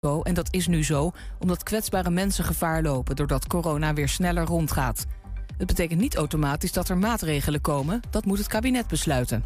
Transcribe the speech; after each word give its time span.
En 0.00 0.34
dat 0.34 0.48
is 0.50 0.66
nu 0.66 0.84
zo, 0.84 1.12
omdat 1.38 1.62
kwetsbare 1.62 2.10
mensen 2.10 2.44
gevaar 2.44 2.82
lopen 2.82 3.16
doordat 3.16 3.46
corona 3.46 3.94
weer 3.94 4.08
sneller 4.08 4.44
rondgaat. 4.44 5.06
Het 5.56 5.66
betekent 5.66 6.00
niet 6.00 6.16
automatisch 6.16 6.72
dat 6.72 6.88
er 6.88 6.98
maatregelen 6.98 7.60
komen, 7.60 8.00
dat 8.10 8.24
moet 8.24 8.38
het 8.38 8.46
kabinet 8.46 8.86
besluiten. 8.86 9.44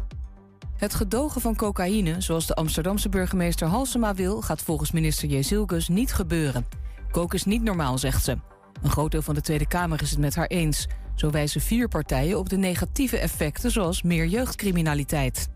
Het 0.77 0.93
gedogen 0.93 1.41
van 1.41 1.55
cocaïne, 1.55 2.21
zoals 2.21 2.47
de 2.47 2.53
Amsterdamse 2.53 3.09
burgemeester 3.09 3.67
Halsema 3.67 4.13
wil, 4.13 4.41
gaat 4.41 4.61
volgens 4.61 4.91
minister 4.91 5.27
Jezilgus 5.27 5.87
niet 5.87 6.13
gebeuren. 6.13 6.65
Kook 7.11 7.33
is 7.33 7.43
niet 7.43 7.63
normaal, 7.63 7.97
zegt 7.97 8.23
ze. 8.23 8.37
Een 8.81 8.91
groot 8.91 9.11
deel 9.11 9.21
van 9.21 9.35
de 9.35 9.41
Tweede 9.41 9.67
Kamer 9.67 10.01
is 10.01 10.09
het 10.09 10.19
met 10.19 10.35
haar 10.35 10.47
eens. 10.47 10.87
Zo 11.15 11.29
wijzen 11.29 11.61
vier 11.61 11.87
partijen 11.87 12.37
op 12.37 12.49
de 12.49 12.57
negatieve 12.57 13.17
effecten, 13.17 13.71
zoals 13.71 14.01
meer 14.01 14.25
jeugdcriminaliteit. 14.25 15.49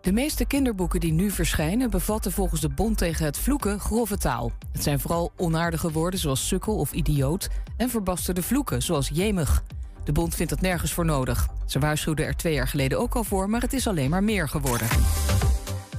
De 0.00 0.12
meeste 0.12 0.44
kinderboeken 0.44 1.00
die 1.00 1.12
nu 1.12 1.30
verschijnen 1.30 1.90
bevatten 1.90 2.32
volgens 2.32 2.60
de 2.60 2.68
Bond 2.68 2.98
tegen 2.98 3.24
het 3.24 3.38
Vloeken 3.38 3.80
grove 3.80 4.18
taal. 4.18 4.52
Het 4.72 4.82
zijn 4.82 5.00
vooral 5.00 5.32
onaardige 5.36 5.90
woorden 5.90 6.20
zoals 6.20 6.48
sukkel 6.48 6.76
of 6.76 6.92
idioot 6.92 7.48
en 7.76 7.90
verbasterde 7.90 8.42
vloeken 8.42 8.82
zoals 8.82 9.10
jemig. 9.12 9.62
De 10.04 10.12
bond 10.12 10.34
vindt 10.34 10.52
dat 10.52 10.60
nergens 10.60 10.92
voor 10.92 11.04
nodig. 11.04 11.48
Ze 11.66 11.78
waarschuwden 11.78 12.26
er 12.26 12.36
twee 12.36 12.54
jaar 12.54 12.68
geleden 12.68 12.98
ook 12.98 13.14
al 13.14 13.24
voor, 13.24 13.50
maar 13.50 13.60
het 13.60 13.72
is 13.72 13.86
alleen 13.86 14.10
maar 14.10 14.24
meer 14.24 14.48
geworden. 14.48 14.88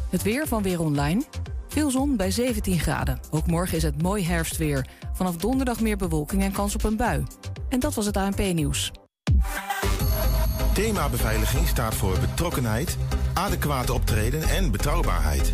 Het 0.09 0.23
weer 0.23 0.48
van 0.48 0.64
Weer 0.64 0.81
Online. 0.81 1.23
Veel 1.68 1.92
zon 1.92 2.16
bij 2.16 2.31
17 2.31 2.80
graden. 2.80 3.20
Ook 3.31 3.48
morgen 3.48 3.78
is 3.78 3.84
het 3.84 4.02
mooi 4.02 4.26
herfstweer. 4.26 4.88
Vanaf 5.14 5.36
donderdag 5.36 5.80
meer 5.80 5.98
bewolking 5.98 6.44
en 6.44 6.52
kans 6.52 6.76
op 6.76 6.84
een 6.84 6.98
bui. 6.98 7.23
En 7.70 7.80
dat 7.80 7.94
was 7.94 8.06
het 8.06 8.18
ANP-nieuws. 8.18 8.92
Thema 10.73 11.09
beveiliging 11.09 11.68
staat 11.68 11.95
voor 11.95 12.20
betrokkenheid, 12.20 12.98
adequate 13.34 13.94
optreden 13.94 14.42
en 14.42 14.72
betrouwbaarheid. 14.72 15.54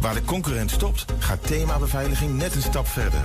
Waar 0.00 0.14
de 0.14 0.24
concurrent 0.24 0.70
stopt, 0.70 1.04
gaat 1.18 1.46
thema 1.46 1.78
beveiliging 1.78 2.36
net 2.36 2.54
een 2.54 2.62
stap 2.62 2.86
verder. 2.86 3.24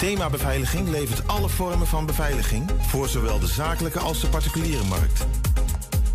Thema 0.00 0.30
Beveiliging 0.30 0.88
levert 0.88 1.28
alle 1.28 1.48
vormen 1.48 1.86
van 1.86 2.06
beveiliging 2.06 2.70
voor 2.80 3.08
zowel 3.08 3.38
de 3.38 3.46
zakelijke 3.46 3.98
als 3.98 4.20
de 4.20 4.28
particuliere 4.28 4.84
markt. 4.84 5.26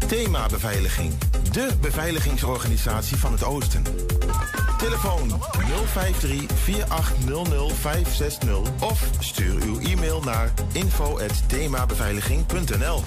Thema 0.08 0.46
Beveiliging, 0.46 1.14
de 1.52 1.70
beveiligingsorganisatie 1.82 3.18
van 3.18 3.32
het 3.32 3.44
Oosten. 3.44 3.84
Telefoon 4.78 5.32
053-4800-560 5.32 5.36
of 8.80 9.10
stuur 9.20 9.62
uw 9.62 9.80
e-mail 9.80 10.22
naar 10.22 10.54
info.themabeveiliging.nl. 10.72 13.02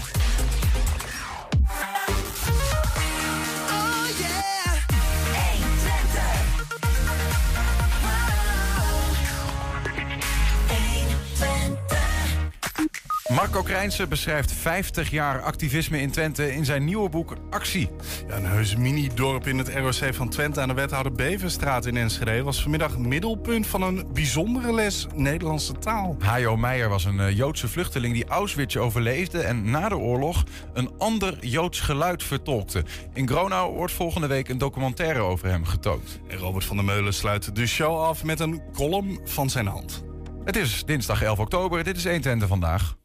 Marco 13.29 13.63
Krijnsen 13.63 14.09
beschrijft 14.09 14.53
50 14.53 15.11
jaar 15.11 15.43
activisme 15.43 16.01
in 16.01 16.11
Twente 16.11 16.55
in 16.55 16.65
zijn 16.65 16.85
nieuwe 16.85 17.09
boek 17.09 17.35
Actie. 17.51 17.91
Ja, 18.29 18.37
een 18.37 18.47
heus 18.47 18.77
mini-dorp 18.77 19.47
in 19.47 19.59
het 19.59 19.75
ROC 19.75 20.15
van 20.15 20.29
Twente 20.29 20.61
aan 20.61 20.69
de 20.69 20.75
wethouder 20.75 21.13
Beverstraat 21.13 21.87
in 21.87 21.97
Enschede... 21.97 22.43
was 22.43 22.63
vanmiddag 22.63 22.99
middelpunt 22.99 23.67
van 23.67 23.83
een 23.83 24.07
bijzondere 24.13 24.75
les 24.75 25.07
Nederlandse 25.15 25.73
taal. 25.73 26.17
Hajo 26.19 26.57
Meijer 26.57 26.89
was 26.89 27.05
een 27.05 27.21
eh, 27.21 27.37
Joodse 27.37 27.69
vluchteling 27.69 28.15
die 28.15 28.29
Auschwitz 28.29 28.77
overleefde... 28.77 29.41
en 29.41 29.71
na 29.71 29.89
de 29.89 29.97
oorlog 29.97 30.45
een 30.73 30.91
ander 30.99 31.47
Joods 31.47 31.81
geluid 31.81 32.23
vertolkte. 32.23 32.85
In 33.15 33.29
Gronau 33.29 33.75
wordt 33.75 33.93
volgende 33.93 34.27
week 34.27 34.49
een 34.49 34.59
documentaire 34.59 35.21
over 35.21 35.49
hem 35.49 35.65
getoond. 35.65 36.21
En 36.29 36.39
Robert 36.39 36.65
van 36.65 36.77
der 36.77 36.85
Meulen 36.85 37.15
sluit 37.15 37.57
de 37.57 37.67
show 37.67 38.01
af 38.01 38.25
met 38.25 38.41
een 38.41 38.63
column 38.73 39.21
van 39.25 39.51
zijn 39.51 39.67
hand. 39.67 40.05
Het 40.45 40.57
is 40.57 40.85
dinsdag 40.85 41.23
11 41.23 41.39
oktober, 41.39 41.85
dit 41.85 41.97
is 41.97 42.05
1 42.05 42.21
Twente 42.21 42.47
vandaag. 42.47 42.97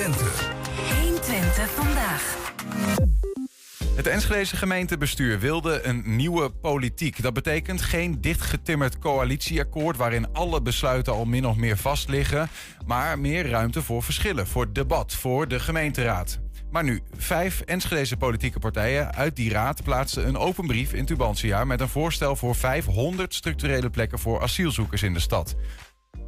120. 0.00 0.50
120 1.02 1.70
vandaag. 1.70 2.52
Het 3.94 4.06
Enschedese 4.06 4.56
gemeentebestuur 4.56 5.38
wilde 5.38 5.82
een 5.82 6.02
nieuwe 6.16 6.50
politiek. 6.50 7.22
Dat 7.22 7.32
betekent 7.32 7.82
geen 7.82 8.20
dichtgetimmerd 8.20 8.98
coalitieakkoord 8.98 9.96
waarin 9.96 10.32
alle 10.32 10.62
besluiten 10.62 11.12
al 11.12 11.24
min 11.24 11.46
of 11.46 11.56
meer 11.56 11.76
vast 11.76 12.08
liggen, 12.08 12.48
maar 12.86 13.18
meer 13.18 13.48
ruimte 13.48 13.82
voor 13.82 14.02
verschillen, 14.02 14.46
voor 14.46 14.72
debat, 14.72 15.14
voor 15.14 15.48
de 15.48 15.60
gemeenteraad. 15.60 16.40
Maar 16.70 16.84
nu, 16.84 17.00
vijf 17.16 17.60
Enschedese 17.60 18.16
politieke 18.16 18.58
partijen 18.58 19.14
uit 19.14 19.36
die 19.36 19.50
raad 19.50 19.82
plaatsten 19.82 20.28
een 20.28 20.36
open 20.36 20.66
brief 20.66 20.92
in 20.92 21.04
Tubantia 21.04 21.64
met 21.64 21.80
een 21.80 21.88
voorstel 21.88 22.36
voor 22.36 22.54
500 22.54 23.34
structurele 23.34 23.90
plekken 23.90 24.18
voor 24.18 24.42
asielzoekers 24.42 25.02
in 25.02 25.12
de 25.12 25.20
stad. 25.20 25.56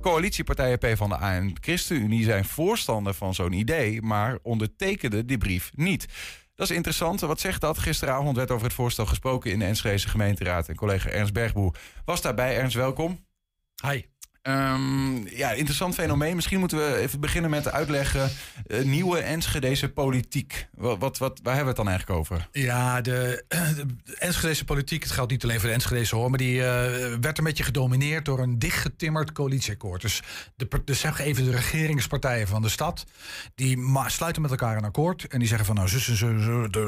Coalitiepartijen 0.01 0.79
PvdA 0.79 1.35
en 1.35 1.53
ChristenUnie 1.61 2.25
zijn 2.25 2.45
voorstander 2.45 3.15
van 3.15 3.35
zo'n 3.35 3.53
idee, 3.53 4.03
maar 4.03 4.39
ondertekenden 4.43 5.27
die 5.27 5.39
brief 5.39 5.71
niet. 5.75 6.07
Dat 6.55 6.71
is 6.71 6.77
interessant. 6.77 7.21
Wat 7.21 7.41
zegt 7.41 7.61
dat? 7.61 7.79
Gisteravond 7.79 8.37
werd 8.37 8.51
over 8.51 8.65
het 8.65 8.75
voorstel 8.75 9.07
gesproken 9.07 9.51
in 9.51 9.59
de 9.59 9.65
Enschedese 9.65 10.09
gemeenteraad. 10.09 10.69
En 10.69 10.75
collega 10.75 11.09
Ernst 11.09 11.33
Bergboe 11.33 11.75
was 12.05 12.21
daarbij. 12.21 12.57
Ernst, 12.57 12.77
welkom. 12.77 13.27
Hi. 13.87 14.03
Um, 14.43 15.29
ja, 15.29 15.51
interessant 15.53 15.95
fenomeen. 15.95 16.35
Misschien 16.35 16.59
moeten 16.59 16.79
we 16.79 16.97
even 16.97 17.21
beginnen 17.21 17.51
met 17.51 17.73
uitleggen. 17.73 18.31
Uh, 18.67 18.85
nieuwe 18.85 19.19
Enschedese 19.19 19.93
politiek. 19.93 20.69
Wat, 20.75 21.19
wat, 21.19 21.41
waar 21.43 21.55
hebben 21.55 21.63
we 21.63 21.69
het 21.69 21.77
dan 21.77 21.89
eigenlijk 21.89 22.19
over? 22.19 22.49
Ja, 22.53 23.01
de, 23.01 23.45
de 24.05 24.17
Enschedese 24.19 24.65
politiek, 24.65 25.03
het 25.03 25.13
geldt 25.13 25.31
niet 25.31 25.45
alleen 25.45 25.61
voor 25.61 25.69
de 25.69 25.75
Enschedese 25.75 26.17
hoor, 26.17 26.29
maar 26.31 26.39
die 26.39 26.55
uh, 26.55 26.65
werd 27.21 27.39
een 27.39 27.45
beetje 27.45 27.65
gedomineerd 27.65 28.25
door 28.25 28.39
een 28.39 28.59
dichtgetimmerd 28.59 29.33
coalitieakkoord. 29.33 30.01
Dus, 30.01 30.23
de, 30.57 30.69
dus 30.85 31.01
zeg 31.01 31.19
even 31.19 31.45
de 31.45 31.51
regeringspartijen 31.51 32.49
van 32.49 32.63
de 32.63 32.69
stad, 32.69 33.05
die 33.55 33.79
sluiten 34.07 34.43
met 34.43 34.51
elkaar 34.51 34.77
een 34.77 34.85
akkoord 34.85 35.27
en 35.27 35.39
die 35.39 35.49
zeggen 35.49 35.67
van 35.67 35.75
nou 35.75 35.89
zo, 35.89 36.15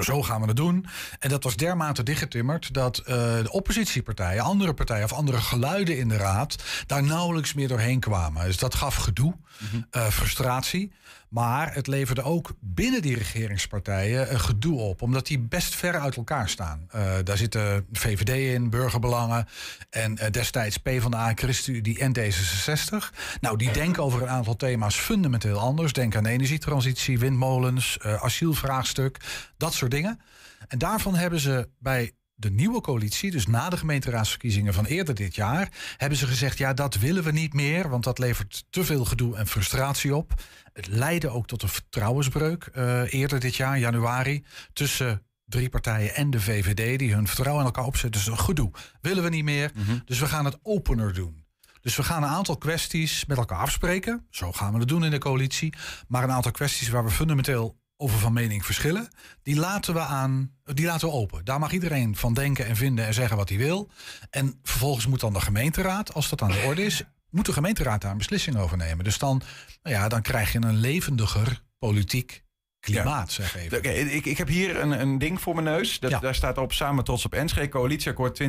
zo, 0.01 0.23
gaan 0.23 0.41
we 0.41 0.47
het 0.47 0.57
doen. 0.57 0.87
En 1.19 1.29
dat 1.29 1.45
was 1.45 1.57
dermate 1.57 2.03
dichtgetimmerd 2.03 2.75
dat 2.75 2.99
uh, 2.99 3.05
de 3.07 3.51
oppositiepartijen, 3.51 4.43
andere 4.43 4.75
partijen 4.75 5.05
of 5.05 5.13
andere 5.13 5.39
geluiden 5.39 5.99
in 5.99 6.09
de 6.09 6.17
raad 6.17 6.57
daar 6.87 7.03
nauwelijks 7.03 7.43
meer 7.53 7.69
doorheen 7.69 8.01
kwamen. 8.01 8.47
Dus 8.47 8.59
dat 8.59 8.75
gaf 8.75 8.95
gedoe, 8.95 9.35
mm 9.59 9.69
-hmm. 9.91 10.11
frustratie. 10.11 10.93
Maar 11.35 11.75
het 11.75 11.87
leverde 11.87 12.23
ook 12.23 12.53
binnen 12.61 13.03
die 13.03 13.17
regeringspartijen 13.17 14.33
een 14.33 14.41
gedoe 14.41 14.79
op. 14.79 15.03
Omdat 15.03 15.27
die 15.27 15.39
best 15.39 15.75
ver 15.75 16.01
uit 16.01 16.17
elkaar 16.17 16.49
staan. 16.49 16.89
Uh, 16.95 17.13
daar 17.25 17.37
zitten 17.37 17.87
VVD 17.93 18.55
in, 18.55 18.71
burgerbelangen. 18.71 19.47
En 19.91 20.19
uh, 20.23 20.31
destijds 20.31 20.77
PvdA, 20.77 21.33
ChristenUnie 21.35 21.99
en 21.99 22.19
D66. 22.19 23.17
Nou, 23.41 23.57
die 23.57 23.73
denken 23.73 24.03
over 24.03 24.23
een 24.23 24.29
aantal 24.29 24.57
thema's 24.57 24.97
fundamenteel 24.97 25.59
anders. 25.59 25.93
Denk 25.93 26.17
aan 26.17 26.27
energietransitie, 26.27 27.19
windmolens, 27.19 27.99
asielvraagstuk. 28.01 29.17
Dat 29.57 29.75
soort 29.75 29.91
dingen. 29.91 30.21
En 30.69 30.79
daarvan 30.79 31.15
hebben 31.15 31.41
ze 31.41 31.69
bij 31.79 32.13
de 32.35 32.51
nieuwe 32.51 32.81
coalitie, 32.81 33.31
dus 33.31 33.47
na 33.47 33.71
de 33.71 33.77
gemeenteraadsverkiezingen 33.77 34.75
van 34.75 34.85
eerder 34.85 35.15
dit 35.15 35.35
jaar, 35.35 35.69
hebben 35.97 36.19
ze 36.19 36.27
gezegd: 36.27 36.59
ja, 36.59 36.73
dat 36.73 36.95
willen 36.95 37.23
we 37.23 37.33
niet 37.33 37.55
meer, 37.55 37.89
want 37.89 38.05
dat 38.05 38.19
levert 38.19 38.65
te 38.71 38.85
veel 38.85 39.05
gedoe 39.05 39.37
en 39.37 39.47
frustratie 39.47 40.17
op. 40.17 40.43
Het 40.73 40.87
leidde 40.87 41.29
ook 41.29 41.47
tot 41.47 41.63
een 41.63 41.69
vertrouwensbreuk 41.69 42.71
uh, 42.75 43.13
eerder 43.13 43.41
dit 43.41 43.57
jaar, 43.57 43.79
januari, 43.79 44.45
tussen 44.73 45.27
drie 45.45 45.69
partijen 45.69 46.15
en 46.15 46.31
de 46.31 46.41
VVD, 46.41 46.99
die 46.99 47.15
hun 47.15 47.27
vertrouwen 47.27 47.61
in 47.61 47.71
elkaar 47.71 47.87
opzetten. 47.87 48.21
Dus 48.21 48.31
een 48.31 48.45
gedoe 48.45 48.71
willen 49.01 49.23
we 49.23 49.29
niet 49.29 49.45
meer, 49.45 49.71
mm 49.75 49.85
-hmm. 49.85 50.03
dus 50.05 50.19
we 50.19 50.27
gaan 50.27 50.45
het 50.45 50.59
opener 50.63 51.15
doen. 51.15 51.43
Dus 51.81 51.97
we 51.97 52.03
gaan 52.03 52.23
een 52.23 52.29
aantal 52.29 52.57
kwesties 52.57 53.25
met 53.25 53.37
elkaar 53.37 53.59
afspreken. 53.59 54.27
Zo 54.31 54.53
gaan 54.53 54.73
we 54.73 54.79
het 54.79 54.89
doen 54.89 55.05
in 55.05 55.11
de 55.11 55.19
coalitie. 55.19 55.75
Maar 56.09 56.23
een 56.23 56.31
aantal 56.31 56.53
kwesties 56.53 56.89
waar 56.89 57.05
we 57.05 57.11
fundamenteel 57.11 57.79
over 58.05 58.19
van 58.19 58.33
mening 58.33 58.65
verschillen, 58.65 59.09
die 59.43 59.57
laten 59.57 59.95
we 59.95 60.01
aan, 60.01 60.51
die 60.65 60.87
laten 60.87 61.09
we 61.09 61.15
open. 61.15 61.45
Daar 61.45 61.59
mag 61.59 61.73
iedereen 61.73 62.17
van 62.17 62.35
denken 62.35 62.67
en 62.67 62.77
vinden 62.77 63.07
en 63.07 63.15
zeggen 63.15 63.37
wat 63.37 63.49
hij 63.49 63.59
wil. 63.59 63.91
En 64.31 64.59
vervolgens 64.63 65.07
moet 65.07 65.21
dan 65.21 65.33
de 65.33 65.41
gemeenteraad, 65.41 66.15
als 66.15 66.29
dat 66.29 66.43
aan 66.43 66.51
de 66.51 66.65
orde 66.67 66.85
is, 66.85 67.03
moet 67.31 67.47
de 67.47 67.53
gemeenteraad 67.53 68.01
daar 68.01 68.11
een 68.11 68.19
beslissing 68.19 68.57
over 68.57 68.77
nemen. 68.77 69.05
Dus 69.05 69.19
dan, 69.19 69.43
nou 69.83 69.97
ja, 69.97 70.09
dan 70.09 70.23
krijg 70.23 70.53
je 70.53 70.59
een 70.59 70.77
levendiger 70.77 71.63
politiek 71.79 72.44
klimaat, 72.85 73.35
ja. 73.35 73.43
zeg 73.43 73.57
even. 73.57 73.79
Okay, 73.79 73.95
ik, 73.95 74.27
ik 74.27 74.39
heb 74.39 74.49
hier 74.49 74.81
een, 74.81 75.01
een 75.01 75.19
ding 75.19 75.41
voor 75.41 75.55
mijn 75.55 75.67
neus. 75.67 76.01
Dat, 76.01 76.11
ja. 76.11 76.19
Daar 76.19 76.35
staat 76.35 76.59
op 76.59 76.73
Samen 76.73 77.05
Trots 77.05 77.25
op 77.25 77.35
Enschede, 77.35 77.69
coalitieakkoord 77.69 78.43
2022-2026. 78.43 78.47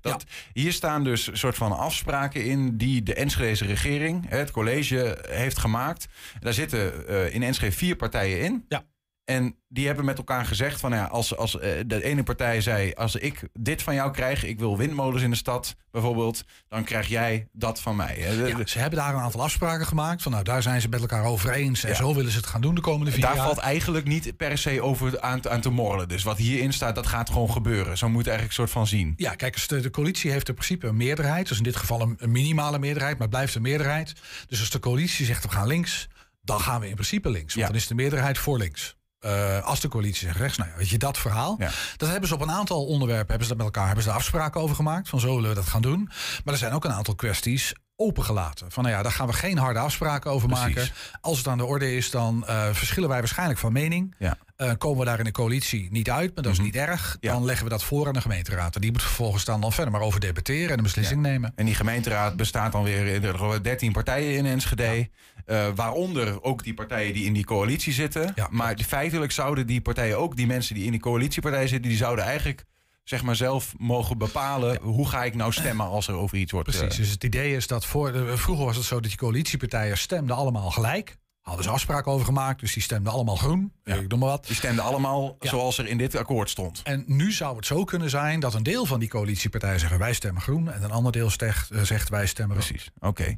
ja. 0.02 0.18
Hier 0.52 0.72
staan 0.72 1.04
dus 1.04 1.28
soort 1.32 1.56
van 1.56 1.72
afspraken 1.72 2.44
in 2.44 2.76
die 2.76 3.02
de 3.02 3.14
Enschedese 3.14 3.64
regering, 3.64 4.28
het 4.28 4.50
college, 4.50 5.18
heeft 5.28 5.58
gemaakt. 5.58 6.06
Daar 6.40 6.52
zitten 6.52 6.92
uh, 7.08 7.34
in 7.34 7.42
Enschede 7.42 7.72
vier 7.72 7.96
partijen 7.96 8.40
in. 8.40 8.64
Ja. 8.68 8.84
En 9.24 9.56
die 9.68 9.86
hebben 9.86 10.04
met 10.04 10.18
elkaar 10.18 10.44
gezegd 10.46 10.80
van 10.80 10.90
nou 10.90 11.02
ja, 11.02 11.08
als, 11.08 11.36
als 11.36 11.58
eh, 11.58 11.70
de 11.86 12.04
ene 12.04 12.22
partij 12.22 12.60
zei, 12.60 12.92
als 12.92 13.16
ik 13.16 13.48
dit 13.52 13.82
van 13.82 13.94
jou 13.94 14.10
krijg, 14.12 14.44
ik 14.44 14.58
wil 14.58 14.76
windmolens 14.76 15.22
in 15.22 15.30
de 15.30 15.36
stad 15.36 15.76
bijvoorbeeld, 15.90 16.44
dan 16.68 16.84
krijg 16.84 17.08
jij 17.08 17.48
dat 17.52 17.80
van 17.80 17.96
mij. 17.96 18.18
Ja, 18.18 18.64
ze 18.66 18.78
hebben 18.78 18.98
daar 18.98 19.14
een 19.14 19.20
aantal 19.20 19.42
afspraken 19.42 19.86
gemaakt. 19.86 20.22
Van, 20.22 20.32
nou, 20.32 20.44
daar 20.44 20.62
zijn 20.62 20.80
ze 20.80 20.88
met 20.88 21.00
elkaar 21.00 21.24
over 21.24 21.50
eens. 21.50 21.84
En 21.84 21.90
Ja. 21.90 21.94
zo 21.96 22.14
willen 22.14 22.30
ze 22.30 22.36
het 22.36 22.46
gaan 22.46 22.60
doen 22.60 22.74
de 22.74 22.80
komende 22.80 23.12
vier 23.12 23.20
daar 23.20 23.34
jaar. 23.34 23.44
valt 23.44 23.58
eigenlijk 23.58 24.06
niet 24.06 24.36
per 24.36 24.58
se 24.58 24.82
over 24.82 25.20
aan, 25.20 25.40
te- 25.40 25.50
aan 25.50 25.60
te 25.60 25.70
morrelen. 25.70 26.08
Dus 26.08 26.22
wat 26.22 26.36
hierin 26.38 26.72
staat, 26.72 26.94
dat 26.94 27.06
gaat 27.06 27.30
gewoon 27.30 27.50
gebeuren. 27.50 27.98
Zo 27.98 28.08
moet 28.08 28.24
je 28.24 28.30
eigenlijk 28.30 28.58
soort 28.58 28.70
van 28.70 28.86
zien. 28.86 29.14
Ja, 29.16 29.34
kijk, 29.34 29.68
de, 29.68 29.80
de 29.80 29.90
coalitie 29.90 30.30
heeft 30.30 30.48
in 30.48 30.54
principe 30.54 30.86
een 30.86 30.96
meerderheid. 30.96 31.48
Dus 31.48 31.56
in 31.56 31.62
dit 31.64 31.76
geval 31.76 32.00
een, 32.00 32.14
een 32.18 32.30
minimale 32.32 32.78
meerderheid, 32.78 33.18
maar 33.18 33.28
blijft 33.28 33.54
een 33.54 33.62
meerderheid. 33.62 34.12
Dus 34.48 34.60
als 34.60 34.70
de 34.70 34.78
coalitie 34.78 35.26
zegt 35.26 35.42
we 35.42 35.50
gaan 35.50 35.66
links, 35.66 36.08
dan 36.42 36.60
gaan 36.60 36.80
we 36.80 36.88
in 36.88 36.94
principe 36.94 37.30
links. 37.30 37.54
Want 37.54 37.66
Ja. 37.66 37.72
dan 37.72 37.80
is 37.80 37.86
de 37.86 37.94
meerderheid 37.94 38.38
voor 38.38 38.58
links. 38.58 38.96
Eh, 39.24 39.64
als 39.64 39.80
de 39.80 39.88
coalitie 39.88 40.26
zegt 40.26 40.38
rechts, 40.38 40.58
nou 40.58 40.70
ja, 40.70 40.76
weet 40.76 40.88
je, 40.88 40.98
dat 40.98 41.18
verhaal. 41.18 41.56
Ja. 41.58 41.70
Dat 41.96 42.08
hebben 42.08 42.28
ze 42.28 42.34
op 42.34 42.40
een 42.40 42.50
aantal 42.50 42.84
onderwerpen, 42.84 43.28
hebben 43.28 43.46
ze 43.46 43.48
dat 43.48 43.56
met 43.56 43.66
elkaar, 43.66 43.86
hebben 43.86 44.02
ze 44.02 44.08
daar 44.08 44.18
afspraken 44.18 44.60
over 44.60 44.76
gemaakt. 44.76 45.08
Van 45.08 45.20
zo 45.20 45.34
willen 45.34 45.48
we 45.48 45.54
dat 45.54 45.66
gaan 45.66 45.82
doen. 45.82 46.10
Maar 46.44 46.54
er 46.54 46.60
zijn 46.60 46.72
ook 46.72 46.84
een 46.84 46.92
aantal 46.92 47.14
kwesties 47.14 47.74
opengelaten. 47.96 48.70
Van 48.70 48.82
nou 48.82 48.94
ja, 48.96 49.02
daar 49.02 49.12
gaan 49.12 49.26
we 49.26 49.32
geen 49.32 49.58
harde 49.58 49.78
afspraken 49.78 50.30
over 50.30 50.48
Precies. 50.48 50.74
maken. 50.74 50.88
Als 51.20 51.38
het 51.38 51.46
aan 51.48 51.58
de 51.58 51.64
orde 51.64 51.96
is, 51.96 52.10
dan 52.10 52.46
eh, 52.46 52.68
verschillen 52.72 53.08
wij 53.08 53.18
waarschijnlijk 53.18 53.58
van 53.58 53.72
mening. 53.72 54.14
Ja. 54.18 54.36
Eh, 54.56 54.70
komen 54.78 54.98
we 54.98 55.04
daar 55.04 55.18
in 55.18 55.24
de 55.24 55.30
coalitie 55.30 55.88
niet 55.90 56.10
uit, 56.10 56.34
maar 56.34 56.44
dat 56.44 56.52
is 56.52 56.58
niet 56.58 56.76
erg. 56.76 57.16
Ja. 57.20 57.32
Dan 57.32 57.44
leggen 57.44 57.64
we 57.64 57.70
dat 57.70 57.84
voor 57.84 58.06
aan 58.06 58.12
de 58.12 58.20
gemeenteraad. 58.20 58.74
En 58.74 58.80
die 58.80 58.92
moet 58.92 59.02
vervolgens 59.02 59.44
dan, 59.44 59.60
dan 59.60 59.72
verder 59.72 59.92
maar 59.92 60.00
over 60.00 60.20
debatteren 60.20 60.70
en 60.70 60.76
een 60.76 60.82
beslissing 60.82 61.20
nemen. 61.20 61.52
En 61.56 61.64
die 61.66 61.74
gemeenteraad 61.74 62.36
bestaat 62.36 62.72
dan 62.72 62.82
weer 62.82 63.06
in 63.06 63.20
de 63.20 63.58
13 63.62 63.92
partijen 63.92 64.36
in 64.36 64.46
Enschede. 64.46 65.08
eh, 65.46 65.66
waaronder 65.74 66.42
ook 66.42 66.64
die 66.64 66.74
partijen 66.74 67.14
die 67.14 67.24
in 67.24 67.32
die 67.32 67.44
coalitie 67.44 67.92
zitten. 67.92 68.34
Maar 68.50 68.78
feitelijk 68.86 69.32
zouden 69.32 69.66
die 69.66 69.80
partijen 69.80 70.18
ook, 70.18 70.36
die 70.36 70.46
mensen 70.46 70.74
die 70.74 70.84
in 70.84 70.90
die 70.90 71.00
coalitiepartij 71.00 71.66
zitten, 71.68 71.88
die 71.88 71.98
zouden 71.98 72.24
eigenlijk 72.24 72.64
zeg 73.04 73.22
maar 73.22 73.36
zelf 73.36 73.72
mogen 73.78 74.18
bepalen 74.18 74.78
hoe 74.82 75.08
ga 75.08 75.24
ik 75.24 75.34
nou 75.34 75.52
stemmen 75.52 75.86
als 75.86 76.08
er 76.08 76.14
over 76.14 76.38
iets 76.38 76.52
wordt. 76.52 76.68
Precies. 76.70 76.92
eh, 76.92 76.96
Dus 76.98 77.10
het 77.10 77.24
idee 77.24 77.56
is 77.56 77.66
dat 77.66 77.86
voor, 77.86 78.12
de- 78.12 78.36
vroeger 78.36 78.64
was 78.64 78.76
het 78.76 78.84
zo 78.84 78.94
dat 79.00 79.08
die 79.10 79.16
coalitiepartijen 79.18 79.98
stemden 79.98 80.36
allemaal 80.36 80.70
gelijk. 80.70 81.16
Hadden 81.44 81.64
ze 81.64 81.70
afspraken 81.70 82.12
over 82.12 82.26
gemaakt, 82.26 82.60
dus 82.60 82.72
die 82.72 82.82
stemden 82.82 83.12
allemaal 83.12 83.36
groen. 83.36 83.72
Ja. 83.84 83.94
Ik 83.94 84.08
noem 84.08 84.18
maar 84.18 84.28
wat. 84.28 84.46
die 84.46 84.56
stemden 84.56 84.84
allemaal 84.84 85.36
Ja. 85.40 85.48
zoals 85.48 85.78
er 85.78 85.86
in 85.86 85.98
dit 85.98 86.16
akkoord 86.16 86.50
stond. 86.50 86.80
En 86.84 87.04
nu 87.06 87.32
zou 87.32 87.56
het 87.56 87.66
zo 87.66 87.84
kunnen 87.84 88.10
zijn 88.10 88.40
dat 88.40 88.54
een 88.54 88.62
deel 88.62 88.86
van 88.86 89.00
die 89.00 89.08
coalitiepartijen 89.08 89.80
zeggen 89.80 89.98
wij 89.98 90.12
stemmen 90.12 90.42
groen. 90.42 90.72
En 90.72 90.82
een 90.82 90.90
ander 90.90 91.12
deel 91.12 91.30
zegt, 91.30 91.70
eh, 91.70 91.82
zegt 91.82 92.08
wij 92.08 92.26
stemmen. 92.26 92.56
Precies, 92.56 92.90
oké. 92.98 93.36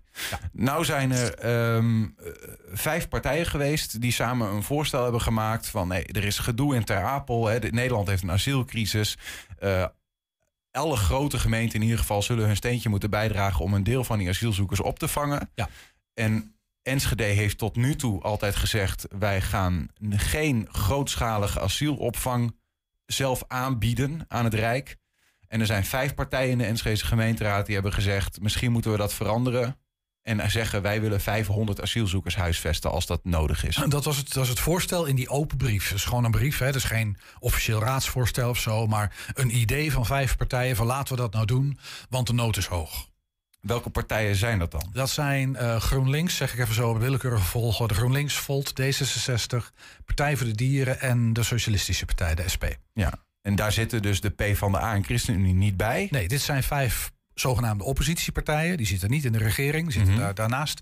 Nou 0.52 0.84
zijn 0.84 1.12
er 1.12 1.34
ehm, 1.34 2.02
eh, 2.02 2.08
vijf 2.72 3.08
partijen 3.08 3.46
geweest 3.46 4.00
die 4.00 4.12
samen 4.12 4.48
een 4.48 4.62
voorstel 4.62 5.02
hebben 5.02 5.20
gemaakt 5.20 5.66
van 5.66 5.88
nee, 5.88 6.04
er 6.04 6.24
is 6.24 6.38
gedoe 6.38 6.74
in 6.74 6.84
Ter 6.84 7.02
Apel. 7.02 7.46
Hè, 7.46 7.58
de- 7.58 7.70
Nederland 7.72 8.08
heeft 8.08 8.22
een 8.22 8.30
asielcrisis. 8.30 9.16
Eh, 9.58 9.84
alle 10.70 10.96
grote 10.96 11.38
gemeenten 11.38 11.74
in 11.78 11.82
ieder 11.82 11.98
geval 11.98 12.22
zullen 12.22 12.46
hun 12.46 12.56
steentje 12.56 12.88
moeten 12.88 13.10
bijdragen 13.10 13.64
om 13.64 13.74
een 13.74 13.84
deel 13.84 14.04
van 14.04 14.18
die 14.18 14.28
asielzoekers 14.28 14.80
op 14.80 14.98
te 14.98 15.08
vangen. 15.08 15.50
Ja. 15.54 15.68
En 16.14 16.54
Enschede 16.86 17.24
heeft 17.24 17.58
tot 17.58 17.76
nu 17.76 17.96
toe 17.96 18.22
altijd 18.22 18.56
gezegd: 18.56 19.06
wij 19.18 19.40
gaan 19.40 19.88
geen 20.10 20.68
grootschalige 20.70 21.60
asielopvang 21.60 22.56
zelf 23.06 23.44
aanbieden 23.46 24.24
aan 24.28 24.44
het 24.44 24.54
Rijk. 24.54 24.96
En 25.48 25.60
er 25.60 25.66
zijn 25.66 25.84
vijf 25.84 26.14
partijen 26.14 26.50
in 26.50 26.58
de 26.58 26.64
Enschedese 26.64 27.06
gemeenteraad 27.06 27.66
die 27.66 27.74
hebben 27.74 27.92
gezegd: 27.92 28.40
misschien 28.40 28.72
moeten 28.72 28.90
we 28.90 28.96
dat 28.96 29.14
veranderen. 29.14 29.76
En 30.22 30.50
zeggen 30.50 30.82
wij 30.82 31.00
willen 31.00 31.20
500 31.20 31.80
asielzoekers 31.80 32.36
huisvesten 32.36 32.90
als 32.90 33.06
dat 33.06 33.24
nodig 33.24 33.64
is. 33.64 33.76
Dat 33.88 34.04
was, 34.04 34.16
het, 34.16 34.26
dat 34.26 34.34
was 34.34 34.48
het 34.48 34.60
voorstel 34.60 35.04
in 35.04 35.16
die 35.16 35.28
open 35.28 35.56
brief. 35.56 35.88
Dat 35.88 35.98
is 35.98 36.04
gewoon 36.04 36.24
een 36.24 36.30
brief, 36.30 36.58
hè. 36.58 36.66
dat 36.66 36.74
is 36.74 36.84
geen 36.84 37.16
officieel 37.38 37.80
raadsvoorstel 37.80 38.48
of 38.48 38.58
zo. 38.58 38.86
Maar 38.86 39.16
een 39.34 39.56
idee 39.56 39.92
van 39.92 40.06
vijf 40.06 40.36
partijen 40.36 40.76
van 40.76 40.86
laten 40.86 41.14
we 41.14 41.20
dat 41.20 41.32
nou 41.32 41.46
doen, 41.46 41.78
want 42.08 42.26
de 42.26 42.32
nood 42.32 42.56
is 42.56 42.66
hoog. 42.66 43.08
Welke 43.66 43.90
partijen 43.90 44.36
zijn 44.36 44.58
dat 44.58 44.70
dan? 44.70 44.88
Dat 44.92 45.10
zijn 45.10 45.56
eh, 45.56 45.80
GroenLinks, 45.80 46.36
zeg 46.36 46.52
ik 46.52 46.58
even 46.58 46.74
zo 46.74 46.88
op 46.90 46.98
willekeurige 46.98 47.44
volgorde. 47.44 47.94
GroenLinks, 47.94 48.34
Volt, 48.34 48.72
D66, 48.80 49.56
Partij 50.04 50.36
voor 50.36 50.46
de 50.46 50.54
Dieren 50.54 51.00
en 51.00 51.32
de 51.32 51.42
Socialistische 51.42 52.04
Partij, 52.04 52.34
de 52.34 52.48
SP. 52.54 52.64
Ja. 52.92 53.12
En 53.42 53.54
daar 53.54 53.72
zitten 53.72 54.02
dus 54.02 54.20
de 54.20 54.30
P 54.30 54.42
van 54.56 54.72
de 54.72 54.78
A 54.80 54.94
en 54.94 55.04
ChristenUnie 55.04 55.54
niet 55.54 55.76
bij. 55.76 56.08
Nee, 56.10 56.28
dit 56.28 56.40
zijn 56.40 56.62
vijf 56.62 57.10
zogenaamde 57.34 57.84
oppositiepartijen. 57.84 58.76
Die 58.76 58.86
zitten 58.86 59.10
niet 59.10 59.24
in 59.24 59.32
de 59.32 59.38
regering, 59.38 59.84
die 59.84 59.92
zitten 59.92 60.12
Mhm. 60.12 60.22
daar, 60.22 60.34
daarnaast. 60.34 60.80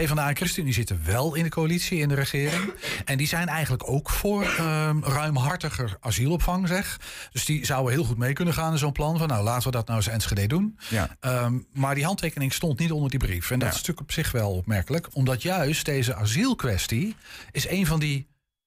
PvdA 0.00 0.28
en 0.28 0.36
ChristenUnie 0.36 0.74
zitten 0.74 1.00
wel 1.04 1.34
in 1.34 1.42
de 1.42 1.48
coalitie, 1.48 1.98
in 1.98 2.08
de 2.08 2.14
regering. 2.14 2.72
En 3.04 3.16
die 3.18 3.26
zijn 3.26 3.48
eigenlijk 3.48 3.88
ook 3.90 4.10
voor 4.10 4.42
ehm, 4.44 4.98
ruimhartiger 5.02 5.96
asielopvang, 6.00 6.68
zeg. 6.68 7.00
Dus 7.32 7.44
die 7.44 7.64
zouden 7.66 7.92
heel 7.92 8.04
goed 8.04 8.18
mee 8.18 8.32
kunnen 8.32 8.54
gaan 8.54 8.72
in 8.72 8.78
zo'n 8.78 8.92
plan. 8.92 9.18
Van 9.18 9.28
nou, 9.28 9.44
laten 9.44 9.64
we 9.64 9.76
dat 9.76 9.86
nou 9.86 9.98
eens 9.98 10.08
Enschede 10.08 10.46
doen. 10.46 10.78
Ja. 10.88 11.16
Ehm, 11.20 11.58
maar 11.72 11.94
die 11.94 12.04
handtekening 12.04 12.52
stond 12.52 12.78
niet 12.78 12.92
onder 12.92 13.10
die 13.10 13.18
brief. 13.18 13.50
En 13.50 13.58
dat 13.58 13.68
Ja. 13.68 13.74
is 13.74 13.80
natuurlijk 13.80 14.00
op 14.08 14.12
zich 14.12 14.30
wel 14.32 14.50
opmerkelijk. 14.52 15.08
Omdat 15.12 15.42
juist 15.42 15.84
deze 15.84 16.14
asielkwestie 16.14 17.16
is 17.52 17.68
een 17.68 17.86
van 17.86 18.00
die 18.00 18.26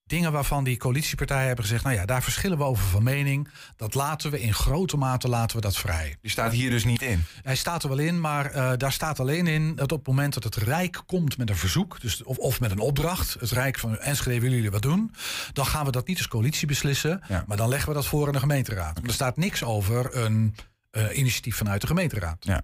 dingen 0.09 0.31
waarvan 0.31 0.63
die 0.63 0.77
coalitiepartijen 0.77 1.47
hebben 1.47 1.65
gezegd... 1.65 1.83
nou 1.83 1.95
ja, 1.95 2.05
daar 2.05 2.23
verschillen 2.23 2.57
we 2.57 2.63
over 2.63 2.83
van 2.83 3.03
mening. 3.03 3.47
Dat 3.75 3.93
laten 3.93 4.31
we 4.31 4.41
in 4.41 4.53
grote 4.53 4.97
mate 4.97 5.27
laten 5.27 5.55
we 5.55 5.61
dat 5.61 5.77
vrij. 5.77 6.17
Die 6.21 6.31
staat 6.31 6.51
hier 6.51 6.69
dus 6.69 6.83
niet 6.83 7.01
in. 7.01 7.23
Hij 7.41 7.55
staat 7.55 7.83
er 7.83 7.89
wel 7.89 7.97
in, 7.97 8.19
maar 8.19 8.51
eh, 8.51 8.71
daar 8.77 8.91
staat 8.91 9.19
alleen 9.19 9.47
in... 9.47 9.75
dat 9.75 9.91
op 9.91 9.97
het 9.97 10.07
moment 10.07 10.33
dat 10.33 10.43
het 10.43 10.55
Rijk 10.55 11.01
komt 11.05 11.37
met 11.37 11.49
een 11.49 11.55
verzoek... 11.55 12.01
Dus, 12.01 12.23
of, 12.23 12.37
of 12.37 12.59
met 12.59 12.71
een 12.71 12.79
opdracht, 12.79 13.35
het 13.39 13.51
Rijk 13.51 13.79
van 13.79 13.97
Enschede 13.97 14.39
willen 14.39 14.55
jullie 14.55 14.71
wat 14.71 14.81
doen... 14.81 15.13
dan 15.53 15.65
gaan 15.65 15.85
we 15.85 15.91
dat 15.91 16.07
niet 16.07 16.17
als 16.17 16.27
coalitie 16.27 16.67
beslissen... 16.67 17.21
Ja. 17.27 17.43
maar 17.47 17.57
dan 17.57 17.69
leggen 17.69 17.89
we 17.89 17.95
dat 17.95 18.07
voor 18.07 18.27
aan 18.27 18.33
de 18.33 18.39
gemeenteraad. 18.39 18.99
Er 19.03 19.13
staat 19.13 19.37
niks 19.37 19.63
over 19.63 20.15
een 20.15 20.55
eh, 20.91 21.17
initiatief 21.17 21.55
vanuit 21.55 21.81
de 21.81 21.87
gemeenteraad. 21.87 22.45
Ja. 22.45 22.61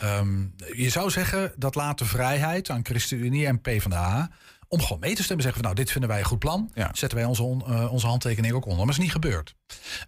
Ehm, 0.00 0.46
je 0.72 0.90
zou 0.90 1.10
zeggen, 1.10 1.52
dat 1.56 1.74
laat 1.74 1.98
de 1.98 2.04
vrijheid 2.04 2.70
aan 2.70 2.84
ChristenUnie 2.84 3.46
en 3.46 3.60
PvdA... 3.60 4.30
om 4.68 4.80
gewoon 4.82 4.98
mee 5.00 5.14
te 5.14 5.22
stemmen. 5.22 5.44
Zeggen 5.44 5.62
van, 5.62 5.70
nou, 5.72 5.82
dit 5.84 5.92
vinden 5.92 6.10
wij 6.10 6.18
een 6.18 6.24
goed 6.24 6.38
plan. 6.38 6.70
Ja. 6.74 6.90
Zetten 6.92 7.18
wij 7.18 7.26
onze, 7.26 7.42
on- 7.42 7.66
eh, 7.66 7.92
onze 7.92 8.06
handtekening 8.06 8.54
ook 8.54 8.62
onder. 8.64 8.76
Maar 8.76 8.86
dat 8.86 8.94
is 8.96 9.02
niet 9.02 9.12
gebeurd. 9.12 9.54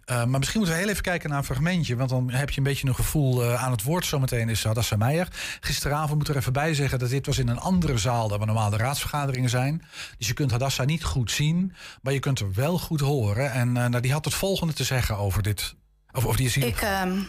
Eh, 0.05 0.15
maar 0.25 0.39
misschien 0.39 0.59
moeten 0.59 0.77
we 0.77 0.83
heel 0.83 0.91
even 0.91 1.03
kijken 1.03 1.29
naar 1.29 1.37
een 1.37 1.43
fragmentje. 1.45 1.95
Want 1.95 2.09
dan 2.09 2.29
heb 2.31 2.49
je 2.49 2.57
een 2.57 2.63
beetje 2.63 2.87
een 2.87 2.95
gevoel 2.95 3.43
eh, 3.43 3.63
aan 3.63 3.71
het 3.71 3.83
woord. 3.83 4.05
Zometeen 4.05 4.49
is 4.49 4.63
Hadassa 4.63 4.95
Meijer. 4.95 5.27
Gisteravond 5.59 6.17
moet 6.17 6.27
er 6.27 6.37
even 6.37 6.53
bij 6.53 6.73
zeggen 6.73 6.99
dat 6.99 7.09
dit 7.09 7.25
was 7.25 7.37
in 7.37 7.47
een 7.47 7.59
andere 7.59 7.97
zaal... 7.97 8.27
dan 8.27 8.37
waar 8.37 8.47
normaal 8.47 8.69
de 8.69 8.77
raadsvergaderingen 8.77 9.49
zijn. 9.49 9.81
Dus 10.17 10.27
je 10.27 10.33
kunt 10.33 10.51
Hadassa 10.51 10.83
niet 10.83 11.03
goed 11.03 11.31
zien. 11.31 11.73
Maar 12.01 12.13
je 12.13 12.19
kunt 12.19 12.39
er 12.39 12.53
wel 12.53 12.79
goed 12.79 12.99
horen. 12.99 13.51
En 13.51 13.77
eh, 13.77 13.85
nou, 13.87 14.01
die 14.01 14.11
had 14.11 14.25
het 14.25 14.33
volgende 14.33 14.73
te 14.73 14.83
zeggen 14.83 15.17
over 15.17 15.41
dit... 15.43 15.75
Over, 16.11 16.27
over 16.27 16.39
die 16.39 16.47
asiel. 16.47 16.67
Ik 16.67 16.81
ehm, 16.81 17.19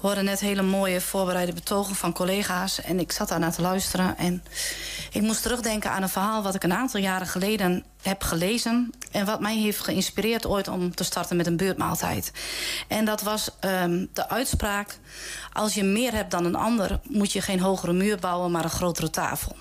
hoorde 0.00 0.22
net 0.22 0.40
hele 0.40 0.62
mooie 0.62 1.00
voorbereide 1.00 1.52
betogen 1.52 1.94
van 1.94 2.12
collega's. 2.12 2.80
En 2.80 3.00
ik 3.00 3.12
zat 3.12 3.28
daar 3.28 3.38
naar 3.38 3.52
te 3.52 3.62
luisteren. 3.62 4.16
En 4.16 4.42
ik 5.12 5.22
moest 5.22 5.42
terugdenken 5.42 5.90
aan 5.90 6.02
een 6.02 6.08
verhaal 6.08 6.42
wat 6.42 6.54
ik 6.54 6.62
een 6.62 6.72
aantal 6.72 7.00
jaren 7.00 7.26
geleden 7.26 7.84
heb 8.02 8.22
gelezen. 8.22 8.92
En 9.10 9.26
wat 9.26 9.40
mij 9.40 9.56
heeft 9.56 9.80
geïnspireerd 9.80 10.46
ooit 10.46 10.68
om 10.68 10.94
te 10.94 11.04
starten 11.04 11.36
met 11.36 11.46
een 11.46 11.56
beurtmaaltijd. 11.56 12.32
En 12.88 13.04
dat 13.04 13.22
was 13.22 13.50
ehm, 13.60 14.06
de 14.12 14.28
uitspraak: 14.28 14.98
als 15.52 15.74
je 15.74 15.84
meer 15.84 16.12
hebt 16.12 16.30
dan 16.30 16.44
een 16.44 16.54
ander, 16.54 17.00
moet 17.02 17.32
je 17.32 17.40
geen 17.40 17.60
hogere 17.60 17.92
muur 17.92 18.18
bouwen, 18.18 18.50
maar 18.50 18.64
een 18.64 18.70
grotere 18.70 19.10
tafel. 19.10 19.56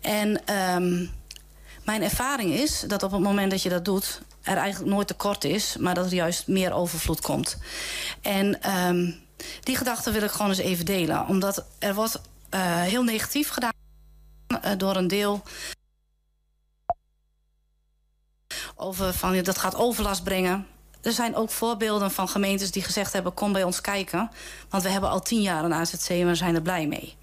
En 0.00 0.44
ehm, 0.44 1.06
mijn 1.84 2.02
ervaring 2.02 2.52
is 2.52 2.84
dat 2.86 3.02
op 3.02 3.10
het 3.10 3.20
moment 3.20 3.50
dat 3.50 3.62
je 3.62 3.68
dat 3.68 3.84
doet, 3.84 4.22
er 4.42 4.56
eigenlijk 4.56 4.92
nooit 4.92 5.06
tekort 5.06 5.44
is, 5.44 5.76
maar 5.78 5.94
dat 5.94 6.06
er 6.06 6.14
juist 6.14 6.46
meer 6.46 6.72
overvloed 6.72 7.20
komt. 7.20 7.56
En 8.20 8.62
ehm, 8.62 9.10
die 9.60 9.76
gedachte 9.76 10.10
wil 10.10 10.22
ik 10.22 10.30
gewoon 10.30 10.50
eens 10.50 10.58
even 10.58 10.84
delen, 10.84 11.26
omdat 11.26 11.64
er 11.78 11.94
wordt 11.94 12.20
eh, 12.48 12.82
heel 12.82 13.02
negatief 13.02 13.48
gedaan 13.48 13.72
eh, 14.46 14.72
door 14.76 14.96
een 14.96 15.08
deel. 15.08 15.42
Over 18.76 19.12
van 19.12 19.42
dat 19.42 19.58
gaat 19.58 19.76
overlast 19.76 20.24
brengen. 20.24 20.66
Er 21.02 21.12
zijn 21.12 21.34
ook 21.34 21.50
voorbeelden 21.50 22.10
van 22.10 22.28
gemeentes 22.28 22.70
die 22.70 22.82
gezegd 22.82 23.12
hebben: 23.12 23.34
kom 23.34 23.52
bij 23.52 23.62
ons 23.62 23.80
kijken. 23.80 24.30
Want 24.68 24.82
we 24.82 24.88
hebben 24.88 25.10
al 25.10 25.22
tien 25.22 25.42
jaar 25.42 25.64
een 25.64 25.74
AZC 25.74 26.08
en 26.08 26.26
we 26.26 26.34
zijn 26.34 26.54
er 26.54 26.62
blij 26.62 26.86
mee. 26.86 27.16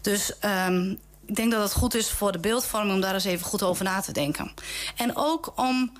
Dus 0.00 0.38
ehm, 0.38 0.94
ik 1.26 1.36
denk 1.36 1.52
dat 1.52 1.62
het 1.62 1.72
goed 1.72 1.94
is 1.94 2.10
voor 2.10 2.32
de 2.32 2.38
beeldvorming 2.38 2.94
om 2.94 3.00
daar 3.00 3.14
eens 3.14 3.24
even 3.24 3.46
goed 3.46 3.62
over 3.62 3.84
na 3.84 4.00
te 4.00 4.12
denken. 4.12 4.52
En 4.96 5.16
ook 5.16 5.52
om 5.56 5.92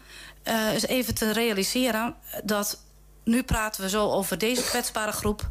eh, 0.43 0.73
eens 0.73 0.87
even 0.87 1.15
te 1.15 1.33
realiseren 1.33 2.15
dat 2.45 2.82
nu 3.25 3.43
praten 3.43 3.83
we 3.83 3.89
zo 3.89 4.11
over 4.11 4.39
deze 4.39 4.63
kwetsbare 4.63 5.13
groep. 5.13 5.51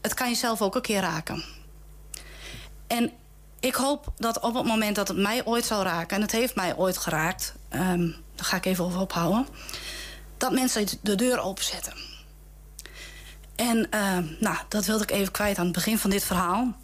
Het 0.00 0.14
kan 0.14 0.28
jezelf 0.28 0.62
ook 0.62 0.74
een 0.74 0.82
keer 0.82 1.00
raken. 1.00 1.44
En 2.86 3.12
ik 3.60 3.74
hoop 3.74 4.12
dat 4.16 4.40
op 4.40 4.54
het 4.54 4.64
moment 4.64 4.96
dat 4.96 5.08
het 5.08 5.16
mij 5.16 5.44
ooit 5.44 5.64
zal 5.64 5.82
raken... 5.82 6.16
en 6.16 6.22
het 6.22 6.32
heeft 6.32 6.54
mij 6.54 6.76
ooit 6.76 6.98
geraakt, 6.98 7.54
ehm 7.68 8.10
daar 8.34 8.46
ga 8.46 8.56
ik 8.56 8.64
even 8.64 8.84
over 8.84 9.00
ophouden... 9.00 9.46
dat 10.36 10.52
mensen 10.52 10.86
de 11.00 11.14
deur 11.14 11.40
openzetten. 11.40 11.94
En 13.56 13.90
ehm, 13.90 14.24
nou, 14.40 14.56
dat 14.68 14.84
wilde 14.84 15.02
ik 15.02 15.10
even 15.10 15.32
kwijt 15.32 15.58
aan 15.58 15.64
het 15.64 15.74
begin 15.74 15.98
van 15.98 16.10
dit 16.10 16.24
verhaal. 16.24 16.74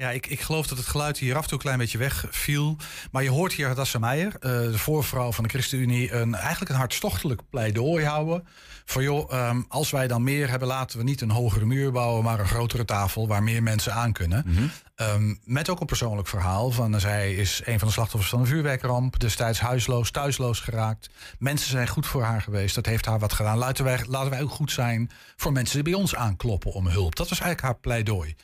Ja, 0.00 0.10
ik, 0.10 0.26
ik 0.26 0.40
geloof 0.40 0.66
dat 0.66 0.78
het 0.78 0.86
geluid 0.86 1.18
hier 1.18 1.36
af 1.36 1.42
en 1.42 1.48
toe 1.48 1.58
een 1.58 1.64
klein 1.64 1.78
beetje 1.78 1.98
wegviel. 1.98 2.76
Maar 3.10 3.22
je 3.22 3.30
hoort 3.30 3.52
hier 3.52 3.66
Hadassa 3.66 3.98
Meijer, 3.98 4.32
uh, 4.32 4.40
de 4.50 4.78
voorvrouw 4.78 5.32
van 5.32 5.44
de 5.44 5.50
ChristenUnie, 5.50 6.12
een, 6.12 6.34
eigenlijk 6.34 6.70
een 6.70 6.76
hartstochtelijk 6.76 7.40
pleidooi 7.50 8.04
houden. 8.04 8.46
Voor 8.84 9.02
joh, 9.02 9.48
um, 9.48 9.64
als 9.68 9.90
wij 9.90 10.06
dan 10.06 10.22
meer 10.22 10.48
hebben, 10.48 10.68
laten 10.68 10.98
we 10.98 11.04
niet 11.04 11.20
een 11.20 11.30
hogere 11.30 11.64
muur 11.64 11.92
bouwen, 11.92 12.24
maar 12.24 12.40
een 12.40 12.46
grotere 12.46 12.84
tafel 12.84 13.28
waar 13.28 13.42
meer 13.42 13.62
mensen 13.62 13.94
aan 13.94 14.12
kunnen. 14.12 14.44
-hmm. 14.46 14.70
Um, 15.00 15.40
met 15.44 15.68
ook 15.68 15.80
een 15.80 15.86
persoonlijk 15.86 16.28
verhaal. 16.28 16.70
Van, 16.70 17.00
zij 17.00 17.34
is 17.34 17.62
een 17.64 17.78
van 17.78 17.88
de 17.88 17.94
slachtoffers 17.94 18.30
van 18.30 18.40
een 18.40 18.46
vuurwerkramp, 18.46 19.20
destijds 19.20 19.60
huisloos, 19.60 20.10
thuisloos 20.10 20.60
geraakt. 20.60 21.10
Mensen 21.38 21.70
zijn 21.70 21.88
goed 21.88 22.06
voor 22.06 22.22
haar 22.22 22.42
geweest, 22.42 22.74
dat 22.74 22.86
heeft 22.86 23.06
haar 23.06 23.18
wat 23.18 23.32
gedaan. 23.32 23.58
Laten 23.58 23.84
wij, 23.84 24.04
laten 24.08 24.30
wij 24.30 24.42
ook 24.42 24.50
goed 24.50 24.72
zijn 24.72 25.10
voor 25.36 25.52
mensen 25.52 25.74
die 25.74 25.92
bij 25.92 26.00
ons 26.00 26.14
aankloppen 26.14 26.72
om 26.72 26.86
hulp. 26.86 27.16
Dat 27.16 27.28
was 27.28 27.40
eigenlijk 27.40 27.72
haar 27.72 27.80
pleidooi. 27.80 28.34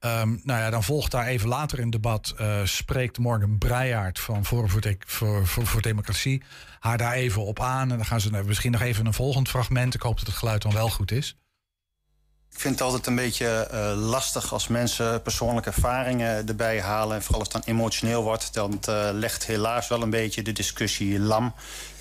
Um, 0.00 0.40
nou 0.44 0.60
ja, 0.60 0.70
dan 0.70 0.82
volgt 0.82 1.10
daar 1.10 1.26
even 1.26 1.48
later 1.48 1.78
in 1.78 1.84
het 1.84 1.92
debat... 1.92 2.34
Uh, 2.40 2.60
spreekt 2.64 3.18
Morgan 3.18 3.58
Breijaard 3.58 4.20
van 4.20 4.44
Forum 4.44 4.68
voor, 4.68 5.46
voor, 5.46 5.66
voor, 5.66 5.82
Democratie... 5.82 6.42
haar 6.78 6.98
daar 6.98 7.12
even 7.12 7.44
op 7.44 7.60
aan. 7.60 7.90
En 7.90 7.96
dan 7.96 8.06
gaan 8.06 8.20
ze 8.20 8.42
misschien 8.44 8.72
nog 8.72 8.80
even 8.80 9.06
een 9.06 9.14
volgend 9.14 9.48
fragment. 9.48 9.94
Ik 9.94 10.02
hoop 10.02 10.18
dat 10.18 10.26
het 10.26 10.36
geluid 10.36 10.62
dan 10.62 10.72
wel 10.72 10.90
goed 10.90 11.10
is. 11.10 11.36
Ik 12.52 12.66
vind 12.66 12.78
het 12.78 12.82
altijd 12.82 13.06
een 13.06 13.14
beetje 13.14 13.68
uh, 13.72 14.08
lastig 14.08 14.52
als 14.52 14.68
mensen 14.68 15.22
persoonlijke 15.22 15.70
ervaringen 15.70 16.48
erbij 16.48 16.80
halen. 16.80 17.16
En 17.16 17.22
vooral 17.22 17.40
als 17.40 17.52
het 17.52 17.64
dan 17.64 17.74
emotioneel 17.74 18.22
wordt, 18.22 18.54
dan 18.54 18.80
uh, 18.88 19.08
legt 19.12 19.46
helaas 19.46 19.88
wel 19.88 20.02
een 20.02 20.10
beetje 20.10 20.42
de 20.42 20.52
discussie 20.52 21.20
lam. 21.20 21.54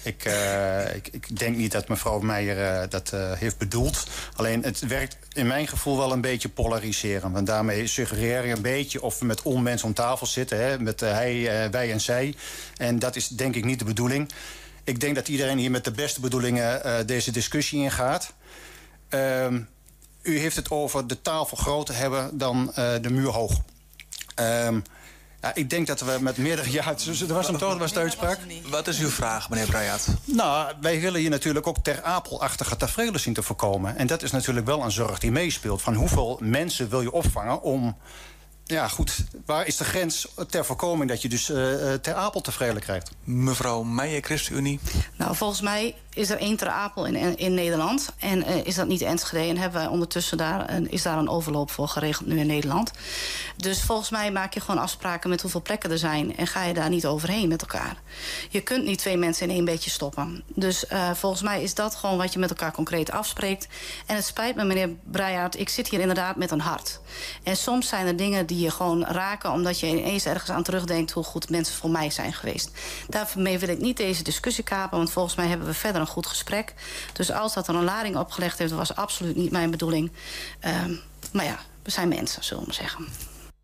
Ik, 0.04 0.26
uh, 0.26 0.96
ik, 0.96 1.08
ik, 1.08 1.40
denk 1.40 1.56
niet 1.56 1.72
dat 1.72 1.88
mevrouw 1.88 2.20
Meijer 2.20 2.90
dat 2.90 3.14
heeft 3.38 3.58
bedoeld. 3.58 4.08
Alleen 4.36 4.64
het 4.64 4.80
werkt 4.80 5.18
in 5.34 5.48
mijn 5.48 5.68
gevoel 5.68 5.98
wel 5.98 6.12
een 6.12 6.22
beetje 6.22 6.50
polariserend. 6.50 7.34
Want 7.34 7.48
daarmee 7.48 7.88
suggereer 7.88 8.46
je 8.46 8.54
een 8.54 8.62
beetje 8.62 9.02
of 9.02 9.20
we 9.20 9.26
met 9.26 9.42
onmensen 9.42 9.88
om 9.88 9.94
tafel 9.94 10.28
zitten. 10.28 10.58
Hè, 10.58 10.80
met 10.80 11.00
hij, 11.00 11.68
wij 11.72 11.92
en 11.92 12.02
zij. 12.02 12.36
En 12.78 13.00
dat 13.00 13.16
is 13.16 13.28
denk 13.28 13.56
ik 13.56 13.66
niet 13.66 13.80
de 13.80 13.86
bedoeling. 13.86 14.32
Ik 14.84 15.00
denk 15.00 15.16
dat 15.16 15.28
iedereen 15.28 15.58
hier 15.58 15.72
met 15.72 15.84
de 15.84 15.92
beste 15.92 16.20
bedoelingen 16.20 17.08
deze 17.08 17.32
discussie 17.32 17.82
ingaat. 17.82 18.34
Ehm, 19.10 19.62
u 20.30 20.40
heeft 20.40 20.56
het 20.56 20.72
over 20.72 21.08
de 21.08 21.22
tafel 21.22 21.58
groter 21.58 21.96
hebben 21.96 22.38
dan 22.38 22.72
de 22.76 23.10
muur 23.10 23.30
hoog. 23.30 23.52
Um, 24.36 24.84
ja, 25.42 25.56
ik 25.56 25.70
denk 25.70 25.88
dat 25.88 26.02
we 26.02 26.18
met 26.20 26.38
meerdere... 26.38 26.72
Ja, 26.80 26.86
er 26.86 27.34
was 27.34 27.48
een 27.48 27.58
toch, 27.58 27.78
was 27.78 27.94
de 27.94 28.00
uitspraak. 28.00 28.40
Wat 28.70 28.88
is 28.88 29.00
uw 29.00 29.10
vraag, 29.10 29.50
meneer 29.50 29.66
Brayat? 29.66 30.08
Nou, 30.24 30.74
wij 30.82 31.00
willen 31.00 31.20
hier 31.20 31.30
natuurlijk 31.30 31.68
ook 31.68 31.78
ter 31.84 32.04
apelachtige 32.04 32.78
tafereelen 32.78 33.20
zien 33.20 33.34
te 33.34 33.44
voorkomen. 33.44 33.98
En 33.98 34.08
dat 34.08 34.24
is 34.24 34.32
natuurlijk 34.32 34.66
wel 34.66 34.84
een 34.84 34.92
zorg 34.92 35.20
die 35.20 35.32
meespeelt. 35.32 35.82
Van 35.82 35.94
hoeveel 35.94 36.40
mensen 36.42 36.90
wil 36.90 37.02
je 37.02 37.12
opvangen 37.12 37.62
om 37.62 37.98
ja, 38.70 38.88
goed. 38.88 39.18
Waar 39.46 39.68
is 39.68 39.78
de 39.78 39.84
grens 39.84 40.28
ter 40.50 40.66
voorkoming 40.66 41.10
dat 41.10 41.22
je 41.22 41.30
dus 41.30 41.50
uh, 41.50 41.58
ter 41.94 42.14
apel 42.14 42.42
tevreden 42.42 42.82
krijgt? 42.82 43.12
Mevrouw 43.24 43.84
Meijer, 43.84 44.24
ChristenUnie. 44.24 44.80
Nou, 45.16 45.36
volgens 45.36 45.62
mij 45.62 45.96
is 46.14 46.30
er 46.30 46.38
één 46.38 46.58
ter 46.58 46.68
apel 46.68 47.06
in, 47.06 47.38
in 47.38 47.54
Nederland. 47.54 48.10
En 48.20 48.40
uh, 48.40 48.66
is 48.66 48.76
dat 48.76 48.88
niet 48.88 49.02
Enschede. 49.02 49.50
En 49.50 49.58
hebben 49.58 49.80
wij 49.80 49.90
ondertussen 49.90 50.38
daar, 50.38 50.70
een, 50.70 50.92
is 50.92 51.02
daar 51.02 51.18
een 51.18 51.30
overloop 51.30 51.72
voor 51.72 51.88
geregeld 51.88 52.28
nu 52.28 52.40
in 52.40 52.48
Nederland. 52.48 52.92
Dus 53.58 53.82
volgens 53.82 54.10
mij 54.10 54.32
maak 54.32 54.54
je 54.54 54.60
gewoon 54.60 54.82
afspraken 54.82 55.30
met 55.30 55.42
hoeveel 55.42 55.62
plekken 55.62 55.92
er 55.92 55.98
zijn. 55.98 56.38
En 56.38 56.48
ga 56.48 56.64
je 56.64 56.74
daar 56.74 56.90
niet 56.90 57.06
overheen 57.06 57.48
met 57.48 57.62
elkaar. 57.62 57.98
Je 58.50 58.62
kunt 58.62 58.86
niet 58.86 59.00
twee 59.00 59.18
mensen 59.18 59.48
in 59.50 59.56
één 59.56 59.66
beetje 59.66 59.90
stoppen. 59.90 60.44
Dus 60.56 60.86
uh, 60.92 61.12
volgens 61.14 61.42
mij 61.42 61.64
is 61.64 61.74
dat 61.74 61.96
gewoon 61.96 62.18
wat 62.18 62.34
je 62.34 62.40
met 62.40 62.50
elkaar 62.50 62.72
concreet 62.72 63.12
afspreekt. 63.12 63.68
En 64.06 64.16
het 64.16 64.26
spijt 64.26 64.56
me, 64.56 64.64
meneer 64.64 64.90
Breijaard. 65.12 65.60
Ik 65.60 65.70
zit 65.70 65.90
hier 65.90 66.00
inderdaad 66.00 66.36
met 66.36 66.52
een 66.52 66.62
hart. 66.62 67.00
En 67.44 67.58
soms 67.58 67.88
zijn 67.88 68.08
er 68.08 68.16
dingen 68.16 68.46
die 68.46 68.59
je 68.60 68.72
gewoon 68.72 69.06
raken... 69.06 69.52
omdat 69.52 69.80
je 69.80 69.88
ineens 69.88 70.26
ergens 70.26 70.52
aan 70.52 70.64
terugdenkt... 70.64 71.12
hoe 71.12 71.24
goed 71.24 71.50
mensen 71.50 71.76
voor 71.76 71.90
mij 71.90 72.10
zijn 72.10 72.34
geweest. 72.34 72.72
Daarmee 73.08 73.60
wil 73.60 73.70
ik 73.70 73.80
niet 73.80 73.98
deze 73.98 74.24
discussie 74.24 74.64
kapen... 74.64 74.98
want 74.98 75.12
volgens 75.12 75.36
mij 75.36 75.48
hebben 75.48 75.68
we 75.68 75.74
verder 75.74 76.02
een 76.02 76.08
goed 76.08 76.28
gesprek. 76.28 76.74
Dus 77.14 77.32
als 77.32 77.54
dat 77.54 77.68
er 77.68 77.76
een 77.76 77.84
lading 77.84 78.18
opgelegd 78.18 78.58
heeft... 78.58 78.72
was 78.72 78.96
absoluut 78.96 79.36
niet 79.36 79.52
mijn 79.52 79.72
bedoeling. 79.72 80.12
Um, 80.86 81.00
maar 81.32 81.46
ja, 81.46 81.60
we 81.84 81.92
zijn 81.92 82.08
mensen, 82.08 82.44
zullen 82.44 82.66
we 82.66 82.74
zeggen. 82.74 83.08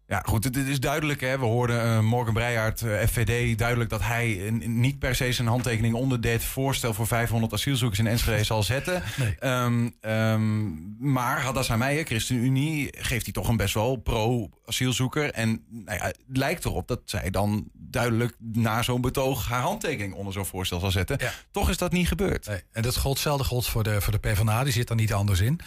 Ja, 0.07 0.21
goed, 0.25 0.43
het 0.43 0.55
is 0.55 0.79
duidelijk. 0.79 1.21
Hè? 1.21 1.39
We 1.39 1.45
hoorden 1.45 1.85
uh, 1.85 1.99
Morgan 1.99 2.33
Breijaard, 2.33 2.81
uh, 2.81 2.97
FVD, 2.97 3.57
duidelijk 3.57 3.89
dat 3.89 4.01
hij 4.01 4.49
niet 4.65 4.99
per 4.99 5.15
se 5.15 5.31
zijn 5.31 5.47
handtekening 5.47 5.93
onder 5.93 6.21
dit 6.21 6.43
voorstel 6.43 6.93
voor 6.93 7.07
500 7.07 7.53
asielzoekers 7.53 7.99
in 7.99 8.07
Enschede 8.07 8.43
zal 8.43 8.63
zetten. 8.63 9.03
Nee. 9.15 9.51
Um, 9.51 9.95
um, 10.01 10.95
maar 10.99 11.41
Hadassa 11.41 11.77
Meijer, 11.77 12.05
ChristenUnie, 12.05 12.89
geeft 12.97 13.23
hij 13.23 13.33
toch 13.33 13.47
een 13.47 13.57
best 13.57 13.73
wel 13.73 13.95
pro-asielzoeker. 13.95 15.31
En 15.31 15.63
nou 15.69 15.97
ja, 15.97 16.05
het 16.05 16.19
lijkt 16.27 16.65
erop 16.65 16.87
dat 16.87 17.01
zij 17.05 17.29
dan 17.29 17.69
duidelijk 17.73 18.35
na 18.39 18.81
zo'n 18.81 19.01
betoog 19.01 19.47
haar 19.47 19.61
handtekening 19.61 20.13
onder 20.13 20.33
zo'n 20.33 20.45
voorstel 20.45 20.79
zal 20.79 20.91
zetten. 20.91 21.17
Ja. 21.19 21.31
Toch 21.51 21.69
is 21.69 21.77
dat 21.77 21.91
niet 21.91 22.07
gebeurd. 22.07 22.47
Nee. 22.47 22.61
En 22.71 22.81
dat 22.81 22.97
gold 22.97 23.13
hetzelfde 23.13 23.43
gold 23.43 23.67
voor 23.67 23.83
de, 23.83 24.01
voor 24.01 24.13
de 24.13 24.19
PvdA, 24.19 24.63
die 24.63 24.73
zit 24.73 24.89
er 24.89 24.95
niet 24.95 25.13
anders 25.13 25.39
in. 25.39 25.59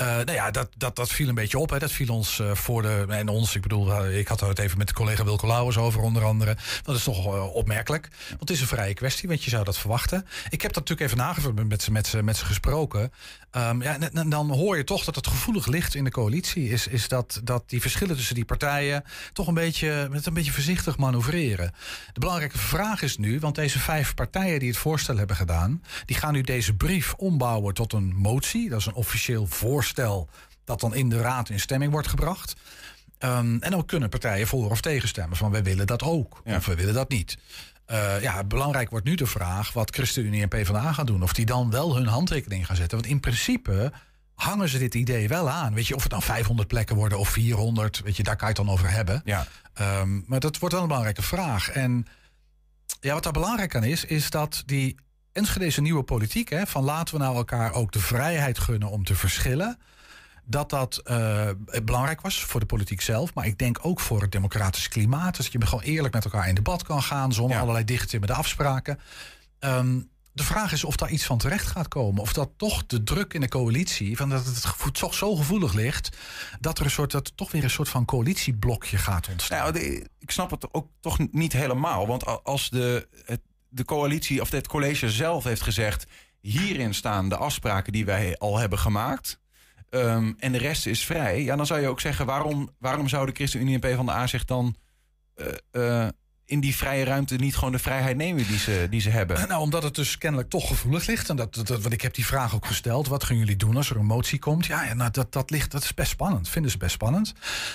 Uh, 0.00 0.06
nou 0.06 0.32
ja, 0.32 0.50
dat, 0.50 0.68
dat, 0.76 0.96
dat 0.96 1.10
viel 1.10 1.28
een 1.28 1.34
beetje 1.34 1.58
op. 1.58 1.70
Hè. 1.70 1.78
Dat 1.78 1.92
viel 1.92 2.14
ons 2.14 2.42
voor 2.52 2.82
de, 2.82 3.06
en 3.08 3.28
ons, 3.28 3.54
ik 3.54 3.62
bedoel 3.62 3.81
ik 3.90 4.28
had 4.28 4.40
het 4.40 4.58
even 4.58 4.78
met 4.78 4.88
de 4.88 4.94
collega 4.94 5.24
Wilco 5.24 5.46
Lauwers 5.46 5.76
over, 5.76 6.00
onder 6.00 6.24
andere. 6.24 6.56
Dat 6.82 6.96
is 6.96 7.04
toch 7.04 7.26
uh, 7.26 7.54
opmerkelijk. 7.54 8.08
Want 8.28 8.40
het 8.40 8.50
is 8.50 8.60
een 8.60 8.66
vrije 8.66 8.94
kwestie, 8.94 9.28
want 9.28 9.44
je 9.44 9.50
zou 9.50 9.64
dat 9.64 9.78
verwachten. 9.78 10.26
Ik 10.50 10.62
heb 10.62 10.72
dat 10.72 10.88
natuurlijk 10.88 11.00
even 11.00 11.24
nagevuld 11.24 11.68
met 11.68 11.82
ze, 11.82 11.92
met 11.92 12.22
met 12.22 12.36
ze 12.36 12.44
gesproken. 12.44 13.12
Um, 13.56 13.82
ja, 13.82 13.98
en, 14.00 14.30
dan 14.30 14.50
hoor 14.50 14.76
je 14.76 14.84
toch 14.84 15.04
dat 15.04 15.14
het 15.14 15.26
gevoelig 15.26 15.66
ligt 15.66 15.94
in 15.94 16.04
de 16.04 16.10
coalitie. 16.10 16.68
Is, 16.68 16.86
is 16.86 17.08
dat, 17.08 17.40
dat 17.44 17.62
die 17.66 17.80
verschillen 17.80 18.16
tussen 18.16 18.34
die 18.34 18.44
partijen 18.44 19.04
toch 19.32 19.46
een 19.46 19.54
beetje, 19.54 20.08
met 20.10 20.26
een 20.26 20.34
beetje 20.34 20.52
voorzichtig 20.52 20.96
manoeuvreren. 20.96 21.72
De 22.12 22.20
belangrijke 22.20 22.58
vraag 22.58 23.02
is 23.02 23.16
nu, 23.16 23.40
want 23.40 23.54
deze 23.54 23.78
vijf 23.78 24.14
partijen 24.14 24.58
die 24.58 24.68
het 24.68 24.78
voorstel 24.78 25.16
hebben 25.16 25.36
gedaan, 25.36 25.82
die 26.04 26.16
gaan 26.16 26.32
nu 26.32 26.40
deze 26.40 26.74
brief 26.74 27.14
ombouwen 27.14 27.74
tot 27.74 27.92
een 27.92 28.14
motie. 28.16 28.68
Dat 28.68 28.78
is 28.78 28.86
een 28.86 28.94
officieel 28.94 29.46
voorstel 29.46 30.28
dat 30.64 30.80
dan 30.80 30.94
in 30.94 31.08
de 31.08 31.20
raad 31.20 31.48
in 31.48 31.60
stemming 31.60 31.92
wordt 31.92 32.08
gebracht. 32.08 32.54
Um, 33.24 33.58
en 33.60 33.70
dan 33.70 33.86
kunnen 33.86 34.08
partijen 34.08 34.46
voor 34.46 34.70
of 34.70 34.80
tegenstemmen 34.80 35.36
van 35.36 35.50
wij 35.50 35.62
willen 35.62 35.86
dat 35.86 36.02
ook 36.02 36.40
ja. 36.44 36.56
of 36.56 36.66
we 36.66 36.74
willen 36.74 36.94
dat 36.94 37.08
niet. 37.08 37.38
Uh, 37.90 38.22
ja, 38.22 38.44
belangrijk 38.44 38.90
wordt 38.90 39.06
nu 39.06 39.14
de 39.14 39.26
vraag 39.26 39.72
wat 39.72 39.94
ChristenUnie 39.94 40.42
en 40.42 40.48
PvdA 40.48 40.92
gaan 40.92 41.06
doen. 41.06 41.22
Of 41.22 41.32
die 41.32 41.46
dan 41.46 41.70
wel 41.70 41.96
hun 41.96 42.06
handtekening 42.06 42.66
gaan 42.66 42.76
zetten. 42.76 42.98
Want 42.98 43.10
in 43.10 43.20
principe 43.20 43.92
hangen 44.34 44.68
ze 44.68 44.78
dit 44.78 44.94
idee 44.94 45.28
wel 45.28 45.50
aan. 45.50 45.74
Weet 45.74 45.86
je, 45.86 45.94
of 45.94 46.02
het 46.02 46.10
dan 46.10 46.22
500 46.22 46.68
plekken 46.68 46.96
worden 46.96 47.18
of 47.18 47.28
400, 47.28 48.00
weet 48.04 48.16
je, 48.16 48.22
daar 48.22 48.36
kan 48.36 48.48
je 48.48 48.54
het 48.54 48.64
dan 48.64 48.74
over 48.74 48.90
hebben. 48.90 49.22
Ja. 49.24 49.46
Um, 50.00 50.24
maar 50.26 50.40
dat 50.40 50.58
wordt 50.58 50.74
wel 50.74 50.82
een 50.82 50.88
belangrijke 50.88 51.22
vraag. 51.22 51.70
En 51.70 52.06
ja, 53.00 53.14
wat 53.14 53.22
daar 53.22 53.32
belangrijk 53.32 53.74
aan 53.74 53.84
is, 53.84 54.04
is 54.04 54.30
dat 54.30 54.62
die 54.66 54.96
Enschedeze 55.32 55.80
nieuwe 55.80 56.02
politiek, 56.02 56.48
hè, 56.48 56.66
van 56.66 56.84
laten 56.84 57.14
we 57.14 57.20
nou 57.20 57.36
elkaar 57.36 57.72
ook 57.72 57.92
de 57.92 57.98
vrijheid 57.98 58.58
gunnen 58.58 58.88
om 58.88 59.04
te 59.04 59.14
verschillen 59.14 59.78
dat 60.44 60.70
dat 60.70 61.00
uh, 61.04 61.48
belangrijk 61.84 62.20
was 62.20 62.44
voor 62.44 62.60
de 62.60 62.66
politiek 62.66 63.00
zelf. 63.00 63.34
Maar 63.34 63.46
ik 63.46 63.58
denk 63.58 63.78
ook 63.82 64.00
voor 64.00 64.20
het 64.20 64.32
democratisch 64.32 64.88
klimaat. 64.88 65.36
Dus 65.36 65.50
dat 65.50 65.62
je 65.62 65.66
gewoon 65.66 65.84
eerlijk 65.84 66.14
met 66.14 66.24
elkaar 66.24 66.48
in 66.48 66.54
debat 66.54 66.82
kan 66.82 67.02
gaan. 67.02 67.32
Zonder 67.32 67.56
ja. 67.56 67.62
allerlei 67.62 67.84
dichtgetimmerde 67.84 68.34
afspraken. 68.34 68.98
Um, 69.60 70.10
de 70.32 70.44
vraag 70.44 70.72
is 70.72 70.84
of 70.84 70.96
daar 70.96 71.10
iets 71.10 71.24
van 71.24 71.38
terecht 71.38 71.66
gaat 71.66 71.88
komen. 71.88 72.22
Of 72.22 72.32
dat 72.32 72.50
toch 72.56 72.86
de 72.86 73.02
druk 73.02 73.34
in 73.34 73.40
de 73.40 73.48
coalitie, 73.48 74.16
van 74.16 74.28
dat 74.28 74.46
het 74.46 74.94
toch 74.94 75.14
zo 75.14 75.36
gevoelig 75.36 75.72
ligt, 75.72 76.16
dat 76.60 76.78
er 76.78 76.84
een 76.84 76.90
soort, 76.90 77.10
dat 77.10 77.36
toch 77.36 77.50
weer 77.50 77.64
een 77.64 77.70
soort 77.70 77.88
van 77.88 78.04
coalitieblokje 78.04 78.96
gaat 78.96 79.28
ontstaan. 79.28 79.58
Nou, 79.58 79.72
de, 79.72 80.06
ik 80.18 80.30
snap 80.30 80.50
het 80.50 80.74
ook 80.74 80.88
toch 81.00 81.18
niet 81.30 81.52
helemaal. 81.52 82.06
Want 82.06 82.44
als 82.44 82.70
de, 82.70 83.08
de 83.68 83.84
coalitie 83.84 84.40
of 84.40 84.50
het 84.50 84.66
college 84.66 85.10
zelf 85.10 85.44
heeft 85.44 85.62
gezegd. 85.62 86.06
Hierin 86.40 86.94
staan 86.94 87.28
de 87.28 87.36
afspraken 87.36 87.92
die 87.92 88.04
wij 88.04 88.38
al 88.38 88.58
hebben 88.58 88.78
gemaakt. 88.78 89.40
Um, 89.94 90.36
en 90.38 90.52
de 90.52 90.58
rest 90.58 90.86
is 90.86 91.04
vrij. 91.04 91.42
Ja, 91.42 91.56
dan 91.56 91.66
zou 91.66 91.80
je 91.80 91.88
ook 91.88 92.00
zeggen, 92.00 92.26
waarom, 92.26 92.70
waarom 92.78 93.08
zouden 93.08 93.34
ChristenUnie 93.34 93.74
en 93.74 93.80
PvdA 93.80 94.26
zich 94.26 94.44
dan 94.44 94.76
uh, 95.36 95.46
uh, 95.72 96.08
in 96.44 96.60
die 96.60 96.76
vrije 96.76 97.04
ruimte 97.04 97.36
niet 97.36 97.56
gewoon 97.56 97.72
de 97.72 97.78
vrijheid 97.78 98.16
nemen 98.16 98.46
die 98.46 98.58
ze, 98.58 98.86
die 98.90 99.00
ze 99.00 99.10
hebben? 99.10 99.48
Nou, 99.48 99.60
omdat 99.60 99.82
het 99.82 99.94
dus 99.94 100.18
kennelijk 100.18 100.50
toch 100.50 100.68
gevoelig 100.68 101.06
ligt. 101.06 101.28
En 101.28 101.36
dat, 101.36 101.54
dat, 101.54 101.68
want 101.68 101.92
ik 101.92 102.00
heb 102.00 102.14
die 102.14 102.26
vraag 102.26 102.54
ook 102.54 102.66
gesteld. 102.66 103.08
Wat 103.08 103.24
gaan 103.24 103.36
jullie 103.36 103.56
doen 103.56 103.76
als 103.76 103.90
er 103.90 103.96
een 103.96 104.06
motie 104.06 104.38
komt? 104.38 104.66
Ja, 104.66 104.84
ja 104.84 104.94
nou, 104.94 105.10
dat, 105.10 105.32
dat, 105.32 105.50
ligt, 105.50 105.70
dat 105.70 105.82
is 105.82 105.94
best 105.94 106.10
spannend. 106.10 106.48
Vinden 106.48 106.70
ze 106.70 106.78
best 106.78 106.92
spannend. 106.92 107.32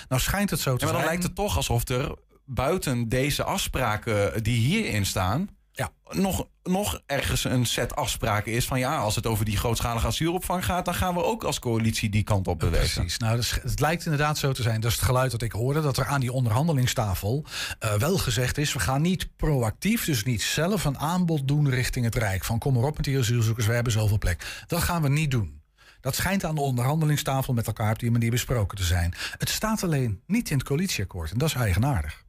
Nou 0.07 0.21
schijnt 0.21 0.49
het 0.49 0.59
zo 0.59 0.75
te 0.75 0.85
ja, 0.85 0.91
maar 0.91 1.01
dan 1.01 1.03
zijn. 1.03 1.05
lijkt 1.05 1.23
het 1.23 1.35
toch 1.35 1.57
alsof 1.57 1.89
er 1.89 2.15
buiten 2.45 3.09
deze 3.09 3.43
afspraken 3.43 4.43
die 4.43 4.59
hierin 4.59 5.05
staan 5.05 5.49
ja. 5.77 5.91
nog, 6.09 6.47
nog 6.63 7.01
ergens 7.05 7.43
een 7.43 7.65
set 7.65 7.95
afspraken 7.95 8.51
is 8.51 8.65
van 8.65 8.79
ja, 8.79 8.97
als 8.97 9.15
het 9.15 9.25
over 9.25 9.45
die 9.45 9.57
grootschalige 9.57 10.07
asielopvang 10.07 10.65
gaat, 10.65 10.85
dan 10.85 10.93
gaan 10.93 11.13
we 11.13 11.23
ook 11.23 11.43
als 11.43 11.59
coalitie 11.59 12.09
die 12.09 12.23
kant 12.23 12.47
op 12.47 12.59
bewegen. 12.59 12.93
Precies. 12.93 13.17
Nou, 13.17 13.35
dus, 13.35 13.51
het 13.51 13.79
lijkt 13.79 14.05
inderdaad 14.05 14.37
zo 14.37 14.51
te 14.51 14.61
zijn. 14.61 14.81
Dat 14.81 14.91
is 14.91 14.97
het 14.97 15.05
geluid 15.05 15.31
dat 15.31 15.41
ik 15.41 15.51
hoorde, 15.51 15.81
dat 15.81 15.97
er 15.97 16.05
aan 16.05 16.19
die 16.19 16.31
onderhandelingstafel 16.31 17.45
uh, 17.79 17.93
wel 17.93 18.17
gezegd 18.17 18.57
is: 18.57 18.73
we 18.73 18.79
gaan 18.79 19.01
niet 19.01 19.35
proactief, 19.35 20.05
dus 20.05 20.23
niet 20.23 20.41
zelf 20.41 20.85
een 20.85 20.99
aanbod 20.99 21.47
doen 21.47 21.69
richting 21.69 22.05
het 22.05 22.15
Rijk. 22.15 22.43
Van 22.43 22.59
kom 22.59 22.73
maar 22.73 22.83
op 22.83 22.95
met 22.95 23.05
die 23.05 23.17
asielzoekers, 23.17 23.65
we 23.65 23.73
hebben 23.73 23.93
zoveel 23.93 24.17
plek. 24.17 24.63
Dat 24.67 24.81
gaan 24.81 25.01
we 25.01 25.09
niet 25.09 25.31
doen. 25.31 25.61
Dat 26.01 26.15
schijnt 26.15 26.43
aan 26.43 26.55
de 26.55 26.61
onderhandelingstafel 26.61 27.53
met 27.53 27.67
elkaar 27.67 27.91
op 27.91 27.99
die 27.99 28.11
manier 28.11 28.31
besproken 28.31 28.77
te 28.77 28.83
zijn. 28.83 29.13
Het 29.37 29.49
staat 29.49 29.83
alleen 29.83 30.21
niet 30.25 30.49
in 30.49 30.57
het 30.57 30.67
coalitieakkoord 30.67 31.31
en 31.31 31.37
dat 31.37 31.47
is 31.47 31.55
eigenaardig. 31.55 32.25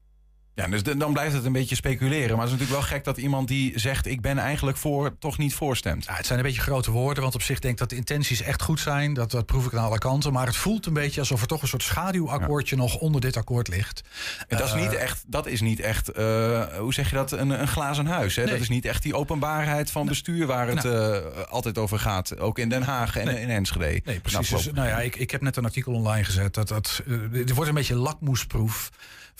Ja, 0.59 0.67
dus 0.69 0.83
dan 0.83 1.13
blijft 1.13 1.35
het 1.35 1.45
een 1.45 1.53
beetje 1.53 1.75
speculeren. 1.75 2.37
Maar 2.37 2.47
het 2.47 2.55
is 2.55 2.59
natuurlijk 2.59 2.81
wel 2.81 2.91
gek 2.91 3.05
dat 3.05 3.17
iemand 3.17 3.49
die 3.49 3.79
zegt... 3.79 4.07
ik 4.07 4.21
ben 4.21 4.39
eigenlijk 4.39 4.77
voor, 4.77 5.19
toch 5.19 5.39
niet 5.39 5.55
voorstemt. 5.55 6.05
Ja, 6.05 6.15
het 6.15 6.27
zijn 6.27 6.39
een 6.39 6.45
beetje 6.45 6.61
grote 6.61 6.91
woorden, 6.91 7.23
want 7.23 7.35
op 7.35 7.43
zich 7.43 7.59
denk 7.59 7.73
ik 7.73 7.79
dat 7.79 7.91
de 7.91 7.97
intenties 7.97 8.43
echt 8.43 8.63
goed 8.63 8.81
zijn. 8.81 9.15
Dat, 9.15 9.31
dat 9.31 9.47
proef 9.47 9.67
ik 9.67 9.75
aan 9.75 9.85
alle 9.85 9.99
kanten. 9.99 10.33
Maar 10.33 10.47
het 10.47 10.57
voelt 10.57 10.87
een 10.87 10.93
beetje 10.93 11.21
alsof 11.21 11.41
er 11.41 11.47
toch 11.47 11.63
een 11.63 11.69
soort 11.69 11.83
schaduwakkoordje 11.83 12.77
nog 12.77 12.97
onder 12.97 13.21
dit 13.21 13.37
akkoord 13.37 13.69
ligt. 13.69 14.03
En 14.49 14.59
dat 14.59 14.67
is 14.67 14.75
niet 14.75 14.93
Eh, 14.93 15.03
echt, 15.03 15.25
dat 15.27 15.47
is 15.47 15.61
niet 15.61 15.81
echt 15.81 16.09
eh, 16.09 16.63
hoe 16.79 16.95
zeg 16.95 17.11
je 17.11 17.17
dat, 17.17 17.33
een, 17.33 17.51
een 17.51 17.69
glazen 17.69 18.07
huis. 18.07 18.37
Hè? 18.37 18.43
Nee. 18.43 18.53
Dat 18.53 18.61
is 18.61 18.69
niet 18.69 18.85
echt 18.85 19.03
die 19.03 19.15
openbaarheid 19.15 19.91
van 19.91 20.07
bestuur 20.07 20.47
waar 20.47 20.69
het 20.69 20.85
eh, 20.85 21.17
altijd 21.49 21.79
over 21.79 21.99
gaat. 21.99 22.39
Ook 22.39 22.59
in 22.59 22.69
Den 22.69 22.83
Haag 22.83 23.17
en 23.17 23.29
in 23.39 23.51
Enschede. 23.51 24.01
Nee, 24.05 24.21
precies. 24.21 24.51
Nou, 24.51 24.63
Dus, 24.63 24.73
nou 24.73 24.89
ja, 24.89 25.01
ik, 25.01 25.17
ik 25.17 25.31
heb 25.31 25.41
net 25.41 25.57
een 25.57 25.65
artikel 25.65 25.93
online 25.93 26.25
gezet. 26.25 26.55
Dat, 26.55 26.69
dat, 26.69 27.03
eh, 27.07 27.15
dit 27.31 27.55
wordt 27.55 27.69
een 27.69 27.77
beetje 27.77 27.95
lakmoesproef 27.95 28.91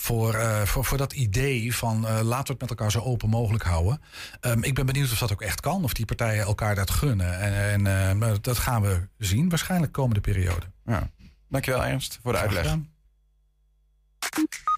voor, 0.01 0.35
eh, 0.35 0.63
voor, 0.63 0.85
voor 0.85 0.99
dat 0.99 1.13
idee 1.13 1.75
van 1.75 2.07
eh, 2.07 2.21
laten 2.23 2.47
we 2.47 2.53
het 2.53 2.61
met 2.61 2.71
elkaar 2.71 2.91
zo 2.91 3.01
open 3.01 3.29
mogelijk 3.29 3.65
houden. 3.65 4.01
Ehm, 4.41 4.63
ik 4.63 4.75
ben 4.75 4.87
benieuwd 4.87 5.13
of 5.13 5.19
dat 5.19 5.33
ook 5.33 5.43
echt 5.43 5.61
kan, 5.61 5.85
of 5.85 5.93
die 5.93 6.05
partijen 6.05 6.45
elkaar 6.45 6.75
dat 6.75 6.91
gunnen. 6.91 7.41
En, 7.41 7.87
en 7.87 8.23
eh, 8.23 8.35
dat 8.41 8.59
gaan 8.59 8.83
we 8.83 9.09
zien, 9.19 9.49
waarschijnlijk 9.49 9.93
komende 9.93 10.21
periode. 10.21 10.67
Ja. 10.85 11.11
Dankjewel 11.49 11.85
Ernst 11.85 12.19
voor 12.23 12.33
de 12.33 12.39
uitleg. 12.39 12.77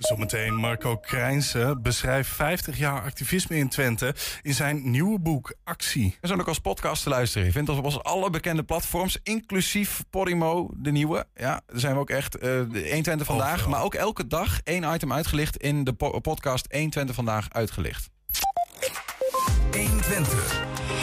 Zometeen 0.01 0.55
Marco 0.55 0.97
Krijnsen 0.97 1.83
beschrijft 1.83 2.31
50 2.31 2.79
jaar 2.79 3.03
activisme 3.03 3.57
in 3.57 3.69
Twente 3.69 4.15
in 4.43 4.55
zijn 4.55 4.91
nieuwe 4.91 5.19
boek 5.19 5.55
Actie. 5.65 6.17
We 6.21 6.27
zijn 6.27 6.41
ook 6.41 6.49
als 6.49 6.59
podcast 6.59 7.03
te 7.03 7.09
luisteren. 7.09 7.47
Je 7.47 7.53
vindt 7.53 7.69
ons 7.69 7.79
op 7.79 7.85
onze 7.85 8.01
alle 8.01 8.31
bekende 8.31 8.63
platforms, 8.63 9.19
inclusief 9.23 10.03
Podimo, 10.11 10.71
de 10.77 10.91
nieuwe. 10.91 11.27
Ja, 11.35 11.61
daar 11.67 11.81
zijn 11.81 11.95
we 11.95 12.01
ook 12.01 12.11
echt 12.11 12.35
eh, 12.35 12.41
de 12.43 12.81
120 12.91 13.27
vandaag. 13.27 13.53
Overal. 13.53 13.71
Maar 13.71 13.83
ook 13.83 13.95
elke 13.95 14.27
dag 14.27 14.61
één 14.65 14.95
item 14.95 15.13
uitgelicht 15.13 15.57
in 15.57 15.85
de 15.85 15.93
po- 15.93 16.21
podcast 16.21 16.67
120 16.73 17.15
vandaag 17.15 17.47
uitgelicht. 17.51 18.11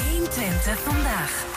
120 0.09 0.79
vandaag. 0.79 1.56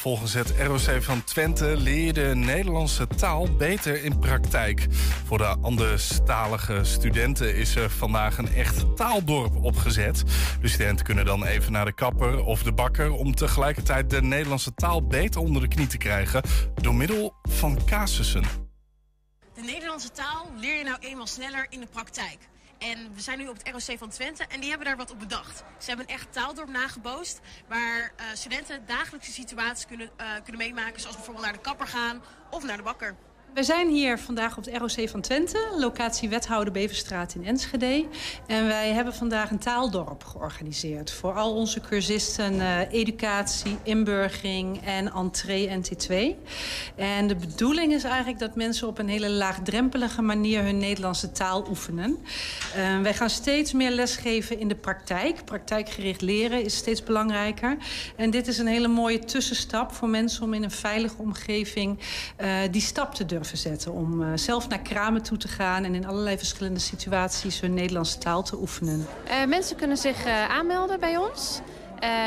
Volgens 0.00 0.34
het 0.34 0.54
ROC 0.58 1.02
van 1.02 1.24
Twente 1.24 1.76
leer 1.76 2.12
de 2.12 2.32
Nederlandse 2.34 3.06
taal 3.06 3.56
beter 3.56 4.04
in 4.04 4.18
praktijk. 4.18 4.86
Voor 5.24 5.38
de 5.38 5.56
anderstalige 5.60 6.84
studenten 6.84 7.56
is 7.56 7.76
er 7.76 7.90
vandaag 7.90 8.38
een 8.38 8.54
echt 8.54 8.96
taaldorp 8.96 9.64
opgezet. 9.64 10.22
De 10.60 10.68
studenten 10.68 11.04
kunnen 11.04 11.24
dan 11.24 11.44
even 11.44 11.72
naar 11.72 11.84
de 11.84 11.92
kapper 11.92 12.44
of 12.44 12.62
de 12.62 12.72
bakker... 12.72 13.12
om 13.12 13.34
tegelijkertijd 13.34 14.10
de 14.10 14.22
Nederlandse 14.22 14.74
taal 14.74 15.06
beter 15.06 15.40
onder 15.40 15.62
de 15.62 15.68
knie 15.68 15.86
te 15.86 15.98
krijgen... 15.98 16.42
door 16.74 16.94
middel 16.94 17.34
van 17.42 17.78
casussen. 17.86 18.44
De 19.54 19.62
Nederlandse 19.62 20.10
taal 20.10 20.46
leer 20.56 20.78
je 20.78 20.84
nou 20.84 20.96
eenmaal 21.00 21.26
sneller 21.26 21.66
in 21.68 21.80
de 21.80 21.88
praktijk. 21.92 22.38
En 22.80 23.14
we 23.14 23.20
zijn 23.20 23.38
nu 23.38 23.48
op 23.48 23.56
het 23.56 23.68
ROC 23.68 23.98
van 23.98 24.08
Twente 24.08 24.44
en 24.44 24.60
die 24.60 24.68
hebben 24.68 24.86
daar 24.86 24.96
wat 24.96 25.10
op 25.10 25.18
bedacht. 25.18 25.64
Ze 25.78 25.88
hebben 25.88 26.08
een 26.08 26.14
echt 26.14 26.32
taaldorp 26.32 26.68
nagebootst 26.68 27.40
waar 27.68 28.12
eh, 28.16 28.26
studenten 28.32 28.86
dagelijkse 28.86 29.32
situaties 29.32 29.86
kunnen, 29.86 30.10
eh, 30.16 30.26
kunnen 30.42 30.60
meemaken. 30.60 31.00
Zoals 31.00 31.16
bijvoorbeeld 31.16 31.46
naar 31.46 31.54
de 31.54 31.60
kapper 31.60 31.86
gaan 31.86 32.22
of 32.50 32.62
naar 32.62 32.76
de 32.76 32.82
bakker. 32.82 33.16
We 33.54 33.62
zijn 33.62 33.88
hier 33.88 34.18
vandaag 34.18 34.56
op 34.56 34.64
het 34.64 34.76
ROC 34.76 35.08
van 35.08 35.20
Twente, 35.20 35.68
locatie 35.78 36.28
Wethouder 36.28 36.72
Beverstraat 36.72 37.34
in 37.34 37.44
Enschede. 37.44 38.06
En 38.46 38.66
wij 38.66 38.92
hebben 38.92 39.14
vandaag 39.14 39.50
een 39.50 39.58
taaldorp 39.58 40.24
georganiseerd 40.24 41.10
voor 41.10 41.32
al 41.32 41.54
onze 41.54 41.80
cursisten 41.80 42.60
eh, 42.60 42.92
educatie, 42.92 43.76
inburgering 43.82 44.84
en 44.84 45.12
entree 45.12 45.68
en 45.68 45.82
T2. 45.82 46.14
En 46.96 47.26
de 47.26 47.34
bedoeling 47.34 47.92
is 47.92 48.04
eigenlijk 48.04 48.38
dat 48.38 48.54
mensen 48.54 48.88
op 48.88 48.98
een 48.98 49.08
hele 49.08 49.30
laagdrempelige 49.30 50.22
manier 50.22 50.62
hun 50.62 50.78
Nederlandse 50.78 51.32
taal 51.32 51.66
oefenen. 51.68 52.18
Eh, 52.74 53.00
wij 53.00 53.14
gaan 53.14 53.30
steeds 53.30 53.72
meer 53.72 53.90
lesgeven 53.90 54.58
in 54.58 54.68
de 54.68 54.76
praktijk. 54.76 55.44
Praktijkgericht 55.44 56.20
leren 56.20 56.64
is 56.64 56.76
steeds 56.76 57.02
belangrijker. 57.02 57.76
En 58.16 58.30
dit 58.30 58.46
is 58.46 58.58
een 58.58 58.66
hele 58.66 58.88
mooie 58.88 59.18
tussenstap 59.18 59.92
voor 59.92 60.08
mensen 60.08 60.42
om 60.42 60.54
in 60.54 60.62
een 60.62 60.70
veilige 60.70 61.16
omgeving 61.18 61.98
eh, 62.36 62.48
die 62.70 62.82
stap 62.82 63.14
te 63.14 63.26
durven 63.26 63.38
zetten. 63.44 63.92
Om 63.92 64.22
eh, 64.22 64.28
zelf 64.34 64.68
naar 64.68 64.78
kramen 64.78 65.22
toe 65.22 65.38
te 65.38 65.48
gaan 65.48 65.84
en 65.84 65.94
in 65.94 66.06
allerlei 66.06 66.38
verschillende 66.38 66.80
situaties 66.80 67.60
hun 67.60 67.74
Nederlandse 67.74 68.18
taal 68.18 68.42
te 68.42 68.60
oefenen. 68.60 69.06
Eh, 69.24 69.44
mensen 69.46 69.76
kunnen 69.76 69.96
zich 69.96 70.24
eh, 70.24 70.48
aanmelden 70.48 71.00
bij 71.00 71.16
ons. 71.16 71.60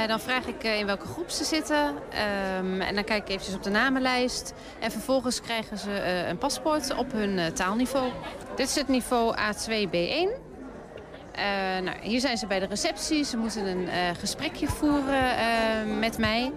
Dan 0.07 0.19
vraag 0.19 0.45
ik 0.45 0.63
in 0.63 0.85
welke 0.85 1.07
groep 1.07 1.29
ze 1.29 1.43
zitten. 1.43 1.93
Ehm, 2.09 2.81
en 2.81 2.95
dan 2.95 3.03
kijk 3.03 3.21
ik 3.21 3.29
eventjes 3.29 3.55
op 3.55 3.63
de 3.63 3.69
namenlijst. 3.69 4.53
En 4.79 4.91
vervolgens 4.91 5.41
krijgen 5.41 5.77
ze 5.77 6.25
een 6.29 6.37
paspoort 6.37 6.95
op 6.95 7.11
hun 7.11 7.53
taalniveau. 7.53 8.11
Dit 8.55 8.67
is 8.67 8.75
het 8.75 8.87
niveau 8.87 9.35
A2-B1. 9.37 10.51
Eh, 11.33 11.83
nou, 11.83 11.97
hier 12.01 12.19
zijn 12.19 12.37
ze 12.37 12.47
bij 12.47 12.59
de 12.59 12.65
receptie. 12.65 13.23
Ze 13.23 13.37
moeten 13.37 13.65
een 13.65 14.15
gesprekje 14.15 14.67
voeren 14.67 15.99
met 15.99 16.17
mij. 16.17 16.51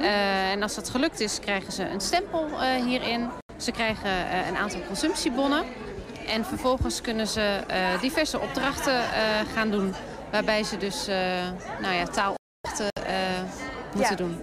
Eh, 0.00 0.50
en 0.50 0.62
als 0.62 0.74
dat 0.74 0.88
gelukt 0.88 1.20
is, 1.20 1.40
krijgen 1.40 1.72
ze 1.72 1.88
een 1.88 2.00
stempel 2.00 2.48
hierin. 2.86 3.28
Ze 3.60 3.70
krijgen 3.72 4.10
eh, 4.10 4.46
een 4.48 4.56
aantal 4.56 4.80
consumptiebonnen. 4.86 5.64
En 6.26 6.44
vervolgens 6.44 7.00
kunnen 7.00 7.26
ze 7.26 7.40
eh, 7.68 8.00
diverse 8.00 8.38
opdrachten 8.40 8.94
eh, 9.00 9.40
gaan 9.54 9.70
doen. 9.70 9.94
Waarbij 10.30 10.62
ze 10.64 10.76
dus 10.76 11.06
eh, 11.06 11.16
nou 11.80 11.94
ja, 11.94 12.04
taalopdrachten 12.04 12.88
eh, 13.06 13.42
moeten 13.94 14.10
Ja. 14.10 14.16
doen. 14.16 14.40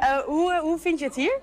Eh, 0.00 0.18
hoe, 0.18 0.58
hoe 0.60 0.78
vind 0.78 0.98
je 0.98 1.04
het 1.04 1.14
hier? 1.14 1.38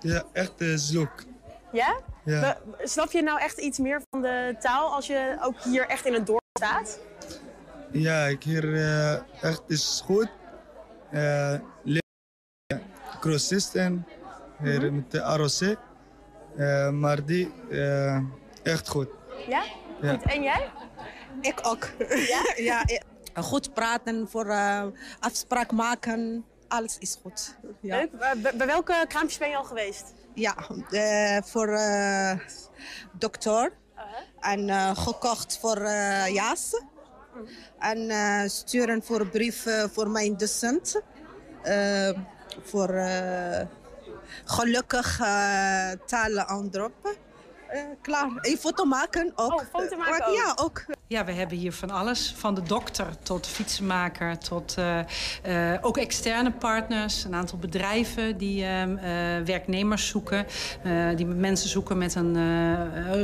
Ja, 0.00 0.22
echt 0.32 0.52
uh, 0.62 0.72
zoek. 0.76 1.24
Ja? 1.72 1.96
Ja. 2.24 2.40
We- 2.40 2.86
Snap 2.88 3.10
je 3.12 3.22
nou 3.22 3.40
echt 3.40 3.58
iets 3.58 3.78
meer 3.78 4.02
van 4.10 4.22
de 4.22 4.56
taal 4.60 4.94
als 4.94 5.06
je 5.06 5.36
ook 5.42 5.54
hier 5.62 5.86
echt 5.88 6.06
in 6.06 6.12
het 6.14 6.26
dorp 6.26 6.40
staat? 6.58 6.98
Ja, 7.92 8.24
ik 8.24 8.42
hier 8.42 8.74
eh, 8.74 9.12
echt 9.42 9.62
is 9.66 10.02
goed. 10.04 10.28
Uh, 11.12 11.54
Grossisten 13.20 14.06
hier 14.62 14.92
met 14.92 15.10
de 15.10 15.18
ROC. 15.18 15.76
Eh, 16.56 16.90
maar 16.90 17.24
die 17.24 17.52
eh, 17.70 18.18
echt 18.62 18.88
goed. 18.88 19.08
Ja? 19.48 19.62
Ja. 20.00 20.12
Goed. 20.12 20.22
En 20.22 20.42
jij? 20.42 20.70
Ik 21.40 21.58
ook. 21.62 21.88
Ja? 22.08 22.42
ja, 22.70 22.84
goed 23.42 23.74
praten, 23.74 24.28
voor 24.28 24.46
eh, 24.46 24.84
afspraak 25.20 25.72
maken, 25.72 26.44
alles 26.68 26.98
is 26.98 27.18
goed. 27.22 27.56
Ja, 27.80 27.96
Leuk. 27.96 28.18
Bij- 28.18 28.56
bij 28.56 28.66
welke 28.66 29.04
kraampjes 29.08 29.38
ben 29.38 29.48
je 29.50 29.56
al 29.56 29.64
geweest? 29.64 30.14
ja 30.34 30.54
eh, 30.90 31.42
voor 31.42 31.68
eh, 31.68 32.38
dokter. 33.12 33.72
En 34.40 34.68
eh, 34.68 34.96
gekocht 34.96 35.58
voor 35.58 35.76
eh 35.76 36.26
jas. 36.34 36.82
En 37.78 38.10
eh, 38.10 38.42
sturen 38.48 39.02
voor 39.02 39.26
brieven 39.26 39.90
voor 39.90 40.10
mijn 40.10 40.36
docent. 40.36 41.00
Eh, 41.62 42.10
voor 42.62 42.88
eh, 42.88 43.66
gelukkig 44.50 45.20
eh, 45.20 45.90
talen 46.06 46.46
aandroppen. 46.46 47.12
Eh, 47.68 47.82
klaar. 48.02 48.28
Een 48.40 48.56
foto 48.56 48.84
maken 48.84 49.32
ook. 49.34 49.52
Oh, 49.52 49.62
foto 49.72 49.96
maken 49.96 50.26
ook? 50.26 50.34
Ja, 50.34 50.52
ook. 50.56 50.84
Ja, 51.12 51.24
we 51.24 51.32
hebben 51.32 51.58
hier 51.58 51.72
van 51.72 51.90
alles. 51.90 52.34
Van 52.36 52.54
de 52.54 52.62
dokter 52.62 53.06
tot 53.22 53.46
fietsenmaker 53.46 54.38
tot 54.38 54.74
eh, 54.78 54.98
eh, 55.72 55.78
ook 55.80 55.96
externe 55.96 56.50
partners. 56.50 57.24
Een 57.24 57.34
aantal 57.34 57.58
bedrijven 57.58 58.38
die 58.38 58.64
ehm, 58.64 58.96
eh, 58.96 59.04
werknemers 59.44 60.08
zoeken. 60.08 60.46
die 61.16 61.26
mensen 61.26 61.68
zoeken 61.68 61.98
met 61.98 62.14
een 62.14 62.36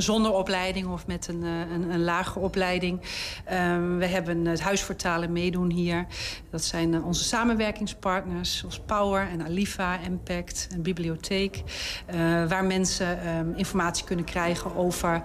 zonder 0.03 0.33
opleiding 0.33 0.87
of 0.87 1.07
met 1.07 1.29
een, 1.29 1.42
een, 1.42 1.90
een 1.90 2.05
lage 2.05 2.38
opleiding. 2.38 3.01
Ehm, 3.44 3.96
we 3.96 4.07
hebben 4.07 4.44
het 4.44 4.61
Huis 4.61 4.87
meedoen 5.29 5.70
hier. 5.70 6.07
Dat 6.51 6.64
zijn 6.64 7.03
onze 7.03 7.25
samenwerkingspartners 7.25 8.59
zoals 8.59 8.81
Power 8.81 9.29
en 9.29 9.42
Alifa, 9.42 9.99
Impact 9.99 10.68
en 10.72 10.83
Bibliotheek. 10.83 11.62
waar 12.49 12.64
mensen 12.64 13.22
ehm, 13.22 13.53
informatie 13.57 14.05
kunnen 14.05 14.25
krijgen 14.25 14.77
over 14.77 15.22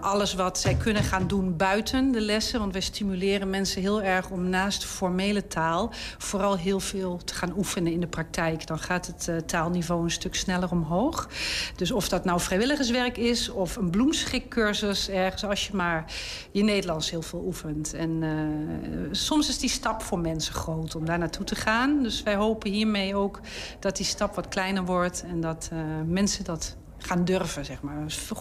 alles 0.00 0.34
wat 0.34 0.58
zij 0.58 0.74
kunnen 0.74 1.02
gaan 1.02 1.26
doen 1.26 1.56
buiten 1.56 1.78
de 1.84 2.20
lessen. 2.20 2.60
Want 2.60 2.72
wij 2.72 2.80
stimuleren 2.80 3.50
mensen 3.50 3.80
heel 3.80 4.02
erg 4.02 4.30
om 4.30 4.48
naast 4.48 4.84
formele 4.84 5.46
taal 5.46 5.90
vooral 6.18 6.56
heel 6.56 6.80
veel 6.80 7.20
te 7.24 7.34
gaan 7.34 7.56
oefenen 7.56 7.92
in 7.92 8.00
de 8.00 8.06
praktijk. 8.06 8.66
Dan 8.66 8.78
gaat 8.78 9.06
het 9.06 9.28
eh, 9.28 9.36
taalniveau 9.36 10.04
een 10.04 10.10
stuk 10.10 10.34
sneller 10.34 10.70
omhoog. 10.70 11.28
Dus 11.76 11.90
of 11.90 12.08
dat 12.08 12.24
nou 12.24 12.40
vrijwilligerswerk 12.40 13.16
is 13.16 13.48
of 13.48 13.76
een 13.76 13.90
bloemschikcursus 13.90 15.08
ergens, 15.08 15.44
als 15.44 15.66
je 15.66 15.76
maar 15.76 16.12
je 16.50 16.62
Nederlands 16.62 17.10
heel 17.10 17.22
veel 17.22 17.42
oefent. 17.46 17.94
En 17.94 18.22
eh, 18.22 19.08
soms 19.10 19.48
is 19.48 19.58
die 19.58 19.70
stap 19.70 20.02
voor 20.02 20.18
mensen 20.18 20.54
groot 20.54 20.94
om 20.94 21.04
daar 21.04 21.18
naartoe 21.18 21.44
te 21.44 21.54
gaan. 21.54 22.02
Dus 22.02 22.22
wij 22.22 22.34
hopen 22.34 22.70
hiermee 22.70 23.14
ook 23.14 23.40
dat 23.78 23.96
die 23.96 24.06
stap 24.06 24.34
wat 24.34 24.48
kleiner 24.48 24.84
wordt 24.84 25.24
en 25.28 25.40
dat 25.40 25.68
eh, 25.72 25.78
mensen 26.06 26.44
dat 26.44 26.76
gaan 26.98 27.24
durven, 27.24 27.64
zeg 27.64 27.82
maar. 27.82 28.10
Voor 28.10 28.36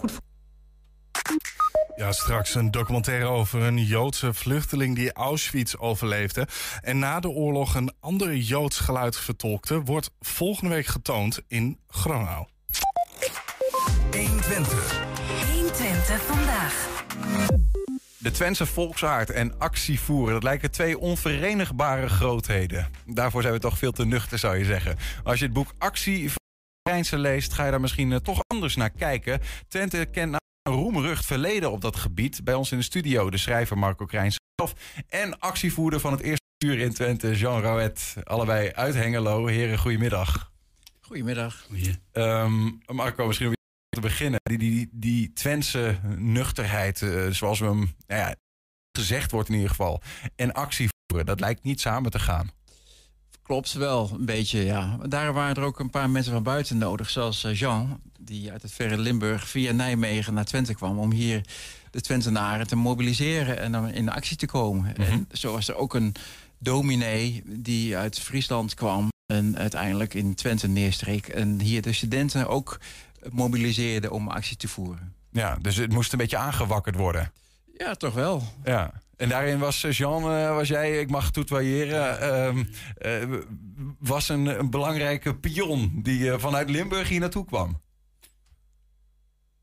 Ja, 1.99 2.11
straks 2.11 2.55
een 2.55 2.71
documentaire 2.71 3.25
over 3.25 3.61
een 3.61 3.83
Joodse 3.83 4.33
vluchteling 4.33 4.95
die 4.95 5.13
Auschwitz 5.13 5.75
overleefde. 5.75 6.47
En 6.81 6.99
na 6.99 7.19
de 7.19 7.29
oorlog 7.29 7.75
een 7.75 7.91
ander 7.99 8.35
Joods 8.35 8.79
geluid 8.79 9.17
vertolkte, 9.17 9.81
wordt 9.81 10.11
volgende 10.19 10.75
week 10.75 10.85
getoond 10.85 11.41
in 11.47 11.79
Gronau. 11.87 12.47
120. 14.11 15.01
120 15.53 16.21
vandaag. 16.21 17.03
De 18.17 18.31
Twentse 18.31 18.65
volksaard 18.65 19.29
en 19.29 19.59
actievoeren, 19.59 20.33
dat 20.33 20.43
lijken 20.43 20.71
twee 20.71 20.99
onverenigbare 20.99 22.09
grootheden. 22.09 22.87
Daarvoor 23.05 23.41
zijn 23.41 23.53
we 23.53 23.59
toch 23.59 23.77
veel 23.77 23.91
te 23.91 24.05
nuchter, 24.05 24.39
zou 24.39 24.57
je 24.57 24.65
zeggen. 24.65 24.97
Als 25.23 25.39
je 25.39 25.45
het 25.45 25.53
boek 25.53 25.73
Actie 25.77 26.29
van 26.29 26.41
Rijnse 26.89 27.17
leest, 27.17 27.53
ga 27.53 27.65
je 27.65 27.71
daar 27.71 27.81
misschien 27.81 28.11
eh, 28.11 28.17
toch 28.17 28.39
anders 28.47 28.75
naar 28.75 28.89
kijken. 28.89 29.41
Twente 29.67 30.05
kent 30.11 30.37
een 30.61 30.73
roemrucht 30.73 31.25
verleden 31.25 31.71
op 31.71 31.81
dat 31.81 31.95
gebied. 31.95 32.43
Bij 32.43 32.53
ons 32.53 32.71
in 32.71 32.77
de 32.77 32.83
studio 32.83 33.29
de 33.29 33.37
schrijver 33.37 33.77
Marco 33.77 34.05
Krijns 34.05 34.37
zelf... 34.55 34.73
en 35.07 35.39
actievoerder 35.39 35.99
van 35.99 36.11
het 36.11 36.21
eerste 36.21 36.45
uur 36.65 36.79
in 36.79 36.93
Twente, 36.93 37.35
Jean 37.35 37.61
Rouet. 37.61 38.15
Allebei 38.23 38.71
uit 38.71 38.95
Hengelo. 38.95 39.45
Heren, 39.45 39.77
goedemiddag. 39.77 40.51
Goedemiddag. 41.01 41.67
Ehm, 42.11 42.69
Marco, 42.85 43.27
misschien 43.27 43.47
om 43.47 43.53
te 43.89 44.01
beginnen. 44.01 44.39
Die, 44.43 44.57
die, 44.57 44.89
die 44.91 45.33
Twentse 45.33 45.99
nuchterheid, 46.17 47.01
eh, 47.01 47.27
zoals 47.27 47.59
we 47.59 47.65
hem 47.65 47.95
nou 48.07 48.21
ja, 48.21 48.35
gezegd 48.97 49.31
wordt 49.31 49.49
in 49.49 49.55
ieder 49.55 49.69
geval... 49.69 50.01
en 50.35 50.53
actievoeren, 50.53 51.25
dat 51.25 51.39
lijkt 51.39 51.63
niet 51.63 51.81
samen 51.81 52.11
te 52.11 52.19
gaan. 52.19 52.51
Klopt 53.49 53.73
wel, 53.73 54.09
een 54.13 54.25
beetje, 54.25 54.65
ja. 54.65 54.97
Daar 55.07 55.33
waren 55.33 55.55
er 55.55 55.63
ook 55.63 55.79
een 55.79 55.89
paar 55.89 56.09
mensen 56.09 56.33
van 56.33 56.43
buiten 56.43 56.77
nodig, 56.77 57.09
zoals 57.09 57.43
eh, 57.43 57.59
Jean... 57.59 57.99
die 58.19 58.51
uit 58.51 58.61
het 58.61 58.71
verre 58.71 58.97
Limburg 58.97 59.47
via 59.47 59.71
Nijmegen 59.71 60.33
naar 60.33 60.45
Twente 60.45 60.73
kwam... 60.73 60.99
om 60.99 61.11
hier 61.11 61.41
de 61.91 62.01
Twentenaren 62.01 62.67
te 62.67 62.75
mobiliseren 62.75 63.59
en 63.59 63.71
dan 63.71 63.89
in 63.89 64.09
actie 64.09 64.37
te 64.37 64.45
komen. 64.45 64.95
En 64.97 65.27
zo 65.31 65.51
was 65.51 65.67
er 65.67 65.75
ook 65.75 65.93
een 65.93 66.15
dominee 66.57 67.43
die 67.45 67.97
uit 67.97 68.19
Friesland 68.19 68.73
kwam... 68.73 69.11
en 69.25 69.57
uiteindelijk 69.57 70.13
in 70.13 70.35
Twente 70.35 70.67
neerstreek. 70.67 71.27
En 71.27 71.59
hier 71.59 71.81
de 71.81 71.93
studenten 71.93 72.47
ook 72.47 72.79
mobiliseerden 73.31 74.11
om 74.11 74.27
actie 74.27 74.57
te 74.57 74.67
voeren. 74.67 75.13
Ja, 75.31 75.57
dus 75.61 75.75
het 75.75 75.91
moest 75.91 76.11
een 76.11 76.17
beetje 76.17 76.37
aangewakkerd 76.37 76.95
worden. 76.95 77.31
Ja, 77.77 77.95
toch 77.95 78.13
wel. 78.13 78.43
Ja. 78.63 78.93
En 79.19 79.29
daarin 79.29 79.59
was 79.59 79.83
eh, 79.83 79.91
Jean, 79.91 80.23
eh, 80.23 80.55
was 80.55 80.67
jij, 80.67 80.99
ik 80.99 81.09
mag 81.09 81.31
toetoyeren, 81.31 82.19
ehm, 82.21 82.63
eh, 82.97 83.39
was 83.99 84.29
een, 84.29 84.45
een 84.45 84.69
belangrijke 84.69 85.35
pion 85.35 85.99
die 86.03 86.31
vanuit 86.31 86.69
Limburg 86.69 87.09
hier 87.09 87.19
naartoe 87.19 87.45
kwam. 87.45 87.81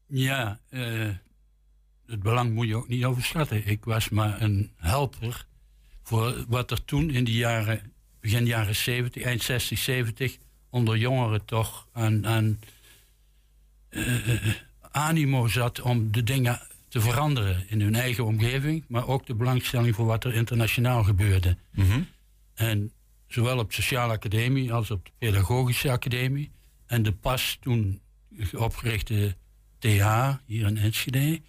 Ja, 0.06 0.60
het 2.06 2.22
belang 2.22 2.54
moet 2.54 2.66
je 2.66 2.76
ook 2.76 2.88
niet 2.88 3.04
overschatten. 3.04 3.66
Ik 3.66 3.84
was 3.84 4.08
maar 4.08 4.42
een 4.42 4.72
helper 4.76 5.46
voor 6.02 6.44
wat 6.48 6.70
er 6.70 6.84
toen 6.84 7.10
in 7.10 7.24
de 7.24 7.32
jaren, 7.32 7.92
begin 8.20 8.46
jaren 8.46 8.76
70, 8.76 9.22
eind 9.22 9.42
60, 9.42 9.78
70, 9.78 10.36
onder 10.70 10.96
jongeren 10.96 11.44
toch 11.44 11.88
aan, 11.92 12.58
animo 14.90 15.48
zat 15.48 15.80
om 15.80 16.12
de 16.12 16.22
dingen 16.22 16.60
te 16.96 17.02
veranderen 17.02 17.64
in 17.68 17.80
hun 17.80 17.94
eigen 17.94 18.24
omgeving, 18.24 18.85
maar 18.88 19.09
ook 19.09 19.26
de 19.26 19.35
belangstelling 19.35 19.94
voor 19.94 20.06
wat 20.06 20.24
er 20.24 20.35
internationaal 20.35 21.04
gebeurde. 21.04 21.56
En 22.54 22.92
zowel 23.28 23.59
op 23.59 23.68
de 23.68 23.74
sociale 23.74 24.12
academie 24.12 24.72
als 24.72 24.90
op 24.90 25.04
de 25.04 25.11
pedagogische 25.18 25.90
academie. 25.90 26.50
En 26.87 27.02
de 27.02 27.12
pas 27.12 27.59
toen 27.61 28.00
opgerichte 28.54 29.37
TH 29.78 30.35
hier 30.46 30.66
in 30.66 30.76
Enschede. 30.76 31.40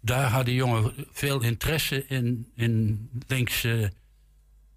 Daar 0.00 0.30
hadden 0.30 0.54
jongeren 0.54 0.92
veel 1.12 1.42
interesse 1.42 2.06
in, 2.06 2.46
in 2.54 3.08
linkse 3.26 3.92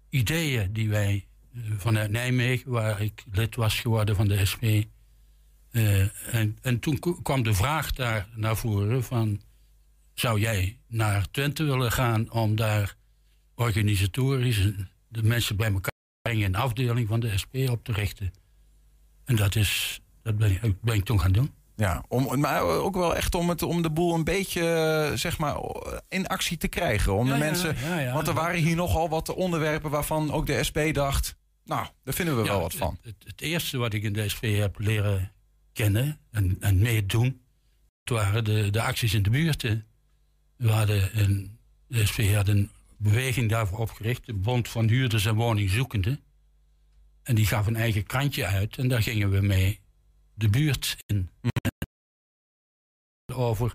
ideeën 0.08 0.72
die 0.72 0.88
wij 0.88 1.26
eh, 1.54 1.60
vanuit 1.76 2.10
Nijmegen, 2.10 2.70
waar 2.70 3.00
ik 3.00 3.24
lid 3.32 3.56
was 3.56 3.80
geworden 3.80 4.16
van 4.16 4.28
de 4.28 4.44
SP. 4.50 4.62
eh, 5.70 6.34
en, 6.34 6.58
en 6.62 6.78
toen 6.78 6.98
kwam 7.22 7.42
de 7.42 7.54
vraag 7.54 7.92
daar 7.92 8.28
naar 8.34 8.56
voren 8.56 9.04
van... 9.04 9.40
zou 10.20 10.40
jij 10.40 10.78
naar 10.86 11.30
Twente 11.30 11.64
willen 11.64 11.92
gaan 11.92 12.30
om 12.30 12.56
daar 12.56 12.96
organisatorisch 13.54 14.68
de 15.08 15.22
mensen 15.22 15.56
bij 15.56 15.66
elkaar 15.66 15.90
te 15.90 16.18
brengen... 16.22 16.46
een 16.46 16.54
afdeling 16.54 17.08
van 17.08 17.20
de 17.20 17.38
SP 17.42 17.54
op 17.70 17.84
te 17.84 17.92
richten? 17.92 18.32
En 19.24 19.36
dat, 19.36 19.56
is, 19.56 20.00
dat 20.22 20.36
ben, 20.36 20.62
ik, 20.62 20.80
ben 20.80 20.94
ik 20.94 21.04
toen 21.04 21.20
gaan 21.20 21.32
doen. 21.32 21.50
Ja, 21.76 22.04
om, 22.08 22.40
maar 22.40 22.62
ook 22.62 22.94
wel 22.94 23.16
echt 23.16 23.34
om, 23.34 23.48
het, 23.48 23.62
om 23.62 23.82
de 23.82 23.90
boel 23.90 24.14
een 24.14 24.24
beetje 24.24 25.12
zeg 25.14 25.38
maar, 25.38 25.56
in 26.08 26.26
actie 26.26 26.56
te 26.56 26.68
krijgen. 26.68 27.14
Om 27.14 27.26
Ja, 27.26 27.32
de 27.32 27.38
ja, 27.38 27.44
mensen, 27.44 27.76
ja, 28.00 28.12
want 28.12 28.28
er 28.28 28.34
waren 28.34 28.60
hier 28.60 28.76
nogal 28.76 29.08
wat 29.08 29.34
onderwerpen 29.34 29.90
waarvan 29.90 30.32
ook 30.32 30.46
de 30.46 30.64
SP 30.68 30.78
dacht... 30.92 31.36
nou, 31.64 31.86
daar 32.04 32.14
vinden 32.14 32.36
we 32.36 32.42
wel 32.42 32.60
wat 32.60 32.74
van. 32.74 32.98
Het, 33.02 33.14
het 33.24 33.40
eerste 33.40 33.78
wat 33.78 33.92
ik 33.92 34.02
in 34.02 34.12
de 34.12 34.28
SP 34.34 34.42
heb 34.42 34.78
leren 34.78 35.32
kennen 35.72 36.18
en, 36.30 36.56
en 36.60 36.78
meedoen, 36.78 37.40
waren 38.04 38.44
de, 38.44 38.70
de 38.70 38.82
acties 38.82 39.14
in 39.14 39.22
de 39.22 39.30
buurten. 39.30 39.84
We 40.60 40.70
hadden 40.70 41.18
een, 41.20 41.58
de 41.86 42.06
SP 42.10 42.18
had 42.20 42.48
een 42.48 42.70
beweging 42.96 43.50
daarvoor 43.50 43.78
opgericht, 43.78 44.26
de 44.26 44.32
Bond 44.34 44.68
van 44.68 44.88
Huurders 44.88 45.26
en 45.26 45.34
Woningzoekenden. 45.34 46.20
En 47.22 47.34
die 47.34 47.46
gaf 47.46 47.66
een 47.66 47.76
eigen 47.76 48.06
krantje 48.06 48.46
uit 48.46 48.76
en 48.78 48.88
daar 48.88 49.02
gingen 49.02 49.30
we 49.30 49.40
mee 49.40 49.80
de 50.34 50.48
buurt 50.48 50.96
in. 51.06 51.30
Over 53.34 53.74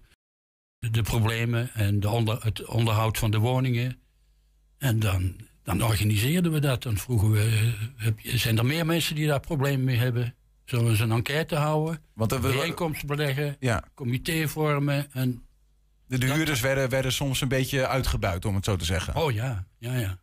de 0.79 1.01
problemen 1.01 1.73
en 1.73 1.99
de 1.99 2.09
onder, 2.09 2.43
het 2.43 2.65
onderhoud 2.65 3.17
van 3.17 3.31
de 3.31 3.37
woningen. 3.39 3.99
En 4.77 4.99
dan, 4.99 5.35
dan 5.63 5.83
organiseerden 5.83 6.51
we 6.51 6.59
dat. 6.59 6.83
Dan 6.83 6.97
vroegen 6.97 7.31
we, 7.31 7.73
heb 7.95 8.19
zijn 8.23 8.57
er 8.57 8.65
meer 8.65 8.85
mensen 8.85 9.15
die 9.15 9.27
daar 9.27 9.39
problemen 9.39 9.83
mee 9.85 9.97
hebben? 9.97 10.35
Zullen 10.65 10.85
we 10.85 10.91
eens 10.91 10.99
een 10.99 11.11
enquête 11.11 11.55
houden? 11.55 12.01
Want 12.13 12.31
we- 12.31 12.39
bijeenkomst 12.39 13.05
beleggen, 13.05 13.55
Ja. 13.59 13.83
comité 13.93 14.47
vormen. 14.47 15.11
En 15.11 15.44
De, 16.07 16.17
de 16.17 16.33
huurders 16.33 16.59
werden, 16.59 16.89
werden 16.89 17.13
soms 17.13 17.41
een 17.41 17.47
beetje 17.47 17.87
uitgebuit, 17.87 18.45
om 18.45 18.55
het 18.55 18.65
zo 18.65 18.75
te 18.75 18.85
zeggen. 18.85 19.15
Oh 19.15 19.31
ja, 19.31 19.67
ja, 19.77 19.95
ja. 19.95 20.19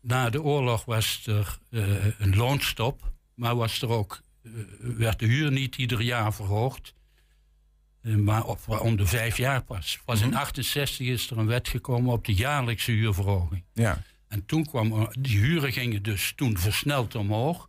Na 0.00 0.30
de 0.30 0.42
oorlog 0.42 0.84
was 0.84 1.22
er 1.26 1.58
eh, 1.70 2.06
een 2.18 2.36
loonstop, 2.36 3.12
maar 3.34 3.56
was 3.56 3.82
er 3.82 3.88
ook, 3.88 4.22
eh, 4.42 4.50
werd 4.78 5.18
de 5.18 5.26
huur 5.26 5.52
niet 5.52 5.76
ieder 5.76 6.00
jaar 6.00 6.34
verhoogd, 6.34 6.94
eh, 8.02 8.14
maar 8.14 8.44
op, 8.44 8.80
om 8.80 8.96
de 8.96 9.06
vijf 9.06 9.36
jaar 9.36 9.62
pas. 9.62 9.98
Pas 10.04 10.20
in 10.20 10.34
68 10.34 11.06
is 11.06 11.30
er 11.30 11.38
een 11.38 11.46
wet 11.46 11.68
gekomen 11.68 12.12
op 12.12 12.24
de 12.24 12.34
jaarlijkse 12.34 12.90
huurverhoging. 12.90 13.64
Ja. 13.72 14.02
En 14.28 14.46
toen 14.46 14.66
kwam, 14.66 15.08
die 15.20 15.38
huren 15.38 15.72
gingen 15.72 16.02
dus 16.02 16.32
toen 16.36 16.58
versneld 16.58 17.14
omhoog, 17.14 17.68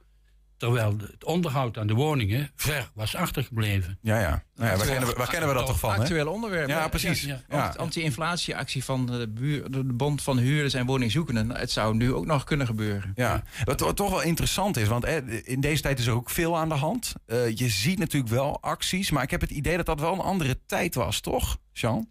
terwijl 0.59 0.95
het 1.11 1.23
onderhoud 1.25 1.77
aan 1.77 1.87
de 1.87 1.93
woningen 1.93 2.51
ver 2.55 2.89
was 2.93 3.15
achtergebleven. 3.15 3.97
Ja, 4.01 4.19
ja. 4.19 4.43
Nou 4.55 4.71
ja 4.71 4.77
waar, 4.77 4.85
kennen 4.87 5.09
we, 5.09 5.15
waar 5.17 5.29
kennen 5.29 5.49
we 5.49 5.55
dat 5.55 5.65
toch 5.65 5.79
van? 5.79 5.93
hè? 5.93 5.99
Actueel 5.99 6.27
onderwerp. 6.31 6.67
Ja, 6.69 6.81
hè? 6.81 6.89
precies. 6.89 7.21
Ja, 7.23 7.41
Ja. 7.49 7.65
Anti- 7.65 7.77
Anti-inflatieactie 7.77 8.83
van 8.83 9.05
de, 9.05 9.27
buur, 9.29 9.71
de 9.71 9.83
Bond 9.83 10.21
van 10.21 10.37
Huurders 10.37 10.73
en 10.73 10.85
Woningzoekenden. 10.85 11.51
Het 11.55 11.71
zou 11.71 11.95
nu 11.95 12.13
ook 12.13 12.25
nog 12.25 12.43
kunnen 12.43 12.67
gebeuren. 12.67 13.11
Ja, 13.15 13.43
wat, 13.63 13.79
wat 13.79 13.95
toch 13.95 14.09
wel 14.09 14.21
interessant 14.21 14.77
is, 14.77 14.87
want 14.87 15.05
in 15.43 15.61
deze 15.61 15.81
tijd 15.81 15.99
is 15.99 16.05
er 16.07 16.13
ook 16.13 16.29
veel 16.29 16.57
aan 16.57 16.69
de 16.69 16.75
hand. 16.75 17.13
Eh, 17.25 17.55
je 17.55 17.69
ziet 17.69 17.99
natuurlijk 17.99 18.31
wel 18.33 18.61
acties, 18.61 19.11
maar 19.11 19.23
ik 19.23 19.31
heb 19.31 19.41
het 19.41 19.51
idee 19.51 19.77
dat 19.77 19.85
dat 19.85 19.99
wel 19.99 20.13
een 20.13 20.19
andere 20.19 20.59
tijd 20.65 20.95
was, 20.95 21.19
toch, 21.19 21.57
Jean? 21.73 22.09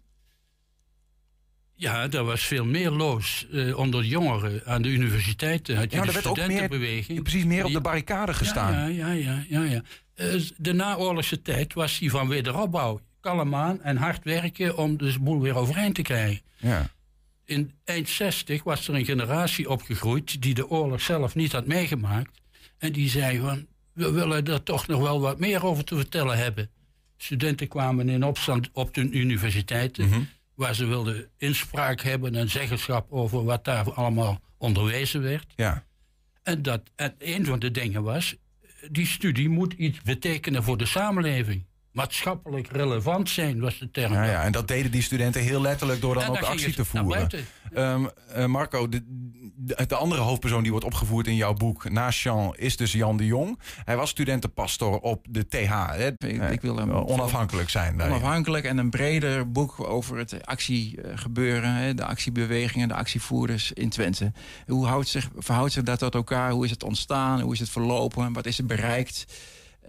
Ja, 1.79 2.09
er 2.11 2.23
was 2.23 2.43
veel 2.43 2.65
meer 2.65 2.89
los 2.89 3.47
eh, 3.51 3.77
onder 3.77 4.03
jongeren 4.03 4.61
aan 4.65 4.81
de 4.81 4.89
universiteiten. 4.89 5.75
Had 5.77 5.91
je 5.91 5.97
Ja, 5.97 6.01
de 6.01 6.07
er 6.07 6.13
werd 6.13 6.25
ook 6.27 6.35
meer- 6.35 6.45
studentenbeweging. 6.45 7.21
precies 7.23 7.43
meer 7.45 7.65
op 7.65 7.71
de 7.71 7.81
barricade 7.81 8.33
gestaan. 8.33 8.93
Ja, 8.93 9.11
ja, 9.11 9.11
ja. 9.11 9.43
ja, 9.49 9.63
ja. 9.63 9.81
Eh, 10.15 10.41
de 10.57 10.73
naoorlogse 10.73 11.41
tijd 11.41 11.73
was 11.73 11.99
die 11.99 12.09
van 12.11 12.27
wederopbouw. 12.27 12.99
Kalm 13.21 13.55
aan 13.55 13.81
en 13.81 13.97
hard 13.97 14.23
werken 14.23 14.77
om 14.77 14.97
de 14.97 15.15
boel 15.21 15.41
weer 15.41 15.55
overeind 15.55 15.95
te 15.95 16.01
krijgen. 16.01 16.41
Ja. 16.57 16.89
In 17.45 17.71
eind 17.83 18.09
60 18.09 18.63
was 18.63 18.87
er 18.87 18.95
een 18.95 19.05
generatie 19.05 19.69
opgegroeid 19.69 20.41
die 20.41 20.53
de 20.53 20.69
oorlog 20.69 21.01
zelf 21.01 21.35
niet 21.35 21.51
had 21.51 21.65
meegemaakt. 21.67 22.39
En 22.77 22.91
die 22.91 23.09
zei 23.09 23.39
van, 23.39 23.67
we 23.93 24.11
willen 24.11 24.45
er 24.45 24.63
toch 24.63 24.87
nog 24.87 25.01
wel 25.01 25.19
wat 25.21 25.39
meer 25.39 25.65
over 25.65 25.83
te 25.83 25.95
vertellen 25.95 26.37
hebben. 26.37 26.69
Studenten 27.17 27.67
kwamen 27.67 28.09
in 28.09 28.23
opstand 28.23 28.69
op 28.73 28.93
de 28.93 29.01
universiteiten, 29.09 30.29
waar 30.59 30.75
ze 30.75 30.85
wilden 30.85 31.29
inspraak 31.37 32.01
hebben 32.01 32.35
en 32.35 32.49
zeggenschap 32.49 33.11
over 33.11 33.43
wat 33.43 33.65
daar 33.65 33.93
allemaal 33.93 34.41
onderwezen 34.57 35.21
werd. 35.21 35.53
Ja. 35.55 35.85
En, 36.43 36.61
dat, 36.61 36.81
en 36.95 37.15
een 37.17 37.45
van 37.45 37.59
de 37.59 37.71
dingen 37.71 38.03
was, 38.03 38.35
die 38.91 39.05
studie 39.05 39.49
moet 39.49 39.73
iets 39.73 40.01
betekenen 40.01 40.63
voor 40.63 40.77
de 40.77 40.85
samenleving. 40.85 41.65
Maatschappelijk 41.91 42.67
relevant 42.67 43.29
zijn, 43.29 43.59
was 43.59 43.79
de 43.79 43.91
term. 43.91 44.13
Ja, 44.13 44.23
ja, 44.23 44.43
en 44.43 44.51
dat 44.51 44.67
deden 44.67 44.91
die 44.91 45.01
studenten 45.01 45.41
heel 45.41 45.61
letterlijk 45.61 46.01
door 46.01 46.13
dan 46.13 46.23
En 46.23 46.29
ook 46.29 46.41
actie 46.41 46.73
te 46.73 46.85
voeren. 46.85 47.29
Ehm, 47.73 48.05
eh, 48.33 48.45
Marco, 48.45 48.89
de, 48.89 49.03
de, 49.55 49.85
de 49.87 49.95
andere 49.95 50.21
hoofdpersoon 50.21 50.61
die 50.61 50.71
wordt 50.71 50.85
opgevoerd 50.85 51.27
in 51.27 51.35
jouw 51.35 51.53
boek, 51.53 51.89
naast 51.89 52.19
Jean, 52.19 52.55
is 52.57 52.77
dus 52.77 52.91
Jan 52.91 53.17
de 53.17 53.25
Jong. 53.25 53.59
Hij 53.83 53.95
was 53.95 54.09
studentenpastor 54.09 54.99
op 54.99 55.25
de 55.29 55.47
TH. 55.47 55.87
Hè? 55.89 56.07
Ik, 56.07 56.51
ik 56.51 56.61
wil 56.61 56.77
hem 56.77 56.89
Eh, 56.89 57.07
onafhankelijk 57.07 57.69
zijn. 57.69 57.97
daarin. 57.97 58.15
Onafhankelijk 58.15 58.65
en 58.65 58.77
een 58.77 58.89
breder 58.89 59.51
boek 59.51 59.79
over 59.79 60.17
het 60.17 60.45
actiegebeuren, 60.45 61.73
hè, 61.73 61.93
de 61.93 62.05
actiebewegingen, 62.05 62.87
de 62.87 62.93
actievoerders 62.93 63.71
in 63.71 63.89
Twente. 63.89 64.31
Hoe 64.67 64.85
houdt 64.85 65.07
zich, 65.07 65.29
verhoudt 65.37 65.73
zich 65.73 65.83
dat 65.83 65.99
tot 65.99 66.15
elkaar? 66.15 66.51
Hoe 66.51 66.65
is 66.65 66.71
het 66.71 66.83
ontstaan? 66.83 67.41
Hoe 67.41 67.53
is 67.53 67.59
het 67.59 67.69
verlopen? 67.69 68.33
Wat 68.33 68.45
is 68.45 68.57
er 68.57 68.65
bereikt? 68.65 69.25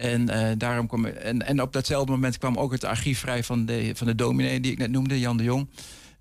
En, 0.01 0.29
eh, 0.29 0.49
daarom 0.57 0.87
kwam, 0.87 1.05
en, 1.05 1.63
op 1.63 1.73
datzelfde 1.73 2.13
moment 2.13 2.39
kwam 2.39 2.57
ook 2.57 2.73
het 2.73 2.85
archief 2.85 3.19
vrij 3.19 3.45
van 3.45 3.67
de, 3.67 3.91
van 3.95 4.07
de 4.07 4.15
dominee 4.15 4.61
die 4.61 4.73
ik 4.73 4.79
net 4.79 4.91
noemde, 4.91 5.21
Jan 5.21 5.37
de 5.37 5.43
Jong. 5.43 5.69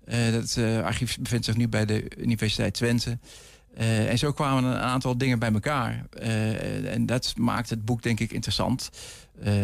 Eh, 0.04 0.32
dat 0.32 0.56
eh, 0.56 0.82
archief 0.82 1.18
bevindt 1.20 1.44
zich 1.44 1.56
nu 1.56 1.68
bij 1.68 1.84
de 1.84 2.10
Universiteit 2.18 2.74
Twente. 2.74 3.18
Eh, 3.80 4.10
en 4.10 4.18
zo 4.18 4.32
kwamen 4.32 4.64
een 4.64 4.78
aantal 4.78 5.18
dingen 5.18 5.38
bij 5.38 5.52
elkaar. 5.52 6.06
Eh, 6.10 6.92
en 6.94 7.06
dat 7.06 7.34
maakt 7.36 7.70
het 7.70 7.84
boek 7.84 8.02
denk 8.02 8.20
ik 8.20 8.32
interessant. 8.32 8.90
Eh, 9.42 9.54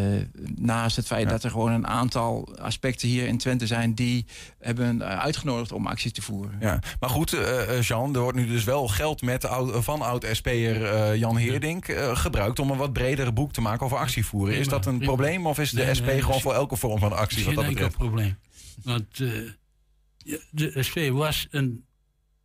naast 0.55 0.95
het 0.95 1.05
feit 1.07 1.29
dat 1.29 1.43
er 1.43 1.49
gewoon 1.51 1.71
een 1.71 1.87
aantal 1.87 2.57
aspecten 2.59 3.07
hier 3.07 3.27
in 3.27 3.37
Twente 3.37 3.67
zijn... 3.67 3.93
die 3.93 4.25
hebben 4.59 5.03
uitgenodigd 5.03 5.71
om 5.71 5.87
acties 5.87 6.11
te 6.11 6.21
voeren. 6.21 6.57
Ja, 6.59 6.79
maar 6.99 7.09
goed, 7.09 7.37
Jean, 7.81 8.15
er 8.15 8.21
wordt 8.21 8.37
nu 8.37 8.47
dus 8.47 8.63
wel 8.63 8.87
geld 8.87 9.21
met 9.21 9.45
oud- 9.45 9.83
van 9.83 10.01
oud-SP'er 10.01 10.85
eh, 10.85 11.15
Jan 11.15 11.37
Heerdink 11.37 11.85
gebruikt 12.13 12.59
om 12.59 12.71
een 12.71 12.77
wat 12.77 12.93
bredere 12.93 13.31
boek 13.31 13.53
te 13.53 13.61
maken 13.61 13.85
over 13.85 13.97
actievoeren. 13.97 14.55
Is 14.57 14.67
dat 14.67 14.85
een 14.85 14.97
prima. 14.97 15.13
probleem 15.13 15.45
of 15.47 15.59
is 15.59 15.71
de 15.71 15.83
Nee, 15.83 15.93
SP 15.99 16.05
nee, 16.05 16.21
gewoon 16.21 16.35
is- 16.35 16.41
voor 16.41 16.53
elke 16.53 16.75
vorm 16.75 16.99
van 16.99 17.13
actie 17.17 17.45
wat 17.45 17.55
dat 17.55 17.63
enkel 17.63 17.73
betreft? 17.73 17.97
probleem. 17.97 18.37
Want 18.83 19.19
eh, 19.19 20.37
de 20.51 20.83
SP 20.87 20.97
was 21.11 21.47
een, 21.51 21.85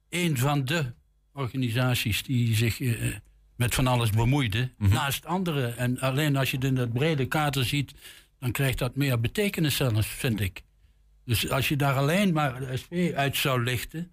een 0.09 0.39
van 0.39 0.65
de 0.65 0.93
organisaties 1.33 2.23
die 2.23 2.55
zich 2.55 2.81
eh, 2.81 3.15
met 3.57 3.75
van 3.75 3.87
alles 3.87 4.11
bemoeiden. 4.11 4.73
Mhm. 4.79 4.93
Naast 4.93 5.27
andere. 5.27 5.67
En 5.67 5.99
alleen 6.01 6.37
als 6.37 6.51
je 6.51 6.57
het 6.57 6.65
in 6.65 6.75
dat 6.75 6.93
brede 6.93 7.27
kader 7.27 7.65
ziet, 7.65 7.93
dan 8.39 8.51
krijgt 8.53 8.79
dat 8.79 8.97
meer 8.97 9.21
betekenis 9.21 9.77
zelfs, 9.77 10.07
vind 10.07 10.41
ik. 10.41 10.63
Dus 11.25 11.51
als 11.51 11.69
je 11.69 11.77
daar 11.77 11.95
alleen 11.97 12.33
maar 12.33 12.61
de 12.61 12.77
SP 12.83 12.93
uit 13.15 13.37
zou 13.37 13.63
lichten, 13.65 14.11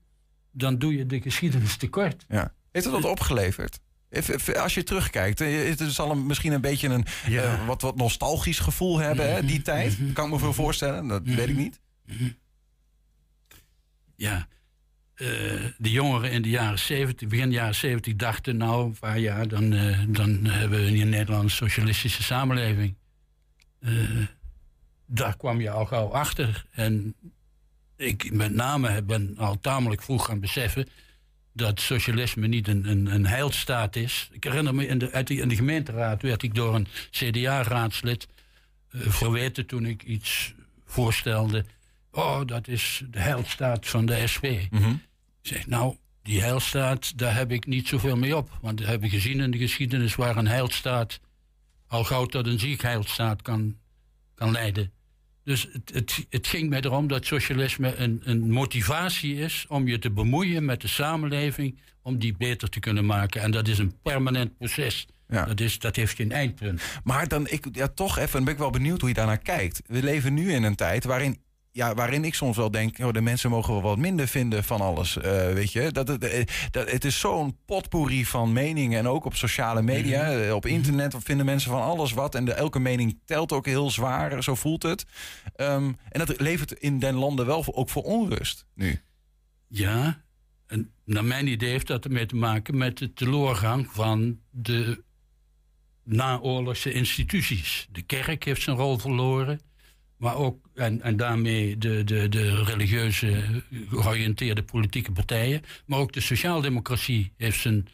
dan 0.51 0.77
doe 0.77 0.93
je 0.97 1.05
de 1.05 1.21
geschiedenis 1.21 1.75
tekort. 1.77 2.25
Ja. 2.29 2.53
Heeft 2.71 2.85
het 2.85 2.93
wat 2.93 3.05
opgeleverd? 3.11 3.79
If- 4.09 4.29
if- 4.29 4.55
Als 4.55 4.73
je 4.73 4.83
terugkijkt, 4.83 5.41
eh, 5.41 5.69
het 5.69 5.81
zal 5.91 6.11
een, 6.11 6.25
misschien 6.25 6.51
een 6.51 6.61
beetje 6.61 6.87
een 6.87 7.05
eh, 7.25 7.67
wat, 7.67 7.81
wat 7.81 7.95
nostalgisch 7.95 8.59
gevoel 8.59 8.97
hebben, 8.97 9.33
hè, 9.33 9.45
die 9.45 9.61
tijd. 9.61 9.97
Kan 10.13 10.25
ik 10.25 10.31
me 10.31 10.39
veel 10.39 10.53
voorstellen, 10.53 11.07
dat 11.07 11.21
weet 11.23 11.49
ik 11.49 11.55
niet. 11.55 11.79
Ja, 14.15 14.47
eh, 15.19 15.27
de 15.77 15.91
jongeren 15.91 16.31
in 16.31 16.41
de 16.41 16.49
jaren 16.49 16.79
70, 16.79 17.27
begin 17.27 17.51
jaren 17.51 17.75
70 17.75 18.15
dachten 18.15 18.57
nou, 18.57 18.85
een 18.85 18.97
paar 18.99 19.19
jaar, 19.19 19.47
dan, 19.47 19.73
eh, 19.73 19.99
dan 20.07 20.45
hebben 20.45 20.83
we 20.83 21.33
een 21.33 21.49
socialistische 21.49 22.23
samenleving. 22.23 22.95
Eh, 23.79 23.93
daar 25.05 25.37
kwam 25.37 25.61
je 25.61 25.69
al 25.69 25.85
gauw 25.85 26.07
achter. 26.07 26.65
En 26.71 27.15
ik 27.95 28.31
met 28.33 28.53
name 28.53 29.01
ben 29.03 29.37
al 29.37 29.59
tamelijk 29.59 30.01
vroeg 30.01 30.25
gaan 30.25 30.39
beseffen 30.39 30.87
dat 31.53 31.79
socialisme 31.79 32.47
niet 32.47 32.67
een, 32.67 32.89
een, 32.89 33.13
een 33.13 33.25
heilstaat 33.25 33.95
is. 33.95 34.29
Ik 34.31 34.43
herinner 34.43 34.75
me, 34.75 34.87
in 34.87 34.97
de, 34.97 35.23
in 35.25 35.49
de 35.49 35.55
gemeenteraad 35.55 36.21
werd 36.21 36.43
ik 36.43 36.55
door 36.55 36.75
een 36.75 36.87
CDA-raadslid 37.11 38.27
verweten 38.89 39.65
toen 39.65 39.85
ik 39.85 40.03
iets 40.03 40.53
voorstelde. 40.85 41.65
Oh, 42.11 42.41
dat 42.45 42.67
is 42.67 43.03
de 43.11 43.19
heilstaat 43.19 43.87
van 43.87 44.05
de 44.05 44.27
SP. 44.33 44.45
Mhm. 44.69 44.93
Zeg, 45.49 45.67
nou, 45.67 45.95
die 46.21 46.41
heilstaat, 46.41 47.17
daar 47.17 47.35
heb 47.35 47.51
ik 47.51 47.65
niet 47.65 47.87
zoveel 47.87 48.17
mee 48.17 48.37
op. 48.37 48.57
Want 48.61 48.79
we 48.79 48.85
hebben 48.85 49.09
gezien 49.09 49.39
in 49.39 49.51
de 49.51 49.57
geschiedenis 49.57 50.15
waar 50.15 50.37
een 50.37 50.47
heilstaat 50.47 51.19
al 51.87 52.03
gauw 52.03 52.25
tot 52.25 52.47
een 52.47 52.59
ziekheilstaat 52.59 53.41
kan, 53.41 53.77
kan 54.35 54.51
leiden. 54.51 54.91
Dus 55.43 55.67
het, 55.71 55.91
het, 55.93 56.25
het 56.29 56.47
ging 56.47 56.69
mij 56.69 56.81
erom 56.81 57.07
dat 57.07 57.25
socialisme 57.25 57.95
een, 57.95 58.21
een 58.23 58.51
motivatie 58.51 59.35
is 59.35 59.65
om 59.67 59.87
je 59.87 59.99
te 59.99 60.11
bemoeien 60.11 60.65
met 60.65 60.81
de 60.81 60.87
samenleving, 60.87 61.79
om 62.01 62.19
die 62.19 62.37
beter 62.37 62.69
te 62.69 62.79
kunnen 62.79 63.05
maken. 63.05 63.41
En 63.41 63.51
dat 63.51 63.67
is 63.67 63.77
een 63.77 63.99
permanent 64.01 64.57
proces. 64.57 65.07
Dat, 65.27 65.59
is, 65.59 65.79
dat 65.79 65.95
heeft 65.95 66.15
geen 66.15 66.31
eindpunt. 66.31 66.81
Maar 67.03 67.27
dan, 67.27 67.47
ik, 67.47 67.65
ja, 67.71 67.87
toch 67.87 68.17
even, 68.17 68.43
ben 68.43 68.53
ik 68.53 68.59
wel 68.59 68.69
benieuwd 68.69 68.99
hoe 68.99 69.09
je 69.09 69.15
daarnaar 69.15 69.37
kijkt. 69.37 69.81
We 69.85 70.03
leven 70.03 70.33
nu 70.33 70.53
in 70.53 70.63
een 70.63 70.75
tijd 70.75 71.03
waarin, 71.03 71.41
ja, 71.79 71.93
waarin 71.93 72.23
ik 72.23 72.33
soms 72.35 72.57
wel 72.57 72.71
denk... 72.71 72.99
Oh, 72.99 73.11
de 73.13 73.21
mensen 73.21 73.49
mogen 73.49 73.73
wel 73.73 73.81
wat 73.81 73.97
minder 73.97 74.27
vinden 74.27 74.63
van 74.63 74.81
alles, 74.81 75.17
eh, 75.17 75.53
weet 75.53 75.71
je. 75.71 75.91
Dat, 75.91 76.07
het- 76.07 76.23
eh, 76.23 76.45
dat, 76.71 76.91
het 76.91 77.05
is 77.05 77.19
zo'n 77.19 77.57
potpourri 77.65 78.25
van 78.25 78.53
meningen. 78.53 78.99
En 78.99 79.07
ook 79.07 79.25
op 79.25 79.35
sociale 79.35 79.81
media, 79.81 80.23
Mhm. 80.31 80.41
eh, 80.41 80.53
op 80.55 80.65
internet 80.65 81.15
vinden 81.19 81.45
mensen 81.45 81.71
van 81.71 81.81
alles 81.81 82.11
wat. 82.13 82.35
En 82.35 82.45
de, 82.45 82.53
elke 82.53 82.79
mening 82.79 83.19
telt 83.25 83.51
ook 83.51 83.65
heel 83.65 83.91
zwaar, 83.91 84.43
zo 84.43 84.55
voelt 84.55 84.83
het. 84.83 85.05
Ehm, 85.55 85.91
en 86.09 86.25
dat 86.25 86.39
levert 86.41 86.71
in 86.71 86.99
den 86.99 87.15
landen 87.15 87.45
wel 87.45 87.75
ook 87.75 87.89
voor 87.89 88.03
onrust 88.03 88.65
nu. 88.75 89.01
Ja, 89.67 90.21
en 90.67 90.91
naar 91.05 91.25
mijn 91.25 91.47
idee 91.47 91.69
heeft 91.69 91.87
dat 91.87 92.05
ermee 92.05 92.25
te 92.25 92.35
maken 92.35 92.77
met 92.77 92.97
de 92.97 93.13
teleurgang 93.13 93.87
van 93.91 94.39
de 94.51 95.03
naoorlogse 96.03 96.91
instituties. 96.93 97.87
De 97.91 98.01
kerk 98.01 98.43
heeft 98.43 98.61
zijn 98.61 98.75
rol 98.75 98.97
verloren, 98.97 99.59
maar 100.19 100.35
ook, 100.35 100.69
en, 100.75 101.01
en 101.01 101.17
daarmee 101.17 101.77
de, 101.77 102.03
de, 102.03 102.29
de 102.29 102.63
religieuze 102.63 103.63
georiënteerde 103.89 104.63
politieke 104.63 105.11
partijen, 105.11 105.61
maar 105.85 105.99
ook 105.99 106.13
de 106.13 106.21
sociaaldemocratie 106.21 107.33
heeft 107.37 107.59
zijn, 107.59 107.87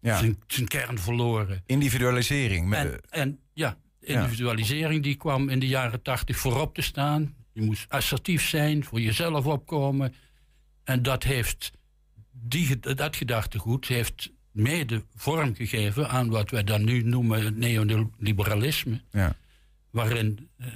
zijn, 0.00 0.38
zijn 0.46 0.68
kern 0.68 0.98
verloren. 0.98 1.62
Individualisering. 1.66 2.68
Met, 2.68 2.78
En, 2.78 3.00
en 3.10 3.38
ja, 3.52 3.78
individualisering 4.00 5.02
die 5.02 5.14
kwam 5.14 5.48
in 5.48 5.58
de 5.58 5.66
jaren 5.66 6.02
tachtig 6.02 6.38
voorop 6.38 6.74
te 6.74 6.82
staan. 6.82 7.34
Je 7.52 7.62
moest 7.62 7.88
assertief 7.88 8.48
zijn, 8.48 8.84
voor 8.84 9.00
jezelf 9.00 9.46
opkomen. 9.46 10.14
En 10.84 11.02
dat 11.02 11.22
heeft, 11.22 11.72
die, 12.32 12.78
dat 12.78 13.16
gedachtegoed 13.16 13.88
heeft 13.88 14.32
mede 14.50 15.04
vorm 15.14 15.54
gegeven 15.54 16.08
aan 16.08 16.28
wat 16.28 16.50
wij 16.50 16.64
dan 16.64 16.84
nu 16.84 17.02
noemen 17.02 17.44
het 17.44 17.56
neoliberalisme. 17.56 19.00
Ja. 19.10 19.36
Waarin 19.90 20.48
eh, 20.56 20.66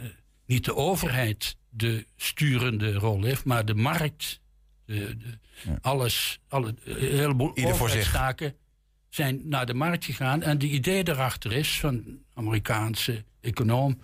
niet 0.53 0.65
de 0.65 0.77
overheid 0.77 1.57
de 1.69 2.07
sturende 2.17 2.93
rol 2.93 3.23
heeft, 3.23 3.45
maar 3.45 3.65
de 3.65 3.75
markt. 3.75 4.41
De, 4.85 5.17
de, 5.17 5.39
Alles, 5.81 6.41
alle, 6.49 6.75
een 6.85 7.17
heleboel 7.17 7.57
overheidstaken 7.57 8.55
zijn 9.09 9.41
naar 9.45 9.67
de 9.67 9.75
markt 9.75 10.05
gegaan. 10.05 10.43
En 10.43 10.59
de 10.59 10.69
idee 10.69 11.05
daarachter 11.05 11.53
is 11.53 11.81
van 11.81 12.19
Amerikaanse 12.35 13.25
econoom 13.41 14.01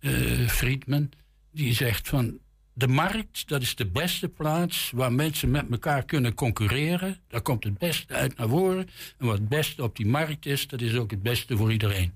eh, 0.00 0.12
Friedman, 0.48 1.10
die 1.50 1.74
zegt 1.74 2.08
van 2.08 2.38
de 2.72 2.88
markt, 2.88 3.48
dat 3.48 3.62
is 3.62 3.74
de 3.74 3.86
beste 3.86 4.28
plaats 4.28 4.90
waar 4.94 5.12
mensen 5.12 5.50
met 5.50 5.70
elkaar 5.70 6.04
kunnen 6.04 6.34
concurreren. 6.34 7.18
Daar 7.28 7.42
komt 7.42 7.64
het 7.64 7.78
beste 7.78 8.14
uit 8.14 8.36
naar 8.36 8.48
voren. 8.48 8.88
En 9.18 9.26
wat 9.26 9.38
het 9.38 9.48
beste 9.48 9.82
op 9.82 9.96
die 9.96 10.06
markt 10.06 10.46
is, 10.46 10.66
dat 10.66 10.80
is 10.80 10.94
ook 10.94 11.10
het 11.10 11.22
beste 11.22 11.56
voor 11.56 11.72
iedereen. 11.72 12.12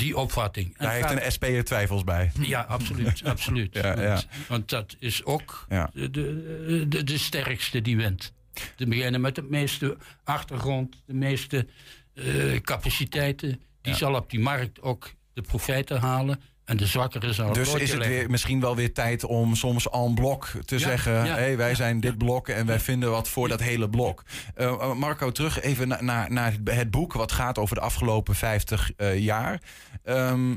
Die 0.00 0.16
opvatting. 0.16 0.66
En 0.76 0.84
Daar 0.84 0.94
heeft 0.94 1.10
een 1.24 1.32
SP'er 1.32 1.64
twijfels 1.64 2.04
bij. 2.04 2.30
ja, 2.40 2.60
absoluut. 2.60 3.24
absoluut. 3.34 3.74
Ja, 3.74 3.82
want, 3.82 3.98
ja. 4.00 4.22
want 4.48 4.68
dat 4.68 4.96
is 4.98 5.24
ook 5.24 5.66
Ja. 5.68 5.90
de, 5.94 6.10
de, 6.10 6.86
de, 6.88 7.04
de 7.04 7.18
sterkste 7.18 7.82
die 7.82 7.96
wint. 7.96 8.32
Te 8.76 8.86
beginnen 8.86 9.20
met 9.20 9.34
de 9.34 9.42
meeste 9.42 9.96
achtergrond, 10.24 10.96
de 11.06 11.14
meeste 11.14 11.66
eh, 12.14 12.60
capaciteiten. 12.60 13.60
Die 13.82 13.94
zal 13.94 14.14
op 14.14 14.30
die 14.30 14.40
markt 14.40 14.80
ook 14.82 15.12
de 15.32 15.42
profijten 15.42 16.00
halen. 16.00 16.40
En 16.70 16.76
de 16.76 16.86
zwakkere 16.86 17.32
zal 17.32 17.44
het 17.46 17.54
Dus 17.54 17.74
is 17.74 17.90
het 17.90 17.98
leggen. 17.98 18.16
weer, 18.16 18.30
misschien 18.30 18.60
wel 18.60 18.76
weer 18.76 18.92
tijd 18.94 19.24
om 19.24 19.54
soms 19.54 19.90
en 19.90 20.14
blok 20.14 20.46
te 20.64 20.74
Ja, 20.74 20.80
zeggen... 20.80 21.12
ja, 21.12 21.34
hey, 21.34 21.56
wij 21.56 21.68
ja, 21.68 21.74
zijn 21.74 22.00
dit 22.00 22.18
blok 22.18 22.48
en 22.48 22.66
wij 22.66 22.80
vinden 22.80 23.10
wat 23.10 23.28
voor 23.28 23.48
dat 23.48 23.60
hele 23.60 23.88
blok. 23.90 24.22
Eh, 24.54 24.66
eh, 24.66 24.92
Marco, 24.94 25.32
terug 25.32 25.60
even 25.60 25.88
na- 25.88 26.00
naar, 26.02 26.32
naar 26.32 26.52
het- 26.52 26.74
het 26.74 26.90
boek... 26.90 27.12
wat 27.12 27.32
gaat 27.32 27.58
over 27.58 27.74
de 27.74 27.80
afgelopen 27.82 28.34
50 28.34 28.90
eh, 28.96 29.18
jaar. 29.18 29.62
Ehm, 30.04 30.56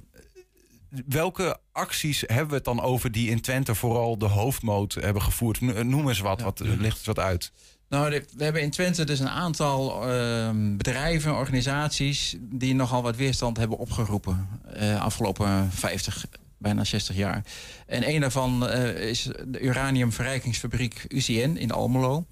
welke 1.08 1.58
acties 1.72 2.24
hebben 2.28 2.48
we 2.50 2.56
het 2.56 2.66
dan 2.66 2.82
over 2.82 3.12
die 3.12 3.30
in 3.30 3.42
Twente... 3.42 3.76
vooral 3.76 4.18
de 4.18 4.26
hoofdmoot 4.28 4.94
hebben 4.94 5.22
gevoerd? 5.22 5.62
No- 5.62 5.84
Noem 5.84 6.08
eens 6.08 6.20
wat, 6.20 6.42
wat 6.42 6.60
ligt 6.60 6.98
eens 6.98 7.06
wat 7.06 7.20
uit. 7.20 7.52
Nou, 7.94 8.22
we 8.36 8.44
hebben 8.44 8.62
in 8.62 8.70
Twente 8.70 9.04
dus 9.04 9.20
een 9.20 9.30
aantal 9.30 10.10
ehm, 10.10 10.78
bedrijven, 10.78 11.36
organisaties... 11.36 12.36
die 12.40 12.76
nogal 12.76 13.02
wat 13.02 13.16
weerstand 13.16 13.58
hebben 13.58 13.78
opgeroepen. 13.78 14.48
eh 14.74 15.02
afgelopen 15.02 15.72
50, 15.72 16.26
bijna 16.58 16.84
60 16.84 17.16
jaar. 17.16 17.44
En 17.88 18.10
een 18.10 18.20
daarvan 18.20 18.68
eh, 18.68 19.10
is 19.10 19.30
de 19.48 19.60
uraniumverrijkingsfabriek 19.60 21.06
UCN 21.08 21.56
in 21.60 21.72
Almelo. 21.72 22.26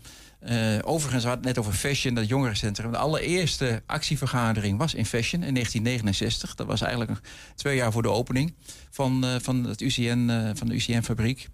Uh, 0.49 0.77
overigens, 0.81 1.23
we 1.23 1.29
hadden 1.29 1.47
het 1.47 1.55
net 1.55 1.57
over 1.57 1.79
Fashion, 1.79 2.13
dat 2.13 2.27
jongerencentrum. 2.27 2.91
De 2.91 2.97
allereerste 2.97 3.81
actievergadering 3.85 4.77
was 4.77 4.93
in 4.93 5.05
Fashion 5.05 5.43
in 5.43 5.53
1969. 5.53 6.55
Dat 6.55 6.67
was 6.67 6.81
eigenlijk 6.81 7.19
twee 7.55 7.75
jaar 7.75 7.91
voor 7.91 8.01
de 8.01 8.09
opening 8.09 8.53
van, 8.89 9.25
uh, 9.25 9.35
van, 9.41 9.63
het 9.63 9.81
UCN, 9.81 10.27
uh, 10.29 10.49
van 10.53 10.67
de 10.67 10.73
UCN-fabriek. 10.73 11.49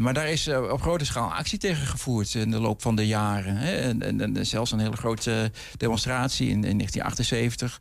maar 0.00 0.14
daar 0.14 0.28
is 0.28 0.48
op 0.48 0.80
grote 0.80 1.04
schaal 1.04 1.32
actie 1.32 1.58
tegen 1.58 1.86
gevoerd 1.86 2.34
in 2.34 2.50
de 2.50 2.60
loop 2.60 2.82
van 2.82 2.96
de 2.96 3.06
jaren. 3.06 3.56
Hè. 3.56 3.76
En, 3.76 4.02
en, 4.02 4.36
en, 4.36 4.46
zelfs 4.46 4.72
een 4.72 4.78
hele 4.78 4.96
grote 4.96 5.50
demonstratie 5.76 6.48
in, 6.48 6.64
in 6.64 6.78
1978. 6.78 7.80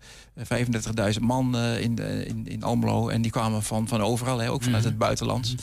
35.000 1.14 1.22
man 1.22 1.58
in, 1.58 1.98
in, 2.28 2.48
in 2.48 2.64
Almelo. 2.64 3.10
En 3.10 3.22
die 3.22 3.32
kwamen 3.32 3.64
van, 3.64 3.88
van 3.88 4.02
overal, 4.02 4.38
hè, 4.38 4.52
ook 4.52 4.64
vanuit 4.64 4.84
mm. 4.84 4.90
het 4.90 4.98
buitenland. 4.98 5.50
Mm. 5.52 5.58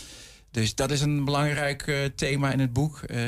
Dus 0.51 0.75
dat 0.75 0.91
is 0.91 1.01
een 1.01 1.25
belangrijk 1.25 1.87
uh, 1.87 2.05
thema 2.15 2.53
in 2.53 2.61
het 2.61 2.73
boek. 2.73 3.01
Uh, 3.07 3.19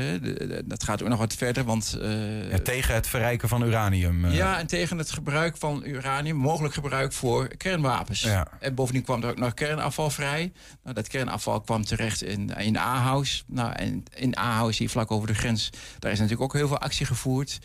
dat 0.65 0.85
gaat 0.85 1.03
ook 1.03 1.09
nog 1.09 1.19
wat 1.19 1.35
verder, 1.35 1.65
want... 1.65 1.99
Uh, 2.01 2.51
ja, 2.51 2.59
tegen 2.59 2.95
het 2.95 3.07
verrijken 3.07 3.49
van 3.49 3.63
uranium. 3.63 4.31
Ja, 4.31 4.59
en 4.59 4.67
tegen 4.67 4.99
het 4.99 5.11
gebruik 5.11 5.57
van 5.57 5.83
uranium, 5.85 6.37
mogelijk 6.37 6.75
gebruik 6.75 7.13
voor 7.13 7.49
kernwapens. 7.57 8.21
Ja. 8.21 8.49
En 8.61 8.75
bovendien 8.75 9.03
kwam 9.03 9.23
er 9.23 9.31
ook 9.31 9.39
nog 9.39 9.55
kernafval 9.55 10.11
vrij. 10.11 10.53
Nou, 10.83 10.95
dat 10.95 11.09
kernafval 11.09 11.61
kwam 11.61 11.85
terecht 11.85 12.23
in, 12.23 12.51
in 12.59 12.79
Ahaus. 12.79 13.45
Nou, 13.47 13.73
en 13.73 14.03
in 14.15 14.37
Ahaus, 14.37 14.79
hier 14.79 14.91
vlak 14.91 15.11
over 15.11 15.27
de 15.27 15.35
grens, 15.35 15.71
daar 15.99 16.13
is 16.13 16.19
natuurlijk 16.19 16.45
ook 16.45 16.59
heel 16.59 16.69
veel 16.69 16.79
actie 16.79 17.07
gevoerd. 17.07 17.59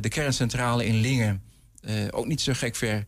de 0.00 0.08
kerncentrale 0.08 0.86
in 0.86 0.94
Lingen, 0.94 1.42
ook 2.10 2.26
niet 2.26 2.40
zo 2.40 2.52
gek 2.54 2.76
ver, 2.76 3.04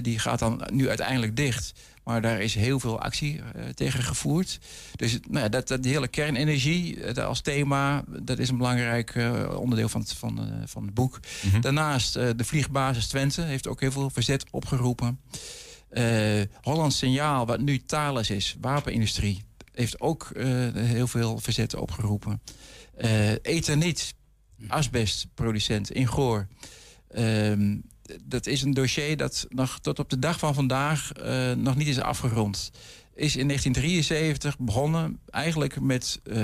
die 0.00 0.18
gaat 0.18 0.38
dan 0.38 0.62
nu 0.72 0.88
uiteindelijk 0.88 1.36
dicht... 1.36 1.72
Maar 2.04 2.22
daar 2.22 2.40
is 2.40 2.54
heel 2.54 2.80
veel 2.80 3.00
actie 3.00 3.36
uh, 3.36 3.64
tegen 3.74 4.02
gevoerd. 4.02 4.58
Dus 4.96 5.18
nou 5.28 5.42
ja, 5.42 5.48
dat, 5.48 5.68
dat, 5.68 5.82
die 5.82 5.92
hele 5.92 6.08
kernenergie 6.08 6.96
uh, 6.96 7.24
als 7.24 7.40
thema... 7.40 8.04
dat 8.22 8.38
is 8.38 8.48
een 8.48 8.56
belangrijk 8.56 9.14
uh, 9.14 9.58
onderdeel 9.58 9.88
van 9.88 10.00
het, 10.00 10.12
van, 10.12 10.48
van 10.64 10.84
het 10.84 10.94
boek. 10.94 11.20
Mm 11.42 11.50
-hmm. 11.50 11.60
Daarnaast 11.60 12.12
de 12.12 12.44
vliegbasis 12.44 13.08
Twente 13.08 13.42
heeft 13.42 13.68
ook 13.68 13.80
heel 13.80 13.92
veel 13.92 14.10
verzet 14.10 14.44
opgeroepen. 14.50 15.20
Hollands 16.60 16.98
Signaal, 16.98 17.46
wat 17.46 17.60
nu 17.60 17.84
Thales 17.84 18.30
is, 18.30 18.56
wapenindustrie... 18.60 19.42
heeft 19.72 20.00
ook 20.00 20.30
heel 20.74 21.06
veel 21.06 21.38
verzet 21.38 21.74
opgeroepen. 21.74 22.42
Ethernet, 23.42 24.14
asbestproducent 24.68 25.90
in 25.90 26.06
Goor... 26.06 26.46
Ehm, 27.08 27.76
dat 28.22 28.46
is 28.46 28.62
een 28.62 28.74
dossier 28.74 29.16
dat 29.16 29.46
nog 29.48 29.78
tot 29.78 29.98
op 29.98 30.10
de 30.10 30.18
dag 30.18 30.38
van 30.38 30.54
vandaag 30.54 31.10
uh, 31.18 31.52
nog 31.52 31.76
niet 31.76 31.86
is 31.86 32.00
afgerond. 32.00 32.70
Is 33.14 33.36
in 33.36 33.46
1973 33.46 34.58
begonnen 34.58 35.20
eigenlijk 35.30 35.80
met, 35.80 36.20
uh, 36.24 36.36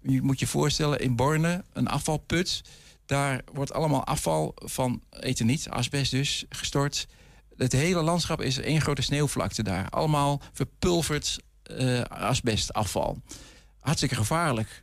je 0.00 0.22
moet 0.22 0.40
je 0.40 0.46
voorstellen, 0.46 1.00
in 1.00 1.16
Borne, 1.16 1.64
een 1.72 1.88
afvalput. 1.88 2.62
Daar 3.06 3.42
wordt 3.52 3.72
allemaal 3.72 4.04
afval 4.04 4.52
van 4.54 5.02
etherniet, 5.10 5.68
asbest 5.68 6.10
dus, 6.10 6.44
gestort. 6.48 7.06
Het 7.56 7.72
hele 7.72 8.02
landschap 8.02 8.40
is 8.40 8.58
één 8.58 8.80
grote 8.80 9.02
sneeuwvlakte 9.02 9.62
daar. 9.62 9.88
Allemaal 9.88 10.40
verpulverd 10.52 11.38
uh, 11.70 12.00
asbestafval. 12.02 13.22
Hartstikke 13.80 14.14
gevaarlijk. 14.14 14.80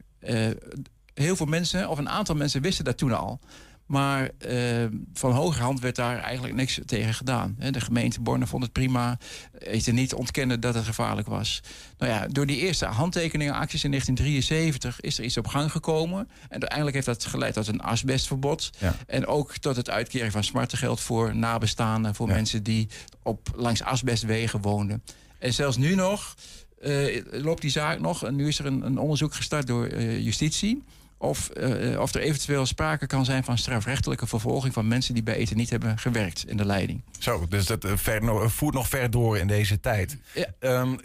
heel 1.14 1.36
veel 1.36 1.46
mensen, 1.46 1.90
of 1.90 1.98
een 1.98 2.10
aantal 2.10 2.36
mensen 2.36 2.62
wisten 2.62 2.86
dat 2.86 2.98
toen 2.98 3.18
al. 3.18 3.40
Maar 3.88 4.30
uh, 4.48 4.86
van 5.14 5.32
hogerhand 5.32 5.80
werd 5.80 5.96
daar 5.96 6.20
eigenlijk 6.20 6.56
niks 6.56 6.80
tegen 6.86 7.14
gedaan. 7.14 7.56
De 7.72 7.82
gemeente 7.82 8.22
Borne 8.22 8.48
vond 8.48 8.64
het 8.64 8.72
prima. 8.72 9.18
Heeft 9.58 9.92
niet 9.92 10.14
ontkennen 10.14 10.60
dat 10.60 10.74
het 10.74 10.86
gevaarlijk 10.86 11.28
was. 11.28 11.62
Nou 11.98 12.12
ja, 12.12 12.28
door 12.28 12.46
die 12.46 12.58
eerste 12.58 12.86
handtekeningenacties 12.86 13.84
in 13.84 13.90
1973 13.90 15.02
is 15.02 15.18
er 15.18 15.24
iets 15.24 15.38
op 15.38 15.48
gang 15.48 15.72
gekomen. 15.72 16.20
En 16.20 16.50
uiteindelijk 16.50 16.94
heeft 16.94 17.06
dat 17.06 17.26
geleid 17.26 17.54
tot 17.54 17.68
een 17.68 17.82
asbestverbod. 17.82 18.70
En 19.08 19.28
ook 19.28 19.58
tot 19.58 19.76
het 19.76 19.90
uitkeren 19.90 20.32
van 20.32 20.44
smartengeld 20.44 21.00
voor 21.00 21.36
nabestaanden. 21.36 22.16
Voor 22.16 22.28
mensen 22.28 22.64
die 22.64 22.88
op, 23.24 23.50
langs 23.56 23.84
asbestwegen 23.84 24.62
woonden. 24.62 25.04
En 25.40 25.54
zelfs 25.54 25.78
nu 25.78 25.96
nog 25.96 26.36
uh, 26.82 27.22
loopt 27.32 27.62
die 27.62 27.72
zaak 27.72 28.00
nog. 28.00 28.26
En 28.26 28.36
nu 28.36 28.48
is 28.48 28.60
er 28.60 28.66
een, 28.66 28.82
een 28.82 28.98
onderzoek 28.98 29.34
gestart 29.34 29.68
door 29.68 29.88
uh, 29.88 30.20
justitie 30.20 30.84
of, 31.18 31.50
uh, 31.58 32.00
of 32.00 32.14
er 32.14 32.22
eventueel 32.22 32.66
sprake 32.66 33.08
kan 33.08 33.26
zijn 33.26 33.44
van 33.44 33.58
strafrechtelijke 33.58 34.28
vervolging 34.28 34.74
van 34.74 34.88
mensen 34.88 35.14
die 35.14 35.24
bij 35.24 35.36
eten 35.36 35.58
niet 35.58 35.70
hebben 35.70 35.98
gewerkt 35.98 36.48
in 36.48 36.58
de 36.58 36.66
leiding. 36.66 37.02
Zo, 37.20 37.46
dus 37.50 37.66
dat 37.66 37.86
uh, 37.86 37.92
ver, 37.96 38.50
voert 38.52 38.74
nog 38.74 38.88
ver 38.88 39.10
door 39.10 39.38
in 39.38 39.48
deze 39.48 39.80
tijd. 39.80 40.18
Ja. 40.34 40.48
Um, 40.60 41.00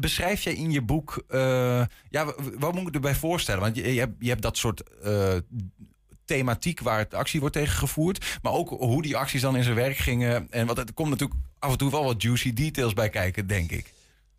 beschrijf 0.00 0.42
jij 0.42 0.54
in 0.54 0.70
je 0.70 0.82
boek, 0.82 1.24
ja, 2.10 2.34
wat 2.58 2.74
moet 2.74 2.88
ik 2.88 2.94
erbij 2.94 3.14
voorstellen? 3.14 3.60
Want 3.60 3.76
je, 3.76 3.94
je, 3.94 4.00
hebt, 4.00 4.14
je 4.18 4.28
hebt 4.28 4.42
dat 4.42 4.56
soort 4.56 4.82
thematiek 6.24 6.80
waar 6.80 6.98
het 6.98 7.14
actie 7.14 7.40
wordt 7.40 7.54
tegen 7.54 7.76
gevoerd. 7.76 8.38
Maar 8.42 8.52
ook 8.52 8.68
hoe 8.68 9.02
die 9.02 9.16
acties 9.16 9.40
dan 9.40 9.56
in 9.56 9.62
zijn 9.62 9.74
werk 9.74 9.96
gingen. 9.96 10.46
En 10.50 10.66
wat, 10.66 10.78
er 10.78 10.92
komt 10.94 11.10
natuurlijk 11.10 11.40
af 11.58 11.70
en 11.70 11.78
toe 11.78 11.90
wel 11.90 12.04
wat 12.04 12.22
juicy 12.22 12.52
details 12.52 12.92
bij 12.92 13.08
kijken, 13.08 13.46
denk 13.46 13.70
ik. 13.70 13.92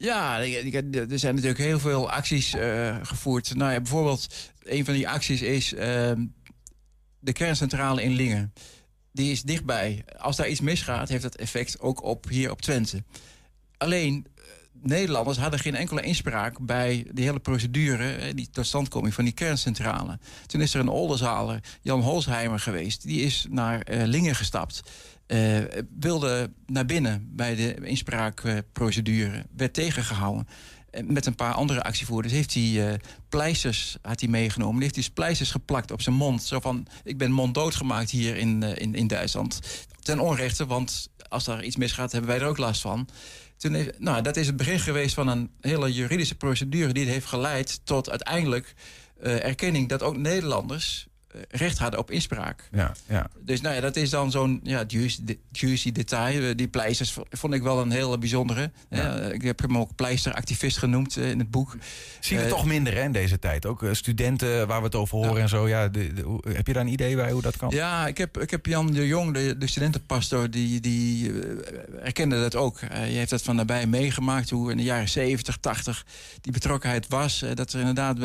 Ja, 0.03 0.39
er 0.39 1.19
zijn 1.19 1.35
natuurlijk 1.35 1.59
heel 1.59 1.79
veel 1.79 2.11
acties 2.11 2.53
uh, 2.53 2.95
gevoerd. 3.01 3.55
Nou 3.55 3.71
ja, 3.71 3.81
bijvoorbeeld, 3.81 4.27
een 4.63 4.85
van 4.85 4.93
die 4.93 5.09
acties 5.09 5.41
is 5.41 5.73
uh, 5.73 5.79
de 7.19 7.33
kerncentrale 7.33 8.03
in 8.03 8.11
Lingen. 8.11 8.53
Die 9.11 9.31
is 9.31 9.41
dichtbij. 9.41 10.05
Als 10.17 10.35
daar 10.35 10.47
iets 10.47 10.61
misgaat, 10.61 11.09
heeft 11.09 11.23
dat 11.23 11.35
effect 11.35 11.79
ook 11.79 12.03
op 12.03 12.29
hier 12.29 12.51
op 12.51 12.61
Twente. 12.61 13.03
Alleen, 13.77 14.25
uh, 14.37 14.43
Nederlanders 14.81 15.37
hadden 15.37 15.59
geen 15.59 15.75
enkele 15.75 16.01
inspraak 16.01 16.65
bij 16.65 17.07
die 17.11 17.25
hele 17.25 17.39
procedure, 17.39 18.33
die 18.33 18.49
totstandkoming 18.49 19.13
van 19.13 19.23
die 19.23 19.33
kerncentrale. 19.33 20.19
Toen 20.45 20.61
is 20.61 20.73
er 20.73 20.79
een 20.79 20.89
olderzaler, 20.89 21.59
Jan 21.81 22.01
Holsheimer, 22.01 22.59
geweest. 22.59 23.01
Die 23.01 23.21
is 23.21 23.45
naar 23.49 23.87
Lingen 23.89 24.35
gestapt. 24.35 24.81
Uh, 25.27 25.57
wilde 25.99 26.51
naar 26.65 26.85
binnen 26.85 27.29
bij 27.35 27.55
de 27.55 27.75
inspraakprocedure. 27.85 29.45
werd 29.55 29.73
tegengehouden. 29.73 30.47
Uh, 30.91 31.03
met 31.07 31.25
een 31.25 31.35
paar 31.35 31.53
andere 31.53 31.83
actievoerders 31.83 32.33
heeft 32.33 32.53
hij 32.53 32.63
uh, 32.63 32.93
pleisters 33.29 33.97
had 34.01 34.19
hij 34.19 34.29
meegenomen. 34.29 34.81
heeft 34.81 34.95
hij 34.95 35.05
pleisters 35.13 35.51
geplakt 35.51 35.91
op 35.91 36.01
zijn 36.01 36.15
mond. 36.15 36.43
Zo 36.43 36.59
van, 36.59 36.87
ik 37.03 37.17
ben 37.17 37.31
monddood 37.31 37.75
gemaakt 37.75 38.09
hier 38.09 38.35
in, 38.35 38.63
in, 38.63 38.95
in 38.95 39.07
Duitsland. 39.07 39.59
Ten 39.99 40.19
onrechte, 40.19 40.65
want 40.65 41.09
als 41.27 41.47
er 41.47 41.63
iets 41.63 41.75
misgaat, 41.75 42.11
hebben 42.11 42.29
wij 42.29 42.39
er 42.39 42.47
ook 42.47 42.57
last 42.57 42.81
van. 42.81 43.07
Toen 43.57 43.91
nou, 43.97 44.21
dat 44.21 44.37
is 44.37 44.47
het 44.47 44.57
begin 44.57 44.79
geweest 44.79 45.13
van 45.13 45.27
een 45.27 45.51
hele 45.61 45.93
juridische 45.93 46.35
procedure... 46.35 46.93
die 46.93 47.05
heeft 47.05 47.25
geleid 47.25 47.79
tot 47.83 48.09
uiteindelijk 48.09 48.73
erkenning 49.23 49.89
dat 49.89 50.03
ook 50.03 50.17
Nederlanders 50.17 51.07
eh, 51.07 51.12
recht 51.49 51.77
hadden 51.77 51.99
op 51.99 52.11
inspraak. 52.11 52.69
Ja, 52.71 52.91
ja. 53.07 53.29
Dus 53.39 53.61
nou 53.61 53.75
ja, 53.75 53.81
dat 53.81 53.95
is 53.95 54.09
dan 54.09 54.31
zo'n 54.31 54.59
ja, 54.63 54.83
juicy, 54.87 55.37
juicy 55.51 55.91
detail. 55.91 56.43
Eh, 56.43 56.55
die 56.55 56.67
pleisters 56.67 57.17
vond 57.29 57.53
ik 57.53 57.61
wel 57.61 57.81
een 57.81 57.91
hele 57.91 58.17
bijzondere. 58.17 58.71
Ja. 58.89 59.15
ik 59.15 59.41
heb 59.41 59.59
hem 59.59 59.77
ook 59.77 59.95
pleisteractivist 59.95 60.77
genoemd 60.77 61.17
eh, 61.17 61.29
in 61.29 61.39
het 61.39 61.51
boek. 61.51 61.75
Zien 62.19 62.39
we 62.39 62.47
toch 62.47 62.65
minder 62.65 62.93
hè, 62.93 63.03
in 63.03 63.11
deze 63.11 63.39
tijd? 63.39 63.65
Ook 63.65 63.85
studenten 63.91 64.67
waar 64.67 64.79
we 64.79 64.85
het 64.85 64.95
over 64.95 65.17
horen 65.17 65.41
en 65.41 65.49
zo. 65.49 65.67
Ja, 65.67 65.87
de, 65.87 66.39
heb 66.47 66.67
je 66.67 66.73
daar 66.73 66.83
een 66.83 66.91
idee 66.91 67.15
bij 67.15 67.31
hoe 67.31 67.41
dat 67.41 67.57
kan? 67.57 67.69
Ja, 67.69 68.07
ik 68.07 68.17
heb, 68.17 68.39
ik 68.39 68.51
heb 68.51 68.65
Jan 68.65 68.91
de 68.91 69.07
Jong, 69.07 69.33
de, 69.33 69.57
de 69.57 69.67
studentenpastor, 69.67 70.49
die, 70.49 70.79
die 70.79 71.31
erkende 72.03 72.39
dat 72.39 72.55
ook. 72.55 72.81
Uh, 72.81 73.11
je 73.11 73.17
heeft 73.17 73.29
dat 73.29 73.41
van 73.41 73.55
nabij 73.55 73.87
meegemaakt, 73.87 74.49
hoe 74.49 74.71
in 74.71 74.77
de 74.77 74.83
jaren 74.83 75.09
70, 75.09 75.57
80 75.57 76.05
die 76.41 76.51
betrokkenheid 76.51 77.07
was. 77.07 77.45
dat 77.53 77.73
er 77.73 77.79
inderdaad 77.79 78.17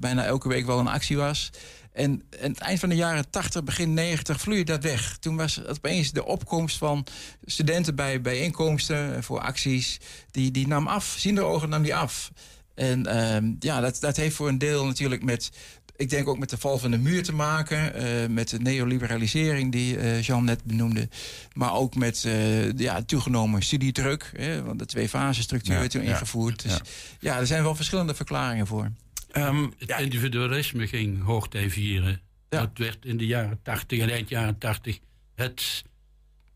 bijna 0.00 0.24
elke 0.24 0.48
week 0.48 0.66
wel 0.66 0.78
een 0.78 0.88
actie 0.88 1.16
was. 1.16 1.50
En 1.92 2.22
aan 2.42 2.50
het 2.50 2.58
eind 2.58 2.80
van 2.80 2.88
de 2.88 2.94
jaren 2.94 3.30
80, 3.30 3.64
begin 3.64 3.94
90 3.94 4.40
vloeide 4.40 4.64
dat 4.64 4.82
weg. 4.82 5.16
Toen 5.16 5.36
was 5.36 5.54
het 5.54 5.68
opeens 5.68 6.12
de 6.12 6.24
opkomst 6.24 6.78
van 6.78 7.06
studenten 7.44 7.94
bij 7.94 8.20
bijeenkomsten 8.20 9.22
voor 9.22 9.40
acties. 9.40 10.00
Die, 10.30 10.50
die 10.50 10.66
nam 10.66 10.86
af, 10.86 11.14
zien 11.18 11.34
de 11.34 11.42
ogen 11.42 11.68
nam 11.68 11.82
die 11.82 11.94
af. 11.94 12.30
En 12.74 13.06
uh, 13.06 13.52
ja, 13.58 13.80
dat, 13.80 14.00
dat 14.00 14.16
heeft 14.16 14.36
voor 14.36 14.48
een 14.48 14.58
deel 14.58 14.86
natuurlijk 14.86 15.22
met 15.22 15.50
ik 15.96 16.10
denk 16.10 16.28
ook 16.28 16.38
met 16.38 16.50
de 16.50 16.58
val 16.58 16.78
van 16.78 16.90
de 16.90 16.98
muur 16.98 17.22
te 17.22 17.34
maken. 17.34 18.02
Uh, 18.02 18.28
met 18.28 18.48
de 18.48 18.58
neoliberalisering 18.58 19.72
die 19.72 19.96
uh, 19.96 20.22
Jean 20.22 20.44
net 20.44 20.64
benoemde. 20.64 21.08
Maar 21.52 21.74
ook 21.74 21.94
met 21.94 22.24
uh, 22.26 22.72
ja, 22.72 23.02
toegenomen 23.02 23.62
studiedruk. 23.62 24.32
Hè, 24.36 24.62
want 24.62 24.78
de 24.78 24.86
twee 24.86 25.08
fasenstructuur 25.08 25.82
ja, 25.82 25.88
toen 25.88 26.02
ingevoerd. 26.02 26.62
Dus 26.62 26.80
ja, 27.20 27.38
er 27.38 27.46
zijn 27.46 27.62
wel 27.62 27.74
verschillende 27.74 28.14
verklaringen 28.14 28.66
voor. 28.66 28.90
Um, 29.36 29.72
het 29.78 30.00
individualisme 30.00 30.86
ging 30.86 31.22
hoogtij 31.22 31.70
vieren. 31.70 32.20
Dat 32.48 32.70
werd 32.74 33.04
in 33.04 33.16
de 33.16 33.26
jaren 33.26 33.62
80 33.62 33.98
en 33.98 34.10
eind 34.10 34.28
jaren 34.28 34.58
80 34.58 34.98
het, 35.34 35.84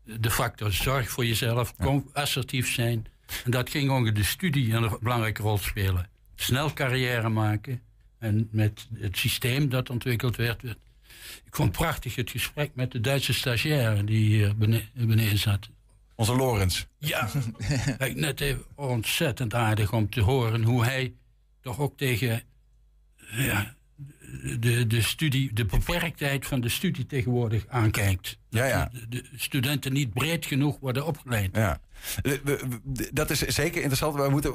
de 0.03 0.31
factor 0.31 0.73
zorg 0.73 1.09
voor 1.09 1.25
jezelf, 1.25 1.73
ja. 1.77 2.01
assertief 2.13 2.73
zijn. 2.73 3.05
En 3.43 3.51
dat 3.51 3.69
ging 3.69 3.89
onder 3.91 4.13
de 4.13 4.23
studie 4.23 4.73
een 4.73 4.97
belangrijke 5.01 5.41
rol 5.41 5.57
spelen. 5.57 6.09
Snel 6.35 6.73
carrière 6.73 7.29
maken. 7.29 7.81
En 8.19 8.47
met 8.51 8.87
het 8.93 9.17
systeem 9.17 9.69
dat 9.69 9.89
ontwikkeld 9.89 10.35
werd. 10.35 10.63
Ik 11.45 11.55
vond 11.55 11.71
prachtig 11.71 12.15
het 12.15 12.29
gesprek 12.29 12.71
met 12.73 12.91
de 12.91 13.01
Duitse 13.01 13.33
stagiaire 13.33 14.03
die 14.03 14.25
hier 14.25 14.57
beneden, 14.57 15.37
zat. 15.37 15.69
Onze 16.15 16.35
Lorenz. 16.35 16.85
Ja, 16.97 17.29
net 18.13 18.41
even 18.41 18.63
ontzettend 18.75 19.53
aardig 19.53 19.93
om 19.93 20.09
te 20.09 20.21
horen 20.21 20.63
hoe 20.63 20.83
hij 20.83 21.13
toch 21.61 21.79
ook 21.79 21.97
tegen 21.97 22.41
ja, 23.31 23.75
de, 24.59 24.87
de, 24.87 25.01
studie, 25.01 25.53
de 25.53 25.65
beperktheid 25.65 26.45
van 26.45 26.61
de 26.61 26.69
studie 26.69 27.05
tegenwoordig 27.05 27.65
aankijkt. 27.67 28.37
Ja, 28.49 28.65
ja. 28.65 28.89
De, 28.91 29.05
de 29.09 29.23
studenten 29.35 29.93
niet 29.93 30.13
breed 30.13 30.45
genoeg 30.45 30.77
worden 30.79 31.05
opgeleid. 31.05 31.49
Ja. 31.55 31.79
Dat 33.13 33.29
is 33.29 33.39
zeker 33.39 33.75
interessant. 33.77 34.15
We 34.15 34.29
moeten, 34.29 34.53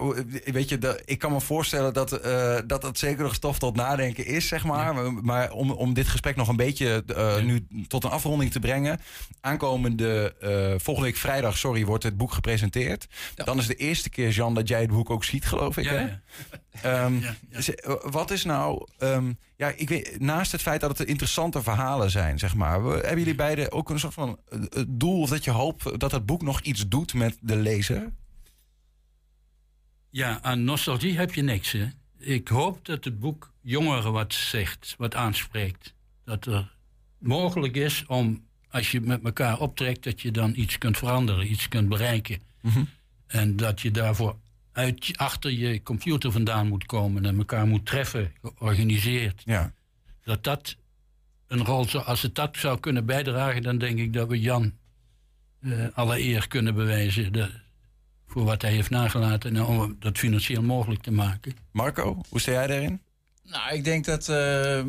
weet 0.53 0.69
je, 0.69 0.79
dat- 0.79 1.03
ik 1.05 1.19
kan 1.19 1.33
me 1.33 1.41
voorstellen 1.41 1.93
dat, 1.95 2.13
eh, 2.13 2.59
dat 2.67 2.83
het 2.83 2.99
zeker 2.99 3.23
nog 3.23 3.35
stof 3.35 3.59
tot 3.59 3.77
nadenken 3.77 4.27
is, 4.27 4.49
zeg 4.49 4.65
maar. 4.65 4.95
Maar- 4.95 5.13
Maar 5.13 5.51
om, 5.53 5.71
om 5.71 5.95
dit 5.95 6.09
gesprek 6.09 6.37
nog 6.37 6.49
een 6.49 6.57
beetje 6.57 7.05
eh, 7.07 7.43
nu 7.43 7.67
tot 7.89 8.05
een 8.05 8.11
afronding 8.11 8.51
te 8.53 8.61
brengen. 8.61 9.01
Aankomende 9.41 10.35
eh, 10.41 10.51
volgende 10.79 11.09
week 11.11 11.19
vrijdag, 11.19 11.59
sorry, 11.59 11.85
wordt 11.85 12.05
het 12.05 12.17
boek 12.17 12.33
gepresenteerd. 12.33 13.07
Dan 13.35 13.59
is 13.59 13.67
de 13.67 13.75
eerste 13.75 14.11
keer, 14.11 14.31
Jan, 14.31 14.55
dat 14.55 14.69
jij 14.69 14.81
het 14.81 14.91
boek 14.91 15.11
ook 15.11 15.25
ziet, 15.25 15.45
geloof 15.47 15.77
ik. 15.77 15.85
Ja, 15.85 16.21
ja. 16.73 17.05
Ehm, 17.05 17.23
eh, 17.51 17.95
Wat 18.03 18.31
is 18.31 18.45
nou, 18.45 18.87
ehm, 18.99 19.33
ja, 19.57 19.73
ik 19.77 19.89
weet, 19.89 20.21
naast 20.21 20.53
het 20.53 20.63
feit 20.63 20.81
dat 20.81 20.99
het 20.99 21.09
interessante 21.09 21.63
verhalen 21.63 22.11
zijn, 22.11 22.39
zeg 22.39 22.55
maar, 22.55 22.81
hebben 22.83 23.19
jullie 23.19 23.35
beiden 23.35 23.73
ook 23.73 23.91
een 23.91 23.99
soort 23.99 24.15
van 24.15 24.39
eh, 24.49 24.59
eh, 24.59 24.85
doel 24.89 25.21
of 25.21 25.31
dat 25.31 25.45
je 25.45 25.51
hoopt 25.51 26.01
dat 26.01 26.13
het 26.13 26.27
boek 26.27 26.43
nog 26.43 26.61
iets 26.61 26.89
doet 26.89 27.15
met 27.15 27.39
de 27.41 27.57
lezer? 27.57 28.13
Ja, 30.11 30.43
aan 30.43 30.65
nostalgie 30.65 31.17
heb 31.19 31.35
je 31.35 31.43
niks. 31.43 31.73
Hè? 31.73 31.87
Ik 32.19 32.49
hoop 32.49 32.85
dat 32.85 33.05
het 33.05 33.21
boek 33.21 33.53
jongeren 33.61 34.13
wat 34.13 34.35
zegt, 34.35 34.95
wat 34.99 35.15
aanspreekt. 35.15 35.95
Dat 36.25 36.47
er 36.47 36.77
mogelijk 37.19 37.77
is 37.77 38.05
om, 38.07 38.45
als 38.71 38.91
je 38.91 39.01
met 39.01 39.25
elkaar 39.25 39.61
optrekt, 39.61 40.05
dat 40.05 40.21
je 40.21 40.31
dan 40.31 40.53
iets 40.57 40.79
kunt 40.79 40.99
veranderen, 40.99 41.51
iets 41.51 41.69
kunt 41.69 41.89
bereiken. 41.89 42.41
En 43.27 43.57
dat 43.57 43.81
je 43.81 43.91
daarvoor 43.91 44.37
uit, 44.73 45.13
achter 45.17 45.51
je 45.51 45.83
computer 45.83 46.33
vandaan 46.33 46.69
moet 46.69 46.87
komen 46.87 47.25
en 47.25 47.37
elkaar 47.39 47.67
moet 47.67 47.87
treffen, 47.87 48.33
georganiseerd. 48.43 49.43
Ja. 49.45 49.73
Dat 50.25 50.45
dat 50.45 50.77
een 51.47 51.65
rol 51.65 51.85
zou, 51.89 52.05
als 52.05 52.23
het 52.23 52.35
dat 52.35 52.57
zou 52.57 52.81
kunnen 52.81 53.07
bijdragen, 53.07 53.63
dan 53.63 53.79
denk 53.79 53.99
ik 53.99 54.13
dat 54.13 54.29
we 54.29 54.41
Jan 54.41 54.73
eh 55.61 55.87
alle 55.95 56.21
eer 56.21 56.49
kunnen 56.49 56.75
bewijzen. 56.75 57.33
de- 57.33 57.61
voor 58.27 58.45
wat 58.45 58.63
hij 58.63 58.73
heeft 58.73 58.91
nagelaten 58.91 59.57
en 59.57 59.65
om 59.65 59.97
dat 59.99 60.19
financieel 60.19 60.63
mogelijk 60.63 61.03
te 61.03 61.11
maken. 61.13 61.53
Marco, 61.71 62.21
hoe 62.29 62.41
sta 62.41 62.53
jij 62.53 62.67
daarin? 62.67 63.01
Nou, 63.45 63.75
ik 63.75 63.85
denk 63.85 64.05
dat 64.05 64.29
eh, 64.29 64.83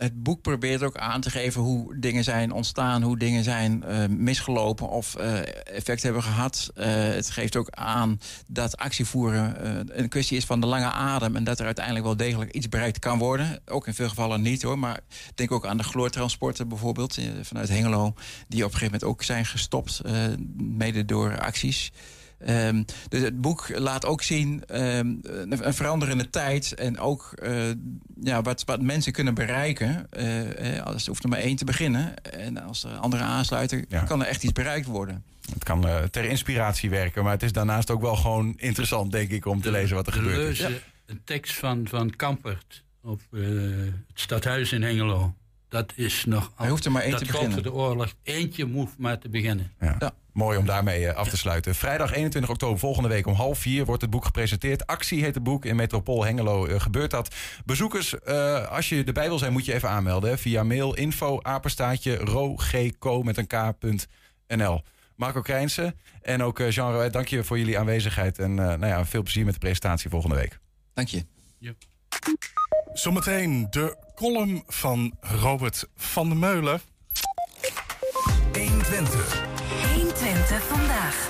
het 0.00 0.22
boek 0.22 0.42
probeert 0.42 0.82
ook 0.82 0.96
aan 0.96 1.20
te 1.20 1.30
geven 1.30 1.62
hoe 1.62 1.98
dingen 1.98 2.24
zijn 2.24 2.52
ontstaan, 2.52 3.02
hoe 3.02 3.18
dingen 3.18 3.44
zijn 3.44 3.82
eh, 3.82 4.06
misgelopen 4.08 4.88
of 4.88 5.14
eh, 5.14 5.38
effect 5.64 6.02
hebben 6.02 6.22
gehad. 6.22 6.70
Eh, 6.74 6.86
het 6.92 7.30
geeft 7.30 7.56
ook 7.56 7.70
aan 7.70 8.20
dat 8.46 8.76
actievoeren 8.76 9.98
een 9.98 10.08
kwestie 10.08 10.36
is 10.36 10.44
van 10.44 10.60
de 10.60 10.66
lange 10.66 10.90
adem 10.90 11.36
en 11.36 11.44
dat 11.44 11.58
er 11.58 11.64
uiteindelijk 11.64 12.04
wel 12.04 12.16
degelijk 12.16 12.52
iets 12.52 12.68
bereikt 12.68 12.98
kan 12.98 13.18
worden. 13.18 13.60
Ook 13.66 13.86
in 13.86 13.94
veel 13.94 14.08
gevallen 14.08 14.42
niet 14.42 14.62
hoor, 14.62 14.78
maar 14.78 15.00
denk 15.34 15.52
ook 15.52 15.66
aan 15.66 15.76
de 15.76 15.82
chloortransporten 15.82 16.68
bijvoorbeeld 16.68 17.18
vanuit 17.42 17.68
Hengelo, 17.68 18.14
die 18.48 18.64
op 18.64 18.72
een 18.72 18.78
gegeven 18.78 18.84
moment 18.84 19.04
ook 19.04 19.22
zijn 19.22 19.46
gestopt, 19.46 20.00
mede 20.56 21.04
door 21.04 21.40
acties. 21.40 21.92
Ehm, 22.44 22.82
dus 23.08 23.22
het 23.22 23.40
boek 23.40 23.68
laat 23.78 24.04
ook 24.06 24.22
zien 24.22 24.62
ehm, 24.66 25.06
een, 25.22 25.66
een 25.66 25.74
veranderende 25.74 26.30
tijd 26.30 26.74
en 26.74 26.98
ook 26.98 27.32
eh, 27.32 27.68
ja, 28.20 28.42
wat, 28.42 28.64
wat 28.64 28.82
mensen 28.82 29.12
kunnen 29.12 29.34
bereiken. 29.34 30.06
eh, 30.10 30.76
eh, 30.76 30.86
als, 30.86 31.06
hoeft 31.06 31.22
er 31.22 31.28
maar 31.28 31.38
één 31.38 31.56
te 31.56 31.64
beginnen. 31.64 32.24
En 32.24 32.62
als 32.62 32.84
er 32.84 32.90
anderen 32.96 33.26
aansluiten, 33.26 33.86
kan 34.06 34.20
er 34.20 34.26
echt 34.26 34.42
iets 34.42 34.52
bereikt 34.52 34.86
worden. 34.86 35.24
Het 35.52 35.64
kan 35.64 35.86
eh, 35.88 36.02
ter 36.02 36.24
inspiratie 36.24 36.90
werken, 36.90 37.22
maar 37.22 37.32
het 37.32 37.42
is 37.42 37.52
daarnaast 37.52 37.90
ook 37.90 38.00
wel 38.00 38.16
gewoon 38.16 38.54
interessant, 38.56 39.12
denk 39.12 39.30
ik, 39.30 39.46
om 39.46 39.60
te 39.60 39.70
lezen 39.70 39.96
wat 39.96 40.06
er 40.06 40.12
gebeurt. 40.12 40.68
een 41.06 41.20
tekst 41.24 41.54
van, 41.54 41.88
van 41.88 42.16
Kampert 42.16 42.82
op 43.02 43.20
eh, 43.32 43.40
het 43.42 43.94
stadhuis 44.14 44.72
in 44.72 44.82
Hengelo. 44.82 45.34
Dat 45.70 45.92
is 45.96 46.24
nog... 46.24 46.52
Hij 46.56 46.68
hoeft 46.68 46.84
er 46.84 46.92
maar 46.92 47.02
één 47.02 47.16
te 47.16 47.24
beginnen. 47.24 47.62
de 47.62 47.72
oorlog. 47.72 48.14
Eentje 48.22 48.64
moet 48.64 48.98
maar 48.98 49.18
te 49.18 49.28
beginnen. 49.28 49.72
Ja. 49.80 50.12
Mooi 50.32 50.58
om 50.58 50.66
daarmee 50.66 51.06
eh, 51.06 51.16
af 51.16 51.28
te 51.28 51.36
sluiten. 51.36 51.74
Vrijdag 51.74 52.12
21 52.12 52.50
oktober 52.50 52.78
volgende 52.78 53.08
week 53.08 53.26
om 53.26 53.34
half 53.34 53.58
vier 53.58 53.84
wordt 53.84 54.02
het 54.02 54.10
boek 54.10 54.24
gepresenteerd. 54.24 54.86
Actie 54.86 55.22
heet 55.22 55.34
het 55.34 55.42
boek. 55.42 55.64
In 55.64 55.76
Metropool 55.76 56.24
Hengelo 56.24 56.66
eh, 56.66 56.80
gebeurt 56.80 57.10
dat. 57.10 57.34
Bezoekers, 57.64 58.18
eh, 58.18 58.68
als 58.68 58.88
je 58.88 59.04
erbij 59.04 59.28
wil 59.28 59.38
zijn, 59.38 59.52
moet 59.52 59.64
je 59.64 59.74
even 59.74 59.88
aanmelden. 59.88 60.30
hè, 60.30 60.38
Via 60.38 60.62
mail 60.62 60.94
info 60.94 61.38
apenstaatje 61.42 62.16
rogco 62.16 63.22
met 63.22 63.36
een 63.36 63.46
k.nl. 63.46 64.82
Marco 65.20 65.40
Krijnsen 65.40 65.94
en 66.22 66.42
ook 66.42 66.58
Jean 66.58 66.92
Rouet, 66.92 67.12
dank 67.12 67.28
je 67.28 67.44
voor 67.44 67.58
jullie 67.58 67.78
aanwezigheid. 67.78 68.38
En 68.38 68.50
eh, 68.50 68.66
nou 68.66 68.86
ja, 68.86 69.04
veel 69.04 69.22
plezier 69.22 69.44
met 69.44 69.54
de 69.54 69.60
presentatie 69.60 70.10
volgende 70.10 70.36
week. 70.36 70.58
Dank 70.94 71.08
je. 71.08 71.24
Zometeen 72.92 73.66
de 73.70 73.96
column 74.20 74.62
van 74.66 75.12
Robert 75.20 75.88
van 75.96 76.28
der 76.28 76.38
Meulen. 76.38 76.80
120. 78.52 79.42
120 79.94 80.62
vandaag. 80.62 81.28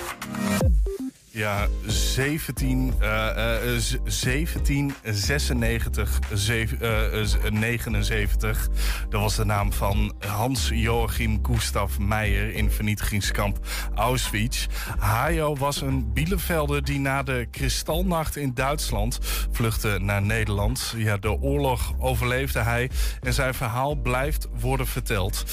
Ja, 1.33 1.66
17, 1.87 2.95
eh, 3.01 3.74
eh, 3.74 3.78
z- 3.78 3.97
1796, 4.05 6.18
zeven- 6.33 6.81
eh, 6.81 7.20
eh, 7.22 7.28
79. 7.53 8.68
Dat 9.09 9.20
was 9.20 9.37
de 9.37 9.45
naam 9.45 9.72
van 9.72 10.12
Hans-Joachim 10.26 11.39
Gustav 11.43 11.99
Meijer 11.99 12.55
in 12.55 12.70
vernietigingskamp 12.70 13.59
Auschwitz. 13.95 14.66
Hajo 14.99 15.57
was 15.57 15.81
een 15.81 16.12
Bielevelder 16.12 16.85
die 16.85 16.99
na 17.01 17.22
de 17.22 17.47
Kristalnacht 17.51 18.37
in 18.37 18.55
Duitsland 18.55 19.18
vluchtte 19.53 19.99
naar 20.01 20.22
Nederland. 20.22 20.95
Ja, 20.97 21.16
de 21.16 21.41
oorlog 21.41 21.93
overleefde 21.99 22.59
hij 22.61 22.91
en 23.20 23.35
zijn 23.35 23.55
verhaal 23.55 23.95
blijft 23.95 24.49
worden 24.61 24.87
verteld. 24.87 25.45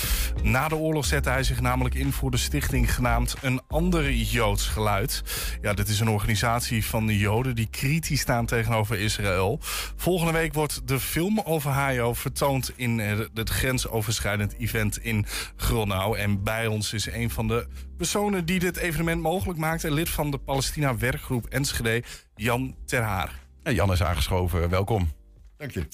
Na 0.43 0.67
de 0.67 0.75
oorlog 0.75 1.05
zette 1.05 1.29
hij 1.29 1.43
zich 1.43 1.61
namelijk 1.61 1.95
in 1.95 2.11
voor 2.11 2.31
de 2.31 2.37
stichting 2.37 2.93
genaamd 2.93 3.35
Een 3.41 3.61
Ander 3.67 4.11
Joods 4.11 4.67
Geluid. 4.67 5.23
Ja, 5.67 5.73
dit 5.73 5.87
is 5.87 5.99
een 5.99 6.09
organisatie 6.09 6.85
van 6.85 7.07
de 7.07 7.17
Joden 7.17 7.55
die 7.55 7.67
kritisch 7.69 8.19
staan 8.19 8.45
tegenover 8.45 8.99
Israël. 8.99 9.59
Volgende 9.95 10.31
week 10.31 10.53
wordt 10.53 10.87
de 10.87 10.99
film 10.99 11.39
over 11.39 11.71
Hajo 11.71 12.13
vertoond 12.13 12.71
in 12.75 12.99
eh, 12.99 13.19
het 13.33 13.49
grensoverschrijdend 13.49 14.53
event 14.57 14.97
in 14.97 15.25
Gronau. 15.55 16.17
En 16.17 16.43
bij 16.43 16.67
ons 16.67 16.93
is 16.93 17.05
een 17.05 17.29
van 17.29 17.47
de 17.47 17.67
personen 17.97 18.45
die 18.45 18.59
dit 18.59 18.77
evenement 18.77 19.21
mogelijk 19.21 19.59
maakt... 19.59 19.83
en 19.83 19.93
lid 19.93 20.09
van 20.09 20.31
de 20.31 20.37
Palestina 20.37 20.97
werkgroep 20.97 21.45
Enschede, 21.45 22.03
Jan 22.35 22.75
Terhaar. 22.85 23.39
Ja, 23.63 23.71
Jan 23.71 23.91
is 23.91 24.03
aangeschoven, 24.03 24.69
welkom. 24.69 25.11
Dank 25.57 25.71
je. 25.71 25.87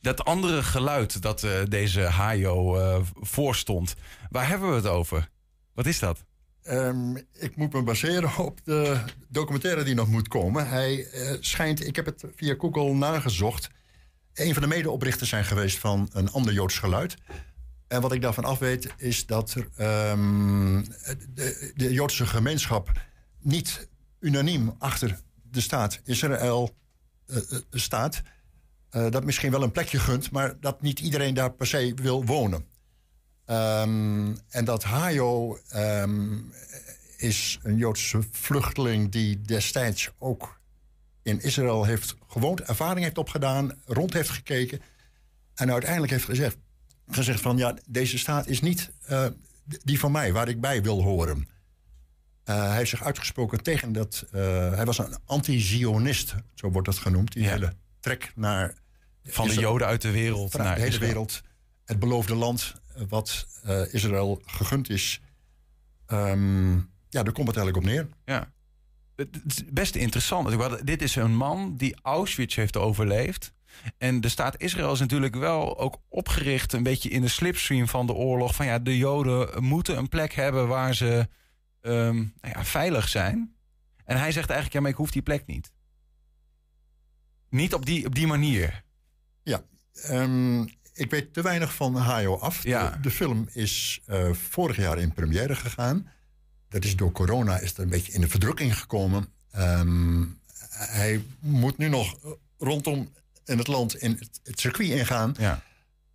Dat 0.00 0.24
andere 0.24 0.62
geluid 0.62 1.22
dat 1.22 1.42
eh, 1.42 1.50
deze 1.68 2.00
Hajo 2.00 2.76
eh, 2.76 3.00
voorstond, 3.20 3.94
waar 4.30 4.48
hebben 4.48 4.68
we 4.68 4.74
het 4.74 4.86
over? 4.86 5.28
Wat 5.74 5.86
is 5.86 5.98
dat? 5.98 6.24
Ehm, 6.64 7.16
ik 7.32 7.56
moet 7.56 7.72
me 7.72 7.82
baseren 7.82 8.38
op 8.38 8.60
de 8.64 9.04
documentaire 9.28 9.82
die 9.82 9.94
nog 9.94 10.08
moet 10.08 10.28
komen. 10.28 10.68
Hij 10.68 11.06
eh, 11.06 11.36
schijnt, 11.40 11.86
ik 11.86 11.96
heb 11.96 12.06
het 12.06 12.24
via 12.36 12.54
Google 12.58 12.94
nagezocht... 12.94 13.70
een 14.34 14.52
van 14.52 14.62
de 14.62 14.68
medeoprichters 14.68 15.28
zijn 15.28 15.44
geweest 15.44 15.78
van 15.78 16.08
een 16.12 16.30
ander 16.30 16.52
Joods 16.52 16.78
geluid. 16.78 17.16
En 17.88 18.00
wat 18.00 18.12
ik 18.12 18.20
daarvan 18.20 18.44
af 18.44 18.58
weet, 18.58 18.94
is 18.96 19.26
dat 19.26 19.54
er, 19.54 19.68
ehm, 19.76 20.82
de, 21.34 21.72
de 21.74 21.92
Joodse 21.92 22.26
gemeenschap... 22.26 22.92
niet 23.40 23.88
unaniem 24.20 24.74
achter 24.78 25.20
de 25.42 25.60
staat 25.60 26.00
Israël 26.04 26.76
eh, 27.26 27.36
eh, 27.36 27.58
staat. 27.70 28.22
Dat 29.10 29.24
misschien 29.24 29.50
wel 29.50 29.62
een 29.62 29.72
plekje 29.72 29.98
gunt, 29.98 30.30
maar 30.30 30.60
dat 30.60 30.82
niet 30.82 31.00
iedereen 31.00 31.34
daar 31.34 31.52
per 31.52 31.66
se 31.66 31.92
wil 31.94 32.24
wonen. 32.24 32.66
Ehm, 33.46 34.34
en 34.48 34.64
dat 34.64 34.84
Hajo 34.84 35.58
ehm, 35.68 36.38
is 37.16 37.58
een 37.62 37.76
Joodse 37.76 38.22
vluchteling 38.30 39.10
die 39.10 39.40
destijds 39.42 40.10
ook 40.18 40.60
in 41.22 41.42
Israël 41.42 41.84
heeft 41.84 42.16
gewoond, 42.28 42.60
ervaring 42.60 43.04
heeft 43.04 43.18
opgedaan, 43.18 43.72
rond 43.84 44.12
heeft 44.12 44.28
gekeken 44.30 44.80
en 45.54 45.72
uiteindelijk 45.72 46.12
heeft 46.12 46.24
gezegd, 46.24 46.56
gezegd 47.08 47.40
van 47.40 47.56
ja, 47.56 47.74
deze 47.86 48.18
staat 48.18 48.46
is 48.46 48.60
niet 48.60 48.90
eh, 49.06 49.26
die 49.64 49.98
van 49.98 50.12
mij, 50.12 50.32
waar 50.32 50.48
ik 50.48 50.60
bij 50.60 50.82
wil 50.82 51.02
horen. 51.02 51.48
Eh, 52.44 52.66
hij 52.66 52.76
heeft 52.76 52.90
zich 52.90 53.02
uitgesproken 53.02 53.62
tegen 53.62 53.92
dat. 53.92 54.24
eh, 54.30 54.40
hij 54.74 54.84
was 54.84 54.98
een 54.98 55.16
anti-Zionist, 55.24 56.34
zo 56.54 56.70
wordt 56.70 56.86
dat 56.86 56.98
genoemd. 56.98 57.32
Die 57.32 57.48
hele 57.48 57.72
trek 58.00 58.32
naar. 58.34 58.74
Van 59.24 59.48
de 59.48 59.54
Joden 59.54 59.86
uit 59.86 60.02
de 60.02 60.10
wereld 60.10 60.56
naar 60.56 60.74
de 60.74 60.80
hele 60.80 60.92
Israël. 60.92 61.06
wereld. 61.06 61.42
Het 61.84 61.98
beloofde 61.98 62.34
land 62.34 62.74
wat 63.08 63.46
eh, 63.62 63.94
Israël 63.94 64.42
gegund 64.46 64.90
is. 64.90 65.20
Ehm, 66.06 66.74
ja, 67.08 67.22
daar 67.22 67.32
komt 67.32 67.46
het 67.46 67.56
eigenlijk 67.56 67.76
op 67.76 67.92
neer. 67.92 68.08
Ja. 68.24 68.52
Het 69.16 69.40
is 69.46 69.64
best 69.72 69.94
interessant. 69.94 70.86
Dit 70.86 71.02
is 71.02 71.16
een 71.16 71.36
man 71.36 71.76
die 71.76 71.96
Auschwitz 72.02 72.56
heeft 72.56 72.76
overleefd. 72.76 73.52
En 73.98 74.20
de 74.20 74.28
staat 74.28 74.62
Israël 74.62 74.92
is 74.92 75.00
natuurlijk 75.00 75.34
wel 75.34 75.78
ook 75.78 76.00
opgericht... 76.08 76.72
een 76.72 76.82
beetje 76.82 77.08
in 77.08 77.20
de 77.20 77.28
slipstream 77.28 77.88
van 77.88 78.06
de 78.06 78.12
oorlog... 78.12 78.54
van 78.54 78.66
ja, 78.66 78.78
de 78.78 78.96
Joden 78.96 79.64
moeten 79.64 79.96
een 79.96 80.08
plek 80.08 80.32
hebben 80.32 80.68
waar 80.68 80.94
ze 80.94 81.28
ehm, 81.80 82.14
nou 82.16 82.54
ja, 82.54 82.64
veilig 82.64 83.08
zijn. 83.08 83.54
En 84.04 84.18
hij 84.18 84.32
zegt 84.32 84.46
eigenlijk, 84.46 84.72
ja, 84.72 84.80
maar 84.80 84.90
ik 84.90 84.96
hoef 84.96 85.10
die 85.10 85.22
plek 85.22 85.46
niet. 85.46 85.72
Niet 87.48 87.74
op 87.74 87.86
die, 87.86 88.06
op 88.06 88.14
die 88.14 88.26
manier. 88.26 88.82
Ja, 89.42 89.64
Ehm, 90.02 90.66
ik 90.94 91.10
weet 91.10 91.32
te 91.32 91.42
weinig 91.42 91.74
van 91.74 91.96
Hayo 91.96 92.38
af. 92.38 92.60
De, 92.60 92.90
de 93.02 93.10
film 93.10 93.48
is 93.52 94.00
eh, 94.06 94.32
vorig 94.32 94.76
jaar 94.76 94.98
in 94.98 95.12
première 95.12 95.54
gegaan. 95.54 96.08
Dat 96.68 96.84
is 96.84 96.96
door 96.96 97.12
corona 97.12 97.58
is 97.58 97.74
er 97.74 97.82
een 97.82 97.88
beetje 97.88 98.12
in 98.12 98.20
de 98.20 98.28
verdrukking 98.28 98.78
gekomen. 98.78 99.28
Ehm, 99.50 100.24
hij 100.70 101.24
moet 101.38 101.78
nu 101.78 101.88
nog 101.88 102.16
rondom 102.58 103.12
in 103.44 103.58
het 103.58 103.66
land 103.66 103.96
in 103.96 104.16
het, 104.18 104.40
het 104.42 104.60
circuit 104.60 104.90
ingaan. 104.90 105.34
Ja. 105.38 105.62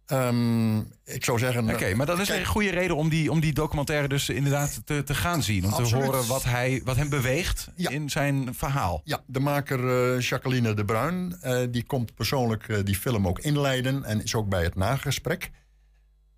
Ehm, 0.10 0.80
ik 1.04 1.24
zou 1.24 1.40
zeggen. 1.40 1.70
Oké, 1.70 1.94
maar 1.96 2.06
dat 2.06 2.20
is 2.20 2.30
een 2.30 2.46
goede 2.46 2.70
reden 2.70 2.96
om 2.96 3.10
die, 3.10 3.32
om 3.32 3.40
die 3.40 3.54
documentaire 3.54 4.08
dus 4.08 4.30
inderdaad 4.30 4.82
te, 4.86 5.04
te 5.04 5.16
gaan 5.16 5.44
zien. 5.44 5.66
Om 5.66 5.72
te 5.72 5.96
horen 5.96 6.28
wat, 6.28 6.44
hij, 6.44 6.82
wat 6.84 6.96
hem 6.96 7.10
beweegt 7.10 7.70
in 7.76 8.10
zijn 8.10 8.56
verhaal. 8.56 9.02
Ja, 9.04 9.24
de 9.26 9.40
maker 9.40 10.14
uh, 10.16 10.22
Jacqueline 10.22 10.74
de 10.74 10.86
Bruin, 10.86 11.40
uh, 11.44 11.62
die 11.70 11.84
komt 11.84 12.16
persoonlijk 12.16 12.68
uh, 12.68 12.78
die 12.84 12.96
film 12.96 13.28
ook 13.28 13.40
inleiden 13.40 14.04
en 14.04 14.24
is 14.24 14.36
ook 14.36 14.50
bij 14.50 14.64
het 14.64 14.76
nagesprek. 14.76 15.52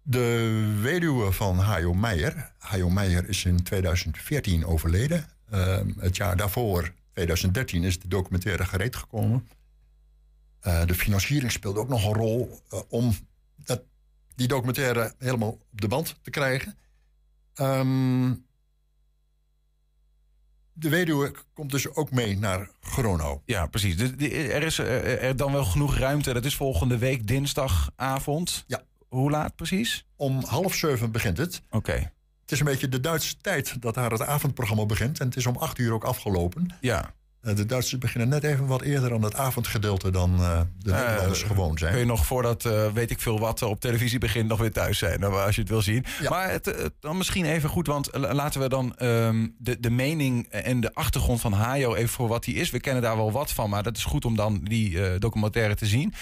De 0.02 0.78
weduwe 0.82 1.32
van 1.32 1.58
Hajo 1.58 1.94
Meijer. 1.94 2.52
Hajo 2.58 2.90
Meijer 2.90 3.30
is 3.30 3.46
in 3.46 3.64
2014 3.64 4.66
overleden. 4.66 5.26
Ehm, 5.50 5.90
het 5.98 6.16
jaar 6.16 6.38
daarvoor, 6.38 6.94
2013, 7.14 7.84
is 7.84 8.00
de 8.00 8.08
documentaire 8.08 8.66
gereed 8.66 8.96
gekomen. 8.96 9.48
de 10.62 10.96
financiering 10.96 11.52
speelde 11.52 11.80
ook 11.80 11.90
nog 11.90 12.06
een 12.06 12.14
rol 12.14 12.62
om 12.90 13.14
die 14.36 14.48
documentaire 14.48 15.14
helemaal 15.18 15.52
op 15.72 15.82
de 15.82 15.88
band 15.88 16.16
te 16.22 16.30
krijgen. 16.30 16.78
Ehm, 17.54 18.34
de 20.74 20.90
weduwe 20.90 21.32
komt 21.54 21.72
dus 21.72 21.96
ook 21.96 22.12
mee 22.12 22.38
naar 22.38 22.70
Grono. 22.82 23.42
Ja, 23.46 23.68
precies. 23.68 24.00
er 24.00 24.64
is 24.64 24.80
eh, 24.80 25.24
er 25.24 25.36
dan 25.36 25.52
wel 25.52 25.66
genoeg 25.66 25.98
ruimte. 25.98 26.34
Dat 26.34 26.46
is 26.46 26.56
volgende 26.56 26.98
week 26.98 27.28
dinsdagavond. 27.28 28.64
Ja. 28.68 28.84
Hoe 29.08 29.32
laat 29.32 29.56
precies? 29.56 30.06
Om 30.16 30.44
half 30.44 30.76
zeven 30.76 31.12
begint 31.12 31.38
het. 31.38 31.62
Oké. 31.70 32.12
Het 32.42 32.52
is 32.52 32.60
een 32.60 32.66
beetje 32.66 32.90
de 32.90 33.00
Duitse 33.00 33.38
tijd 33.38 33.82
dat 33.82 33.94
daar 33.94 34.12
het 34.12 34.22
avondprogramma 34.22 34.86
begint. 34.86 35.20
En 35.20 35.26
het 35.26 35.36
is 35.36 35.46
om 35.46 35.56
acht 35.56 35.78
uur 35.78 35.94
ook 35.94 36.04
afgelopen. 36.04 36.78
Ja. 36.82 37.14
Eh, 37.42 37.56
de 37.56 37.66
Duitsers 37.66 38.00
beginnen 38.00 38.30
net 38.30 38.44
even 38.44 38.66
wat 38.66 38.82
eerder 38.82 39.14
aan 39.14 39.24
het 39.24 39.36
avondgedeelte 39.36 40.12
dan 40.12 40.40
uh, 40.40 40.62
de 40.78 40.92
Nederlanders 40.92 41.44
gewoon 41.44 41.78
zijn. 41.78 41.92
Kun 41.92 42.00
je 42.00 42.08
nog 42.08 42.26
voordat 42.26 42.66
uh, 42.66 42.92
weet 42.92 43.12
ik 43.12 43.20
veel 43.20 43.40
wat 43.40 43.62
op 43.62 43.80
televisie 43.80 44.20
begint 44.20 44.48
nog 44.48 44.60
weer 44.60 44.72
thuis 44.72 44.98
zijn, 44.98 45.24
als 45.24 45.56
je 45.56 45.62
het 45.62 45.70
wil 45.70 45.82
zien. 45.82 46.06
Maar 46.30 46.52
het, 46.52 46.92
dan 47.00 47.18
misschien 47.18 47.46
even 47.46 47.70
goed, 47.70 47.88
want 47.88 48.10
laten 48.18 48.62
we 48.62 48.70
dan 48.70 48.96
um, 49.02 49.56
de, 49.58 49.80
de 49.80 49.90
mening 49.90 50.48
en 50.48 50.80
de 50.80 50.94
achtergrond 50.94 51.42
van 51.42 51.54
Hayo 51.54 51.96
even 51.96 52.10
voor 52.10 52.28
wat 52.28 52.46
hij 52.46 52.54
is. 52.54 52.70
We 52.70 52.80
kennen 52.80 53.02
daar 53.02 53.16
wel 53.16 53.32
wat 53.32 53.52
van, 53.52 53.70
maar 53.70 53.84
dat 53.84 53.98
is 53.98 54.04
goed 54.04 54.26
om 54.26 54.36
dan 54.36 54.60
die 54.64 55.18
documentaire 55.20 55.76
te 55.76 55.86
zien. 55.86 56.14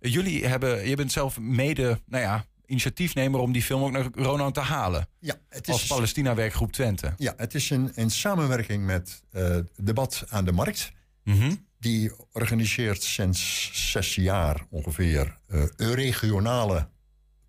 jullie 0.00 0.46
hebben, 0.46 0.88
je 0.88 0.96
bent 0.96 1.12
zelf 1.12 1.38
mede, 1.38 2.00
nou 2.06 2.22
ja, 2.22 2.44
initiatiefnemer 2.68 3.40
om 3.40 3.52
die 3.52 3.62
film 3.62 3.82
ook 3.82 3.90
naar 3.90 4.08
Ronald 4.12 4.54
te 4.54 4.60
halen. 4.60 5.08
Ja, 5.18 5.34
het 5.48 5.68
is, 5.68 5.72
als 5.72 5.86
Palestina-werkgroep 5.86 6.72
Twente. 6.72 7.12
Ja, 7.16 7.34
het 7.36 7.54
is 7.54 7.70
in, 7.70 7.92
in 7.94 8.10
samenwerking 8.10 8.84
met 8.84 9.22
uh, 9.32 9.56
Debat 9.76 10.24
aan 10.28 10.44
de 10.44 10.52
Markt. 10.52 10.92
Mhm. 11.24 11.54
Die 11.78 12.12
organiseert 12.32 13.02
sinds 13.02 13.70
zes 13.90 14.14
jaar 14.14 14.66
ongeveer 14.70 15.38
uh, 15.48 15.64
regionale 15.76 16.88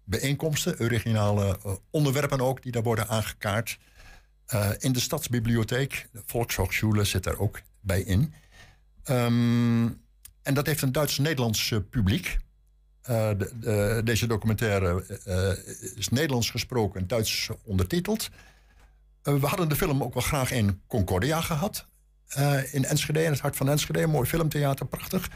bijeenkomsten, 0.03 0.75
regionale 0.75 1.59
uh, 1.65 1.73
onderwerpen 1.89 2.41
ook, 2.41 2.63
die 2.63 2.71
daar 2.71 2.83
worden 2.83 3.07
aangekaart. 3.07 3.79
in 4.77 4.91
de 4.91 4.99
Stadsbibliotheek, 4.99 6.07
de 6.11 6.21
Volkshochschule 6.25 7.03
zit 7.03 7.23
daar 7.23 7.37
ook 7.37 7.61
bij 7.81 8.01
in. 8.01 8.33
Um, 9.09 10.01
en 10.41 10.53
dat 10.53 10.65
heeft 10.65 10.81
een 10.81 10.91
Duits-Nederlands 10.91 11.73
publiek. 11.89 12.37
Uh, 13.09 13.29
de, 13.37 13.51
de, 13.59 14.01
deze 14.03 14.27
documentaire 14.27 15.03
uh, 15.27 15.97
is 15.97 16.09
Nederlands 16.09 16.49
gesproken 16.49 17.01
en 17.01 17.07
Duits 17.07 17.49
ondertiteld. 17.63 18.29
Uh, 19.23 19.33
we 19.35 19.47
hadden 19.47 19.69
de 19.69 19.75
film 19.75 20.03
ook 20.03 20.13
wel 20.13 20.23
graag 20.23 20.51
in 20.51 20.81
Concordia 20.87 21.41
gehad. 21.41 21.85
in 22.71 22.85
Enschede, 22.85 23.23
in 23.23 23.31
het 23.31 23.39
hart 23.39 23.55
van 23.55 23.69
Enschede. 23.69 24.07
Mooi 24.07 24.27
filmtheater, 24.27 24.85
prachtig. 24.85 25.29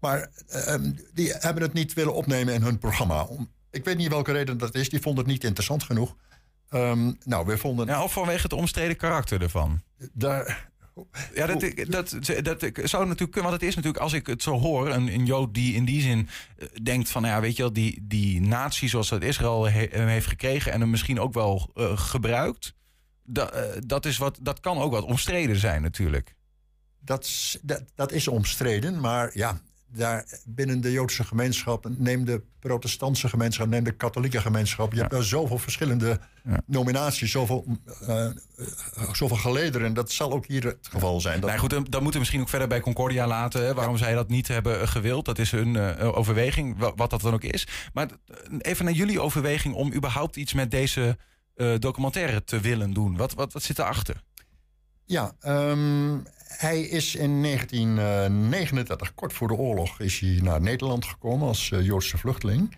Maar 0.00 0.30
ehm, 0.48 0.92
die 1.12 1.32
hebben 1.38 1.62
het 1.62 1.72
niet 1.72 1.94
willen 1.94 2.14
opnemen 2.14 2.54
in 2.54 2.62
hun 2.62 2.78
programma. 2.78 3.22
Om, 3.22 3.50
ik 3.70 3.84
weet 3.84 3.96
niet 3.96 4.08
welke 4.08 4.32
reden 4.32 4.58
dat 4.58 4.74
is. 4.74 4.88
Die 4.88 5.00
vonden 5.00 5.24
het 5.24 5.32
niet 5.32 5.44
interessant 5.44 5.82
genoeg. 5.82 6.16
Um, 6.70 7.18
nou, 7.24 7.46
we 7.46 7.58
vonden... 7.58 7.86
Ja, 7.86 8.02
of 8.02 8.12
vanwege 8.12 8.42
het 8.42 8.52
omstreden 8.52 8.96
karakter 8.96 9.42
ervan. 9.42 9.82
Daar, 10.12 10.68
ja, 11.34 11.46
dat, 11.46 11.60
dat, 11.88 12.44
dat, 12.44 12.60
zou 12.84 13.04
natuurlijk 13.04 13.32
kunnen. 13.32 13.50
Want 13.50 13.52
het 13.52 13.62
is 13.62 13.74
natuurlijk, 13.74 14.02
als 14.02 14.12
ik 14.12 14.26
het 14.26 14.42
zo 14.42 14.58
hoor, 14.58 14.90
een, 14.90 15.08
een 15.14 15.26
Jood 15.26 15.54
die 15.54 15.74
in 15.74 15.84
die 15.84 16.00
zin 16.00 16.28
eh, 16.58 16.68
denkt 16.82 17.10
van, 17.10 17.22
nou 17.22 17.34
ja, 17.34 17.40
weet 17.40 17.56
je 17.56 17.62
wel, 17.62 17.72
die, 17.72 17.98
die 18.02 18.40
natie 18.40 18.88
zoals 18.88 19.08
dat 19.08 19.22
Israël 19.22 19.64
heeft 19.64 20.26
gekregen 20.26 20.72
en 20.72 20.80
hem 20.80 20.90
misschien 20.90 21.20
ook 21.20 21.34
wel 21.34 21.70
uh, 21.74 21.98
gebruikt. 21.98 22.74
Dat, 23.24 23.54
uh, 23.54 23.60
dat, 23.86 24.06
is 24.06 24.18
wat, 24.18 24.38
dat 24.42 24.60
kan 24.60 24.78
ook 24.78 24.92
wat 24.92 25.04
omstreden 25.04 25.56
zijn 25.56 25.82
natuurlijk. 25.82 26.34
Dat, 27.00 27.56
dat, 27.62 27.82
dat 27.94 28.12
is 28.12 28.28
omstreden, 28.28 29.00
maar 29.00 29.30
ja, 29.34 29.60
daar 29.88 30.24
binnen 30.44 30.80
de 30.80 30.92
Joodse 30.92 31.24
gemeenschap, 31.24 31.88
neem 31.98 32.24
de 32.24 32.42
protestantse 32.58 33.28
gemeenschap, 33.28 33.66
neem 33.66 33.84
de 33.84 33.92
katholieke 33.92 34.40
gemeenschap. 34.40 34.92
Je 34.92 35.00
hebt 35.00 35.12
er 35.12 35.24
zoveel 35.24 35.58
verschillende 35.58 36.20
nominaties, 36.66 37.30
zoveel, 37.30 37.64
uh, 38.08 38.26
zoveel 39.12 39.36
gelederen. 39.36 39.94
Dat 39.94 40.10
zal 40.10 40.32
ook 40.32 40.46
hier 40.46 40.64
het 40.64 40.88
geval 40.90 41.20
zijn. 41.20 41.40
Dat... 41.40 41.48
Nou 41.48 41.60
goed, 41.60 41.70
dan, 41.70 41.82
moeten 41.82 42.12
we 42.12 42.18
misschien 42.18 42.40
ook 42.40 42.48
verder 42.48 42.68
bij 42.68 42.80
Concordia 42.80 43.26
laten. 43.26 43.64
Hè, 43.64 43.74
waarom 43.74 43.96
zij 43.96 44.14
dat 44.14 44.28
niet 44.28 44.48
hebben 44.48 44.88
gewild. 44.88 45.24
Dat 45.24 45.38
is 45.38 45.50
hun 45.50 45.74
uh, 45.74 46.16
overweging, 46.16 46.92
wat 46.96 47.10
dat 47.10 47.20
dan 47.20 47.34
ook 47.34 47.44
is. 47.44 47.66
Maar 47.92 48.08
even 48.58 48.84
naar 48.84 48.94
jullie 48.94 49.20
overweging 49.20 49.74
om 49.74 49.92
überhaupt 49.92 50.36
iets 50.36 50.52
met 50.52 50.70
deze 50.70 51.18
documentaire 51.78 52.44
te 52.44 52.60
willen 52.60 52.92
doen. 52.92 53.16
Wat, 53.16 53.34
wat, 53.34 53.52
wat 53.52 53.62
zit 53.62 53.78
erachter? 53.78 54.22
Ja, 55.04 55.32
um, 55.46 56.26
hij 56.48 56.80
is 56.80 57.14
in 57.14 57.42
1939, 57.42 59.14
kort 59.14 59.32
voor 59.32 59.48
de 59.48 59.54
oorlog, 59.54 60.00
is 60.00 60.18
hij 60.18 60.38
naar 60.42 60.60
Nederland 60.60 61.04
gekomen 61.04 61.48
als 61.48 61.70
uh, 61.70 61.84
Joodse 61.84 62.18
vluchteling. 62.18 62.76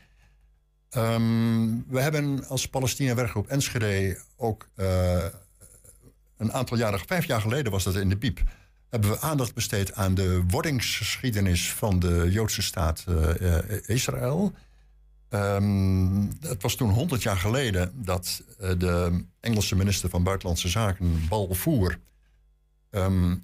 Um, 0.97 1.85
we 1.89 2.01
hebben 2.01 2.47
als 2.47 2.69
Palestina-werkgroep 2.69 3.47
Enschede 3.47 4.23
ook 4.37 4.69
uh, 4.77 5.25
een 6.37 6.53
aantal 6.53 6.77
jaren, 6.77 7.01
vijf 7.07 7.27
jaar 7.27 7.41
geleden 7.41 7.73
was 7.73 7.85
dat 7.85 7.95
in 7.95 8.09
de 8.09 8.17
Piep, 8.17 8.43
hebben 8.89 9.11
we 9.11 9.21
aandacht 9.21 9.55
besteed 9.55 9.95
aan 9.95 10.15
de 10.15 10.43
wordingsgeschiedenis 10.49 11.73
van 11.73 11.99
de 11.99 12.27
Joodse 12.31 12.63
staat 12.63 13.05
uh, 13.09 13.59
Israël. 13.87 14.53
Um, 15.31 16.33
het 16.41 16.63
was 16.63 16.75
toen 16.75 16.91
100 16.91 17.23
jaar 17.23 17.37
geleden 17.37 17.93
dat 17.95 18.43
de 18.59 19.25
Engelse 19.41 19.77
minister 19.77 20.09
van 20.09 20.23
Buitenlandse 20.23 20.69
Zaken, 20.69 21.27
Balfour, 21.29 21.99
um, 22.91 23.41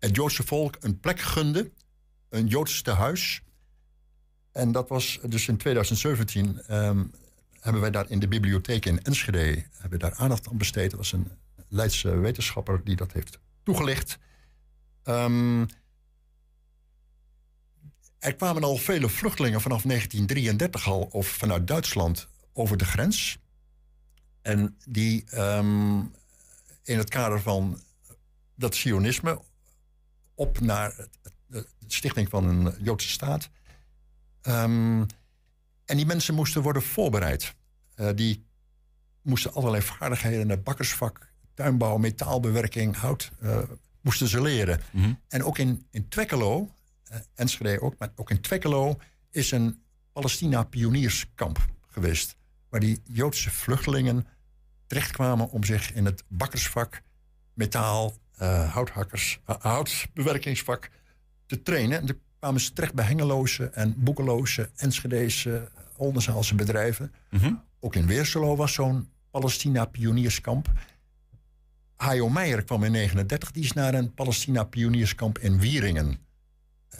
het 0.00 0.16
Joodse 0.16 0.42
volk 0.42 0.76
een 0.80 1.00
plek 1.00 1.20
gunde, 1.20 1.70
een 2.28 2.46
Joods 2.46 2.82
tehuis. 2.82 3.42
En 4.52 4.72
dat 4.72 4.88
was 4.88 5.18
dus 5.28 5.48
in 5.48 5.56
2017 5.56 6.74
um, 6.74 7.10
hebben 7.60 7.80
wij 7.80 7.90
daar 7.90 8.10
in 8.10 8.18
de 8.18 8.28
bibliotheek 8.28 8.86
in 8.86 9.02
Enschede 9.02 9.64
hebben 9.72 9.98
daar 9.98 10.14
aandacht 10.14 10.48
aan 10.48 10.56
besteed. 10.56 10.90
Dat 10.90 10.98
was 10.98 11.12
een 11.12 11.30
Leidse 11.68 12.18
wetenschapper 12.18 12.80
die 12.84 12.96
dat 12.96 13.12
heeft 13.12 13.38
toegelicht. 13.62 14.18
Um, 15.04 15.66
er 18.18 18.34
kwamen 18.34 18.64
al 18.64 18.76
vele 18.76 19.08
vluchtelingen 19.08 19.60
vanaf 19.60 19.82
1933 19.82 20.86
al 20.86 21.08
of 21.10 21.26
vanuit 21.26 21.66
Duitsland 21.66 22.28
over 22.52 22.76
de 22.76 22.84
grens. 22.84 23.38
En 24.42 24.76
die 24.88 25.24
um, 25.38 26.12
in 26.82 26.98
het 26.98 27.08
kader 27.08 27.40
van 27.40 27.82
dat 28.54 28.74
sionisme 28.74 29.40
op 30.40 30.60
naar 30.60 31.06
de 31.46 31.66
stichting 31.86 32.28
van 32.28 32.44
een 32.44 32.74
Joodse 32.82 33.08
staat. 33.08 33.50
Um, 34.42 35.06
en 35.84 35.96
die 35.96 36.06
mensen 36.06 36.34
moesten 36.34 36.62
worden 36.62 36.82
voorbereid. 36.82 37.54
Uh, 37.96 38.08
die 38.14 38.46
moesten 39.22 39.52
allerlei 39.52 39.82
vaardigheden, 39.82 40.48
het 40.48 40.64
bakkersvak, 40.64 41.28
tuinbouw, 41.54 41.96
metaalbewerking, 41.96 42.96
hout, 42.96 43.30
uh, 43.42 43.58
moesten 44.00 44.28
ze 44.28 44.42
leren. 44.42 44.80
Mm 44.92 45.02
-hmm. 45.02 45.20
En 45.28 45.44
ook 45.44 45.58
in, 45.58 45.86
in 45.90 46.08
Twekkelo, 46.08 46.70
uh, 47.10 47.16
Enschede 47.34 47.80
ook, 47.80 47.94
maar 47.98 48.12
ook 48.16 48.30
in 48.30 48.40
Twekkelo 48.40 48.98
is 49.30 49.50
een 49.50 49.82
Palestina-pionierskamp 50.12 51.66
geweest. 51.88 52.36
Waar 52.68 52.80
die 52.80 53.00
Joodse 53.04 53.50
vluchtelingen 53.50 54.26
terechtkwamen 54.86 55.50
om 55.50 55.64
zich 55.64 55.92
in 55.92 56.04
het 56.04 56.24
bakkersvak, 56.28 57.02
metaal, 57.54 58.14
uh, 58.42 58.72
houthakkers, 58.72 59.40
uh, 59.50 59.56
houtbewerkingsvak 59.58 60.90
te 61.46 61.62
trainen. 61.62 61.98
En 62.00 62.06
toen 62.06 62.20
kwamen 62.38 62.60
ze 62.60 62.72
terecht 62.72 62.94
bij 62.94 63.04
Hengeloze 63.04 63.64
en 63.64 63.94
Boekeloze, 63.96 64.70
Enschedese, 64.76 65.68
Oldenzaalse 65.96 66.54
bedrijven. 66.54 67.12
Mm 67.30 67.38
-hmm. 67.40 67.62
Ook 67.80 67.94
in 67.96 68.06
Weerselo 68.06 68.56
was 68.56 68.72
zo'n 68.72 69.08
Palestina-pionierskamp. 69.30 70.68
Hajo 71.96 72.28
Meijer 72.28 72.64
kwam 72.64 72.84
in 72.84 72.92
39, 72.92 73.50
die 73.50 73.62
is 73.64 73.72
naar 73.72 73.94
een 73.94 74.14
Palestina-pionierskamp 74.14 75.38
in 75.38 75.58
Wieringen 75.58 76.18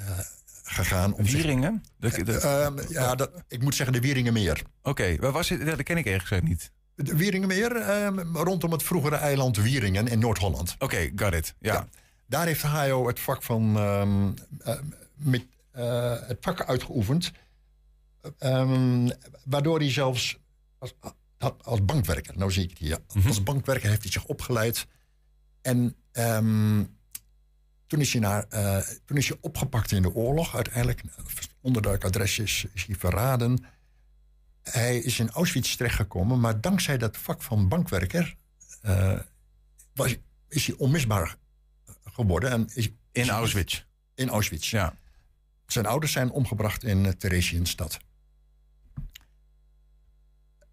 uh, 0.00 0.18
gegaan. 0.62 1.12
Om 1.14 1.26
zich- 1.26 1.34
Wieringen? 1.42 1.82
De- 1.96 2.24
de- 2.24 2.40
Ehm, 2.40 2.78
ja, 2.92 3.14
dat, 3.14 3.30
ik 3.48 3.62
moet 3.62 3.74
zeggen 3.74 3.94
de 3.94 4.00
Wieringenmeer. 4.00 4.62
Oké, 4.82 5.16
waar 5.16 5.32
was 5.32 5.48
het? 5.48 5.66
Dat 5.66 5.82
ken 5.82 5.96
ik 5.96 6.04
eerlijk 6.04 6.22
gezegd 6.26 6.42
niet. 6.48 6.70
De 7.02 7.16
Wieringenmeer, 7.16 7.76
ehm, 7.76 8.18
rondom 8.36 8.72
het 8.72 8.82
vroegere 8.82 9.16
eiland 9.16 9.56
Wieringen 9.56 10.06
in 10.08 10.18
Noord-Holland. 10.18 10.74
Oké, 10.78 11.10
got 11.16 11.32
it. 11.34 11.54
Ja. 11.58 11.88
Daar 12.26 12.46
heeft 12.46 12.62
Hayo 12.62 13.06
het 13.06 13.20
vak 13.20 13.42
van 13.42 13.76
ehm, 13.76 14.32
eh, 14.58 14.80
met, 15.14 15.46
eh, 15.70 16.16
het 16.26 16.38
vak 16.40 16.64
uitgeoefend. 16.64 17.32
Ehm, 18.38 19.10
waardoor 19.44 19.78
hij 19.78 19.90
zelfs 19.90 20.38
als, 20.78 20.94
als- 21.62 21.84
bankwerker, 21.84 22.38
nou 22.38 22.52
zie 22.52 22.62
ik 22.62 22.70
het 22.70 22.78
hier, 22.78 22.98
als 23.26 23.42
bankwerker 23.42 23.88
heeft 23.88 24.02
hij 24.02 24.12
zich 24.12 24.24
opgeleid. 24.24 24.86
En 25.62 25.94
ehm, 26.12 26.84
toen, 27.86 28.00
is 28.00 28.12
hij 28.12 28.20
naar, 28.20 28.44
eh, 28.48 28.78
toen 29.04 29.16
is 29.16 29.28
hij 29.28 29.38
opgepakt 29.40 29.92
in 29.92 30.02
de 30.02 30.14
oorlog. 30.14 30.54
Uiteindelijk, 30.54 31.02
onderduikadres 31.60 32.38
is, 32.38 32.66
is 32.74 32.84
hij 32.86 32.94
verraden. 32.96 33.64
Hij 34.62 34.98
is 34.98 35.18
in 35.18 35.30
Auschwitz 35.30 35.76
terechtgekomen, 35.76 36.40
maar 36.40 36.60
dankzij 36.60 36.98
dat 36.98 37.16
vak 37.16 37.42
van 37.42 37.68
bankwerker 37.68 38.36
eh, 38.82 39.18
was, 39.94 40.16
is 40.48 40.66
hij 40.66 40.76
onmisbaar 40.76 41.36
geworden. 42.04 42.50
En 42.50 42.68
is, 42.74 42.90
In 43.12 43.28
Auschwitz? 43.28 43.84
In 44.14 44.28
Auschwitz. 44.28 44.70
Ja. 44.70 44.94
Zijn 45.66 45.86
ouders 45.86 46.12
zijn 46.12 46.30
omgebracht 46.30 46.84
in 46.84 47.04
uh, 47.04 47.12
Theresienstadt. 47.12 47.98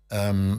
Ehm, 0.07 0.57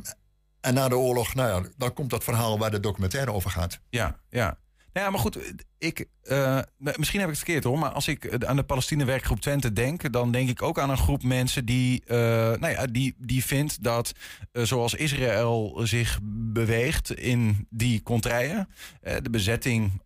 en 0.60 0.74
na 0.74 0.88
de 0.88 0.96
oorlog, 0.96 1.34
nou 1.34 1.62
ja, 1.62 1.70
dan 1.76 1.92
komt 1.92 2.10
dat 2.10 2.24
verhaal 2.24 2.58
waar 2.58 2.70
de 2.70 2.80
documentaire 2.80 3.32
over 3.32 3.50
gaat. 3.50 3.80
Ja, 3.90 4.18
ja. 4.30 4.58
Nou 4.92 5.06
ja, 5.06 5.10
maar 5.10 5.20
goed, 5.20 5.38
ik, 5.78 6.06
eh, 6.22 6.58
misschien 6.76 7.20
heb 7.20 7.28
ik 7.28 7.34
het 7.34 7.44
verkeerd 7.44 7.64
hoor, 7.64 7.78
maar 7.78 7.90
als 7.90 8.08
ik 8.08 8.44
aan 8.44 8.56
de 8.56 8.62
Palestina-werkgroep 8.62 9.40
Twente 9.40 9.72
denk, 9.72 10.12
dan 10.12 10.32
denk 10.32 10.48
ik 10.48 10.62
ook 10.62 10.78
aan 10.78 10.90
een 10.90 10.96
groep 10.96 11.22
mensen 11.22 11.64
die, 11.64 12.04
eh, 12.04 12.16
nou 12.60 12.68
ja, 12.68 12.86
die, 12.86 13.14
die 13.18 13.44
vindt 13.44 13.82
dat 13.82 14.12
eh, 14.52 14.62
zoals 14.62 14.94
Israël 14.94 15.80
zich 15.82 16.18
beweegt 16.52 17.12
in 17.14 17.66
die 17.70 18.02
contraien, 18.02 18.68
eh, 19.00 19.16
de 19.22 19.30
bezetting 19.30 20.02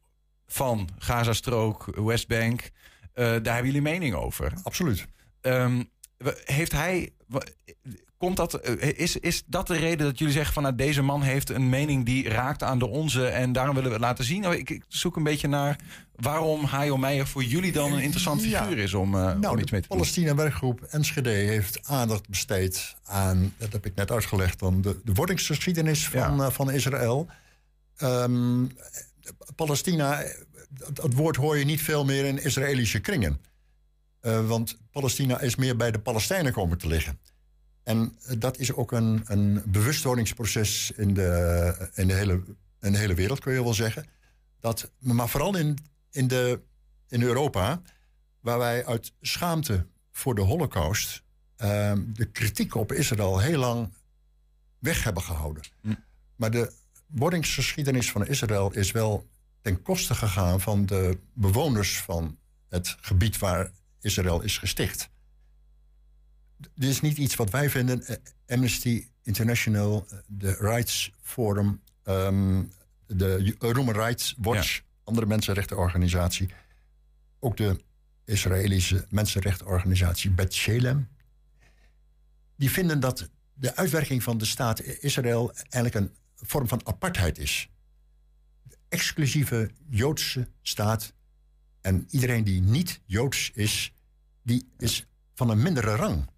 van 0.46 0.88
Gazastrook, 0.98 1.84
Westbank, 1.96 2.70
eh, 3.12 3.24
daar 3.24 3.54
hebben 3.54 3.66
jullie 3.66 3.82
mening 3.82 4.14
over. 4.14 4.52
Absoluut. 4.62 5.06
Ehm, 5.40 5.82
heeft 6.44 6.72
hij. 6.72 7.12
Komt 8.22 8.36
dat, 8.36 8.54
eh, 8.54 8.98
is, 8.98 9.16
is 9.16 9.42
dat 9.46 9.66
de 9.66 9.76
reden 9.76 10.06
dat 10.06 10.18
jullie 10.18 10.34
zeggen 10.34 10.54
van 10.54 10.62
nou, 10.62 10.74
deze 10.74 11.02
man 11.02 11.22
heeft 11.22 11.50
een 11.50 11.68
mening 11.68 12.04
die 12.04 12.28
raakt 12.28 12.62
aan 12.62 12.78
de 12.78 12.88
onze 12.88 13.26
en 13.26 13.52
daarom 13.52 13.74
willen 13.74 13.90
we 13.90 13.96
het 13.96 14.04
laten 14.04 14.24
zien? 14.24 14.40
Nou, 14.40 14.56
ik, 14.56 14.70
ik 14.70 14.84
zoek 14.88 15.16
een 15.16 15.22
beetje 15.22 15.48
naar 15.48 15.78
waarom 16.14 16.64
Hajo 16.64 16.96
Meijer 16.96 17.26
voor 17.26 17.44
jullie 17.44 17.72
dan 17.72 17.92
een 17.92 18.02
interessant 18.02 18.42
Ja. 18.44 18.62
figuur 18.62 18.78
is 18.78 18.94
om, 18.94 19.14
om 19.14 19.40
Nou, 19.40 19.60
iets 19.60 19.70
mee 19.70 19.80
de 19.80 19.86
te 19.86 19.88
doen. 19.88 19.98
Palestina-werkgroep 19.98 20.82
Enschede 20.82 21.30
heeft 21.30 21.88
aandacht 21.88 22.28
besteed 22.28 22.96
aan, 23.04 23.54
dat 23.58 23.72
heb 23.72 23.86
ik 23.86 23.94
net 23.94 24.10
uitgelegd, 24.10 24.58
dan 24.58 24.80
de, 24.80 25.00
de 25.04 25.12
wordingsgeschiedenis 25.12 26.08
van, 26.08 26.42
eh, 26.42 26.50
van 26.50 26.70
Israël. 26.70 27.26
Ehm, 27.96 28.66
Palestina, 29.56 30.22
dat, 30.68 30.96
dat 30.96 31.12
woord 31.12 31.36
hoor 31.36 31.58
je 31.58 31.64
niet 31.64 31.82
veel 31.82 32.04
meer 32.04 32.24
in 32.24 32.42
Israëlische 32.42 33.00
kringen. 33.00 33.40
Want 34.46 34.78
Palestina 34.92 35.40
is 35.40 35.56
meer 35.56 35.76
bij 35.76 35.90
de 35.90 35.98
Palestijnen 35.98 36.52
komen 36.52 36.78
te 36.78 36.86
liggen. 36.86 37.18
En 37.82 38.16
eh, 38.22 38.36
dat 38.38 38.58
is 38.58 38.72
ook 38.72 38.92
een, 38.92 39.22
een 39.24 39.62
bewustwordingsproces 39.66 40.90
in 40.90 41.14
de, 41.14 41.90
in, 41.94 42.06
de 42.06 42.14
hele, 42.14 42.42
in 42.80 42.92
de 42.92 42.98
hele 42.98 43.14
wereld, 43.14 43.40
kun 43.40 43.52
je 43.52 43.62
wel 43.62 43.74
zeggen. 43.74 44.06
Dat, 44.60 44.90
maar 44.98 45.28
vooral 45.28 45.56
in, 45.56 45.78
in, 46.10 46.28
de, 46.28 46.60
in 47.08 47.22
Europa, 47.22 47.82
waar 48.40 48.58
wij 48.58 48.86
uit 48.86 49.12
schaamte 49.20 49.86
voor 50.12 50.34
de 50.34 50.40
Holocaust 50.40 51.22
ehm, 51.56 52.02
de 52.12 52.24
kritiek 52.24 52.74
op 52.74 52.92
Israël 52.92 53.38
heel 53.38 53.58
lang 53.58 53.92
weg 54.78 55.04
hebben 55.04 55.22
gehouden. 55.22 55.62
Maar 56.36 56.50
de 56.50 56.72
wordingsgeschiedenis 57.06 58.10
van 58.10 58.26
Israël 58.26 58.72
is 58.72 58.90
wel 58.90 59.26
ten 59.60 59.82
koste 59.82 60.14
gegaan 60.14 60.60
van 60.60 60.86
de 60.86 61.18
bewoners 61.32 62.00
van 62.00 62.38
het 62.68 62.96
gebied 63.00 63.38
waar 63.38 63.72
Israël 64.00 64.40
is 64.40 64.58
gesticht. 64.58 65.08
Dit 66.74 66.90
is 66.90 67.00
niet 67.00 67.18
iets 67.18 67.34
wat 67.34 67.50
wij 67.50 67.70
vinden. 67.70 68.06
Eh, 68.06 68.16
Amnesty 68.46 69.06
International, 69.22 70.06
eh, 70.08 70.18
de 70.26 70.56
Rights 70.58 71.12
Forum, 71.22 71.82
ehm, 72.02 72.62
de 73.06 73.56
Human 73.58 73.94
Rights 73.94 74.34
Watch, 74.38 74.82
andere 75.04 75.26
mensenrechtenorganisatie, 75.26 76.48
ook 77.38 77.56
de 77.56 77.84
Israëlische 78.24 79.06
mensenrechtenorganisatie 79.08 80.30
Bet 80.30 80.54
Shalem, 80.54 81.08
die 82.56 82.70
vinden 82.70 83.00
dat 83.00 83.28
de 83.54 83.76
uitwerking 83.76 84.22
van 84.22 84.38
de 84.38 84.44
staat 84.44 84.82
Israël 84.82 85.52
eigenlijk 85.54 85.94
een 85.94 86.16
vorm 86.36 86.68
van 86.68 86.86
apartheid 86.86 87.38
is. 87.38 87.70
De 88.62 88.76
exclusieve 88.88 89.70
Joodse 89.88 90.48
staat 90.62 91.12
en 91.80 92.06
iedereen 92.10 92.44
die 92.44 92.60
niet 92.60 93.00
Joods 93.06 93.50
is, 93.54 93.92
die 94.42 94.68
is 94.78 95.06
van 95.34 95.50
een 95.50 95.62
mindere 95.62 95.94
rang. 95.96 96.30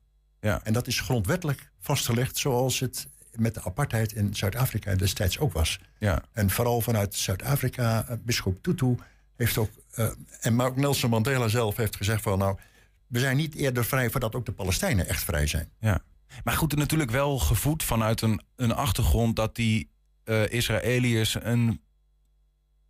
Ja. 0.45 0.61
En 0.63 0.73
dat 0.73 0.87
is 0.87 1.01
grondwettelijk 1.01 1.71
vastgelegd 1.81 2.37
zoals 2.37 2.81
het 2.81 3.09
met 3.33 3.55
de 3.55 3.63
apartheid 3.65 4.13
in 4.13 4.35
Zuid-Afrika 4.35 4.95
destijds 4.95 5.39
ook 5.39 5.53
was. 5.53 5.79
Ja. 5.99 6.23
En 6.33 6.51
vooral 6.51 6.81
vanuit 6.81 7.15
Zuid-Afrika, 7.15 8.07
eh, 8.09 8.17
bischop 8.23 8.63
Tutu 8.63 8.97
heeft 9.37 9.59
ook, 9.59 9.71
eh, 9.95 10.11
en 10.41 10.55
maar 10.55 10.67
ook 10.67 10.77
Nelson 10.77 11.11
Mandela 11.11 11.49
zelf 11.49 11.77
heeft 11.77 11.97
gezegd 11.97 12.23
van 12.23 12.39
nou, 12.39 12.59
we 13.07 13.19
zijn 13.19 13.37
niet 13.37 13.55
eerder 13.55 13.85
vrij 13.85 14.11
voordat 14.11 14.35
ook 14.35 14.47
de 14.47 14.53
Palestijnen 14.53 15.09
echt 15.09 15.25
vrij 15.25 15.47
zijn. 15.47 15.71
Ja. 15.81 16.03
Maar 16.45 16.55
goed, 16.55 16.77
natuurlijk 16.77 17.11
wel 17.11 17.39
gevoed 17.39 17.83
vanuit 17.83 18.21
een, 18.21 18.43
een 18.57 18.73
achtergrond 18.73 19.37
dat 19.37 19.55
die 19.55 19.91
eh, 20.25 20.49
Israëliërs 20.49 21.35
een 21.41 21.81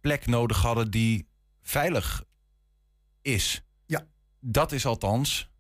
plek 0.00 0.26
nodig 0.26 0.62
hadden 0.62 0.90
die 0.90 1.28
veilig 1.62 2.24
is. 3.22 3.64
Ja. 3.86 4.07
Dat 4.40 4.72
is 4.72 4.86
althans 4.86 5.50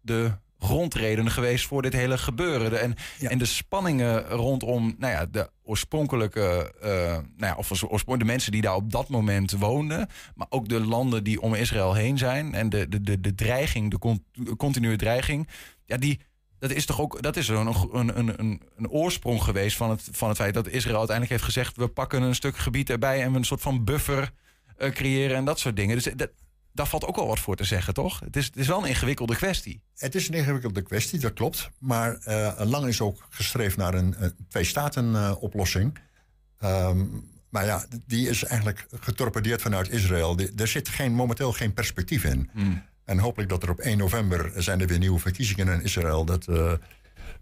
de 0.00 0.32
grondreden 0.58 1.30
geweest 1.30 1.66
voor 1.66 1.82
dit 1.82 1.92
hele 1.92 2.18
gebeuren. 2.18 2.70
De- 2.70 2.76
En, 2.76 2.94
en 3.18 3.38
de 3.38 3.44
spanningen 3.44 4.24
rondom 4.28 4.94
nou 4.98 5.12
ja, 5.12 5.26
de 5.26 5.50
oorspronkelijke, 5.62 6.72
eh, 6.80 6.90
nou 7.36 7.56
ja, 7.56 7.56
of 7.88 8.04
de 8.04 8.24
mensen 8.24 8.52
die 8.52 8.60
daar 8.62 8.74
op 8.74 8.90
dat 8.90 9.08
moment 9.08 9.52
woonden, 9.52 10.08
maar 10.34 10.46
ook 10.50 10.68
de 10.68 10.80
landen 10.80 11.24
die 11.24 11.40
om 11.40 11.54
Israël 11.54 11.94
heen 11.94 12.18
zijn 12.18 12.54
en 12.54 12.68
de, 12.70 12.88
de, 12.88 13.00
de, 13.00 13.20
de 13.20 13.34
dreiging, 13.34 13.90
de 13.90 13.98
con- 13.98 14.24
continue 14.56 14.96
dreiging, 14.96 15.48
ja, 15.84 15.96
die, 15.96 16.20
dat 16.58 16.70
is 16.70 16.86
toch 16.86 17.00
ook 17.00 17.22
dat 17.22 17.36
is 17.36 17.48
een, 17.48 17.66
een, 17.92 18.18
een, 18.18 18.38
een, 18.40 18.62
een 18.76 18.88
oorsprong 18.88 19.42
geweest 19.42 19.76
van 19.76 19.90
het, 19.90 20.08
van 20.12 20.28
het 20.28 20.36
feit 20.36 20.54
dat 20.54 20.68
Israël 20.68 20.98
uiteindelijk 20.98 21.30
heeft 21.40 21.54
gezegd: 21.54 21.76
we 21.76 21.88
pakken 21.88 22.22
een 22.22 22.34
stuk 22.34 22.56
gebied 22.56 22.90
erbij 22.90 23.22
en 23.22 23.30
we 23.32 23.38
een 23.38 23.44
soort 23.44 23.60
van 23.60 23.84
buffer 23.84 24.30
eh, 24.76 24.90
creëren 24.90 25.36
en 25.36 25.44
dat 25.44 25.58
soort 25.58 25.76
dingen. 25.76 25.94
Dus 25.96 26.08
dat, 26.16 26.30
daar 26.78 26.86
valt 26.86 27.04
ook 27.06 27.16
wel 27.16 27.26
wat 27.26 27.38
voor 27.40 27.56
te 27.56 27.64
zeggen, 27.64 27.94
toch? 27.94 28.20
Het 28.20 28.36
is, 28.36 28.44
het 28.46 28.56
is 28.56 28.66
wel 28.66 28.82
een 28.82 28.88
ingewikkelde 28.88 29.36
kwestie. 29.36 29.80
Het 29.96 30.14
is 30.14 30.28
een 30.28 30.34
ingewikkelde 30.34 30.82
kwestie, 30.82 31.18
dat 31.18 31.32
klopt. 31.32 31.70
Maar 31.78 32.14
eh, 32.16 32.60
lang 32.66 32.86
is 32.86 33.00
ook 33.00 33.26
gestreefd 33.30 33.76
naar 33.76 33.94
een, 33.94 34.14
een 34.18 34.34
twee-staten-oplossing. 34.48 35.98
Ehm, 36.58 37.04
maar 37.48 37.64
ja, 37.64 37.84
die 38.06 38.28
is 38.28 38.44
eigenlijk 38.44 38.86
getorpedeerd 39.00 39.62
vanuit 39.62 39.88
Israël. 39.90 40.36
Die- 40.36 40.52
er 40.56 40.68
zit 40.68 40.88
geen, 40.88 41.12
momenteel 41.12 41.52
geen 41.52 41.74
perspectief 41.74 42.24
in. 42.24 42.50
En 43.04 43.18
hopelijk 43.18 43.50
dat 43.50 43.62
er 43.62 43.70
op 43.70 43.78
1 43.78 43.98
november 43.98 44.62
zijn 44.62 44.80
er 44.80 44.86
weer 44.86 44.98
nieuwe 44.98 45.18
verkiezingen 45.18 45.68
in 45.68 45.82
Israël. 45.82 46.24
Dat 46.24 46.48
eh, 46.48 46.72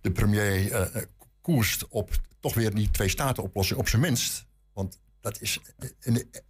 de 0.01 0.11
premier 0.11 0.73
eh, 0.73 1.03
koerst 1.41 1.89
op 1.89 2.11
toch 2.41 2.55
weer 2.55 2.75
die 2.75 2.91
twee-staten-oplossing, 2.91 3.79
op 3.79 3.89
zijn 3.89 4.03
minst. 4.03 4.47
Want 4.73 4.99
dat 5.21 5.41
is. 5.41 5.61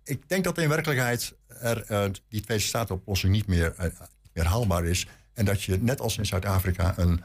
ik 0.04 0.28
denk 0.28 0.44
dat 0.44 0.58
in 0.58 0.68
werkelijkheid 0.68 1.34
er, 1.60 1.84
eh, 1.84 2.10
die 2.28 2.40
twee-staten-oplossing 2.40 3.32
niet 3.32 3.46
meer, 3.46 3.74
eh, 3.76 3.84
niet 3.84 4.34
meer 4.34 4.44
haalbaar 4.44 4.84
is. 4.84 5.06
En 5.32 5.44
dat 5.44 5.62
je 5.62 5.78
net 5.82 6.00
als 6.00 6.18
in 6.18 6.26
Zuid-Afrika 6.26 6.94
een, 6.96 7.22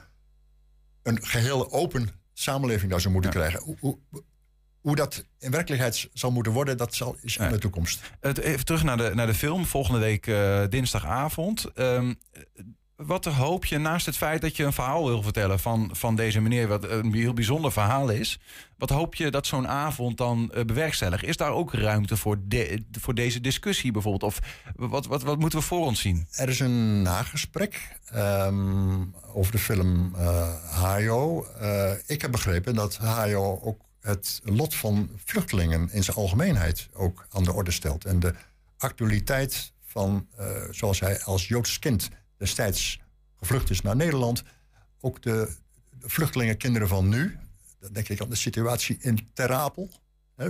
een 1.04 1.26
geheel 1.26 1.72
open 1.72 2.10
samenleving 2.34 2.92
daar 2.92 3.02
zou 3.02 3.14
moeten 3.14 3.32
krijgen. 3.32 3.62
Hoe, 3.62 3.78
hoe, 3.80 3.98
hoe 4.82 4.96
dat 4.96 5.26
in 5.40 5.52
werkelijkheid 5.52 6.10
zal 6.14 6.32
moeten 6.32 6.52
worden, 6.52 6.78
dat 6.78 6.96
zal, 6.96 7.18
is 7.22 7.38
in 7.38 7.50
de 7.50 7.58
toekomst. 7.58 8.02
Even 8.22 8.66
terug 8.66 8.84
naar 8.84 8.98
de, 8.98 9.12
naar 9.14 9.28
de 9.28 9.34
film, 9.34 9.66
volgende 9.66 10.00
week 10.00 10.28
eh, 10.28 10.64
dinsdagavond. 10.70 11.66
Ehm, 11.74 12.14
wat 13.06 13.26
hoop 13.26 13.66
je 13.66 13.78
naast 13.78 14.06
het 14.06 14.18
feit 14.18 14.42
dat 14.42 14.56
je 14.56 14.64
een 14.64 14.74
verhaal 14.74 15.06
wil 15.06 15.24
vertellen 15.24 15.60
van, 15.60 15.90
van 15.94 16.16
deze 16.16 16.42
meneer, 16.42 16.68
wat 16.68 16.84
een 16.84 17.14
heel 17.14 17.34
bijzonder 17.34 17.72
verhaal 17.72 18.10
is. 18.10 18.40
Wat 18.78 18.90
hoop 18.90 19.16
je 19.16 19.32
dat 19.32 19.48
zo'n 19.48 19.68
avond 19.68 20.18
dan 20.18 20.52
eh, 20.52 20.66
bewerkstelligt? 20.66 21.24
Is 21.24 21.38
daar 21.38 21.52
ook 21.52 21.74
ruimte 21.74 22.18
voor, 22.18 22.38
de, 22.44 22.84
voor 22.92 23.14
deze 23.14 23.42
discussie 23.42 23.92
bijvoorbeeld? 23.92 24.24
Of 24.24 24.40
wat, 24.76 25.06
wat, 25.06 25.24
wat 25.24 25.40
moeten 25.40 25.60
we 25.60 25.66
voor 25.66 25.86
ons 25.86 26.02
zien? 26.02 26.28
Er 26.32 26.50
is 26.50 26.60
een 26.60 27.02
nagesprek 27.02 27.98
ehm, 28.06 29.04
over 29.34 29.52
de 29.52 29.60
film 29.60 30.16
eh 30.16 30.54
Hayo. 30.64 31.46
Eh, 31.46 31.92
ik 32.06 32.22
heb 32.22 32.32
begrepen 32.32 32.76
dat 32.76 32.98
Hayo 32.98 33.60
ook 33.64 33.82
het 34.02 34.42
lot 34.44 34.76
van 34.76 35.10
vluchtelingen 35.26 35.90
in 35.92 36.04
zijn 36.04 36.18
algemeenheid 36.18 36.90
ook 36.94 37.28
aan 37.32 37.44
de 37.44 37.54
orde 37.54 37.72
stelt. 37.72 38.06
En 38.06 38.20
de 38.20 38.34
actualiteit 38.78 39.74
van, 39.86 40.28
zoals 40.70 41.00
hij 41.00 41.24
als 41.24 41.48
Joods 41.48 41.80
kind 41.80 42.10
destijds 42.42 43.00
gevlucht 43.36 43.70
is 43.70 43.82
naar 43.82 43.96
Nederland. 43.96 44.44
Ook 45.00 45.22
de, 45.22 45.56
de 46.00 46.10
vluchtelingenkinderen 46.10 46.88
van 46.88 47.10
nu. 47.10 47.38
Dan 47.80 47.94
denk 47.94 48.10
ik 48.10 48.22
aan 48.22 48.30
de 48.30 48.36
situatie 48.36 48.98
in 49.00 49.30
Ter 49.34 49.54
Apel. 49.54 49.90
Hè. 50.36 50.50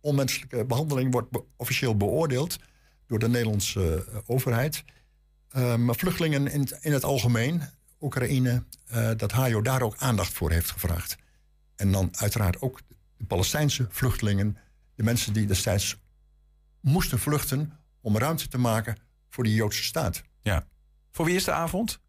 Onmenselijke 0.00 0.64
behandeling 0.64 1.12
wordt 1.12 1.38
officieel 1.56 1.96
beoordeeld 1.96 2.58
door 3.06 3.18
de 3.18 3.28
Nederlandse 3.28 4.04
eh, 4.08 4.18
overheid. 4.26 4.84
Eh, 5.48 5.76
maar 5.76 5.94
vluchtelingen 5.94 6.46
in, 6.46 6.68
in 6.80 6.92
het 6.92 7.04
algemeen, 7.04 7.62
Oekraïne, 8.00 8.64
eh, 8.86 9.10
dat 9.16 9.32
Hajo 9.32 9.62
daar 9.62 9.82
ook 9.82 9.96
aandacht 9.96 10.32
voor 10.32 10.50
heeft 10.50 10.70
gevraagd. 10.70 11.16
En 11.76 11.92
dan 11.92 12.16
uiteraard 12.16 12.60
ook 12.60 12.80
de 13.16 13.24
Palestijnse 13.24 13.86
vluchtelingen, 13.90 14.56
de 14.94 15.02
mensen 15.02 15.32
die 15.32 15.46
destijds 15.46 15.96
moesten 16.80 17.18
vluchten 17.18 17.72
om 18.00 18.18
ruimte 18.18 18.48
te 18.48 18.58
maken 18.58 18.96
voor 19.28 19.44
de 19.44 19.54
Joodse 19.54 19.82
staat. 19.82 20.22
Ja. 20.42 20.66
Voor 21.12 21.24
wie 21.24 21.34
is 21.34 21.44
de 21.44 21.52
avond? 21.52 22.00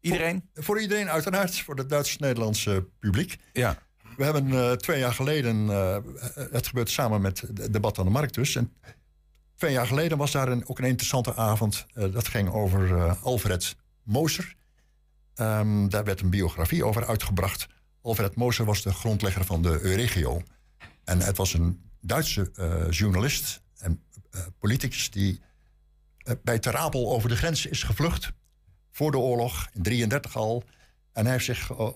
Iedereen? 0.00 0.48
Voor, 0.54 0.64
voor 0.64 0.80
iedereen, 0.80 1.10
uiteraard. 1.10 1.60
Voor 1.60 1.76
het 1.76 1.88
Duits-Nederlandse 1.88 2.88
publiek. 2.98 3.36
Ja. 3.52 3.78
We 4.16 4.24
hebben 4.24 4.52
eh, 4.52 4.72
twee 4.72 4.98
jaar 4.98 5.12
geleden, 5.12 5.70
eh, 5.70 5.98
het 6.50 6.66
gebeurt 6.66 6.90
samen 6.90 7.20
met 7.20 7.40
het 7.40 7.72
debat 7.72 7.98
aan 7.98 8.04
de 8.04 8.10
markt 8.10 8.34
dus. 8.34 8.56
En 8.56 8.72
twee 9.56 9.72
jaar 9.72 9.86
geleden 9.86 10.18
was 10.18 10.32
daar 10.32 10.48
een, 10.48 10.68
ook 10.68 10.78
een 10.78 10.84
interessante 10.84 11.34
avond. 11.34 11.86
Eh, 11.94 12.12
dat 12.12 12.28
ging 12.28 12.48
over 12.48 13.16
Alfred 13.22 13.76
Moser. 14.02 14.54
Ehm, 15.34 15.88
daar 15.88 16.04
werd 16.04 16.20
een 16.20 16.30
biografie 16.30 16.84
over 16.84 17.06
uitgebracht. 17.06 17.66
Alfred 18.02 18.34
Moser 18.34 18.64
was 18.64 18.82
de 18.82 18.92
grondlegger 18.92 19.44
van 19.44 19.62
de 19.62 19.80
Euregio. 19.80 20.42
En 21.04 21.20
het 21.20 21.36
was 21.36 21.54
een 21.54 21.86
Duitse 22.00 22.50
journalist 22.90 23.62
en 23.78 24.02
politicus 24.58 25.10
die 25.10 25.40
bij 26.42 26.58
Ter 26.58 26.76
Apel 26.76 27.10
over 27.12 27.28
de 27.28 27.36
grens 27.36 27.66
is 27.66 27.82
gevlucht. 27.82 28.32
Voor 28.90 29.10
de 29.10 29.18
oorlog, 29.18 29.68
in 29.72 29.82
33 29.82 30.36
al. 30.36 30.62
En 31.12 31.24
hij 31.24 31.32
heeft 31.32 31.44
zich 31.44 31.70
eh, 31.70 31.88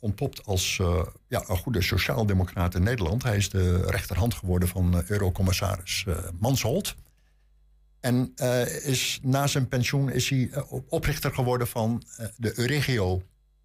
ontpopt 0.00 0.44
als 0.46 0.78
eh, 0.80 1.02
ja, 1.28 1.44
een 1.46 1.56
goede 1.56 1.82
sociaaldemocraat 1.82 2.74
in 2.74 2.82
Nederland. 2.82 3.22
Hij 3.22 3.36
is 3.36 3.48
de 3.50 3.82
rechterhand 3.86 4.34
geworden 4.34 4.68
van 4.68 4.96
eh, 4.98 5.08
eurocommissaris 5.08 6.04
eh 6.06 6.18
Mansholt. 6.38 6.94
En 8.00 8.32
eh, 8.36 8.84
is, 8.86 9.18
na 9.22 9.46
zijn 9.46 9.68
pensioen 9.68 10.10
is 10.10 10.28
hij 10.30 10.48
eh, 10.52 10.72
op- 10.72 10.92
oprichter 10.92 11.34
geworden 11.34 11.66
van 11.66 12.02
eh, 12.16 12.26
de 12.36 12.58
Euregio. 12.58 13.22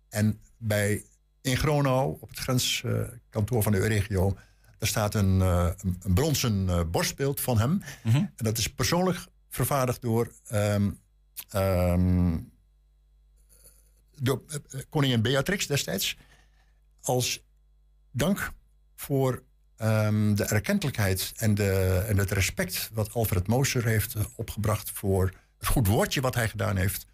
En 0.10 0.40
bij, 0.58 1.04
in 1.42 1.58
Gronau, 1.58 2.18
op 2.20 2.30
het 2.30 2.40
grenskantoor 2.40 3.64
van 3.64 3.72
de 3.72 3.78
Euregio... 3.78 4.34
daar 4.78 4.90
staat 4.90 5.14
een, 5.14 5.42
eh, 5.42 5.70
een, 6.02 6.14
bronzen 6.14 6.70
eh, 6.70 6.82
borstbeeld 6.92 7.42
van 7.42 7.60
hem. 7.60 7.82
En 8.04 8.32
dat 8.36 8.58
is 8.58 8.68
persoonlijk 8.74 9.18
vervaardigd 9.56 10.02
door... 10.02 10.32
ehm, 10.48 10.90
ehm, 11.50 12.38
door 14.22 14.42
eh, 14.48 14.56
eh, 14.70 14.86
koningin 14.90 15.22
Beatrix 15.22 15.68
destijds. 15.68 16.18
Als 17.02 17.44
dank 18.12 18.52
voor 18.96 19.44
ehm, 19.78 20.36
de 20.36 20.46
erkentelijkheid 20.46 21.32
en, 21.36 21.56
de, 21.56 22.04
en 22.08 22.18
het 22.18 22.32
respect 22.32 22.90
wat 22.94 23.14
Alfred 23.14 23.48
Moser 23.48 23.86
heeft 23.86 24.14
eh, 24.14 24.26
opgebracht 24.36 24.92
voor 24.92 25.34
het 25.58 25.68
goed 25.68 25.88
woordje 25.88 26.22
wat 26.22 26.36
hij 26.36 26.50
gedaan 26.50 26.78
heeft 26.78 27.06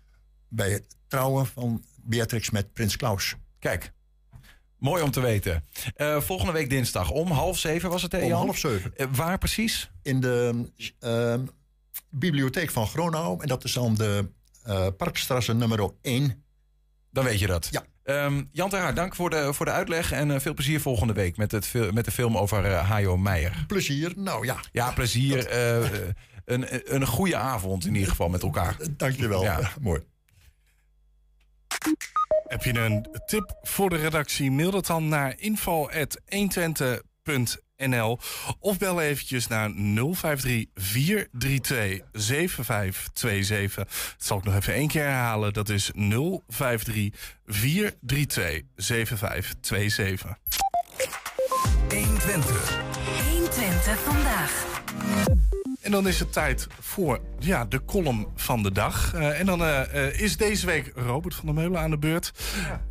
bij 0.48 0.72
het 0.72 0.96
trouwen 1.08 1.46
van 1.46 1.84
Beatrix 1.96 2.50
met 2.50 2.74
prins 2.74 2.96
Klaus. 2.96 3.36
Kijk, 3.60 3.94
mooi 4.78 5.04
om 5.04 5.12
te 5.12 5.22
weten. 5.22 5.66
Volgende 6.20 6.52
week 6.52 6.70
dinsdag 6.70 7.12
om 7.12 7.32
half 7.32 7.58
zeven 7.58 7.90
was 7.90 8.02
het, 8.02 8.12
hè, 8.12 8.24
Om 8.24 8.32
half 8.32 8.58
zeven. 8.58 8.96
Eh, 8.96 9.08
waar 9.12 9.38
precies? 9.38 9.92
In 10.02 10.20
de 10.20 10.72
bibliotheek 12.12 12.72
van 12.72 12.88
Gronau. 12.88 13.42
En 13.42 13.48
dat 13.48 13.64
is 13.64 13.74
dan 13.74 13.96
de 13.96 14.30
eh 14.64 14.88
Parkstrasse 14.98 15.54
nummer 15.54 15.90
1. 16.02 16.44
Dan 17.12 17.24
weet 17.24 17.40
je 17.40 17.48
dat. 17.48 17.68
Ja. 17.72 17.84
Ehm, 18.04 18.44
Jan 18.52 18.70
ter 18.70 18.80
Haar, 18.80 18.94
dank 18.94 19.16
voor 19.16 19.30
de, 19.30 19.54
voor 19.54 19.66
de 19.66 19.72
uitleg. 19.72 20.12
En 20.12 20.32
eh, 20.32 20.40
veel 20.40 20.54
plezier 20.54 20.82
volgende 20.82 21.14
week 21.14 21.38
met, 21.38 21.52
het, 21.52 21.74
met 21.94 22.06
de 22.06 22.12
film 22.12 22.38
over 22.38 22.66
eh, 22.66 22.90
Hajo 22.90 23.18
Meijer. 23.18 23.64
Plezier, 23.68 24.14
nou 24.16 24.46
ja. 24.46 24.60
Ja, 24.72 24.92
plezier. 24.92 25.56
een, 26.46 26.96
een 26.96 27.08
goede 27.08 27.36
avond 27.36 27.86
in 27.86 27.94
ieder 27.94 28.10
geval 28.10 28.30
met 28.30 28.44
elkaar. 28.44 28.78
Dankjewel. 28.98 29.44
Ja. 29.44 29.72
Mooi. 29.82 30.02
Heb 32.48 32.64
je 32.64 32.80
een 32.80 33.06
tip 33.26 33.58
voor 33.62 33.90
de 33.90 33.96
redactie? 33.96 34.52
Mail 34.52 34.72
dat 34.72 34.86
dan 34.86 35.08
naar 35.08 35.34
info.120.nl 35.38 37.11
of 38.60 38.78
bel 38.78 39.02
eventjes 39.02 39.48
naar 39.48 39.72
053 39.76 40.66
432 40.76 42.08
7527. 42.12 43.84
Dat 43.86 44.16
zal 44.18 44.38
ik 44.38 44.44
nog 44.44 44.56
even 44.56 44.74
één 44.74 44.88
keer 44.88 45.04
herhalen. 45.04 45.54
Dat 45.54 45.70
is 45.70 45.92
053 45.94 47.10
432 47.46 48.62
7527. 48.76 50.38
120. 51.90 52.80
120 53.30 54.00
vandaag. 54.00 54.66
En 55.82 55.92
dan 55.92 56.08
is 56.08 56.20
het 56.20 56.34
tijd 56.34 56.68
voor 56.80 57.20
ja, 57.40 57.66
de 57.66 57.86
column 57.86 58.28
van 58.36 58.64
de 58.64 58.72
dag. 58.72 59.14
Eh, 59.14 59.40
en 59.40 59.46
dan 59.46 59.62
eh, 59.62 60.08
eh, 60.08 60.20
is 60.20 60.38
deze 60.38 60.66
week 60.66 60.92
Robert 60.96 61.36
van 61.36 61.46
der 61.46 61.54
Meulen 61.54 61.80
aan 61.80 61.90
de 61.90 61.98
beurt. 61.98 62.32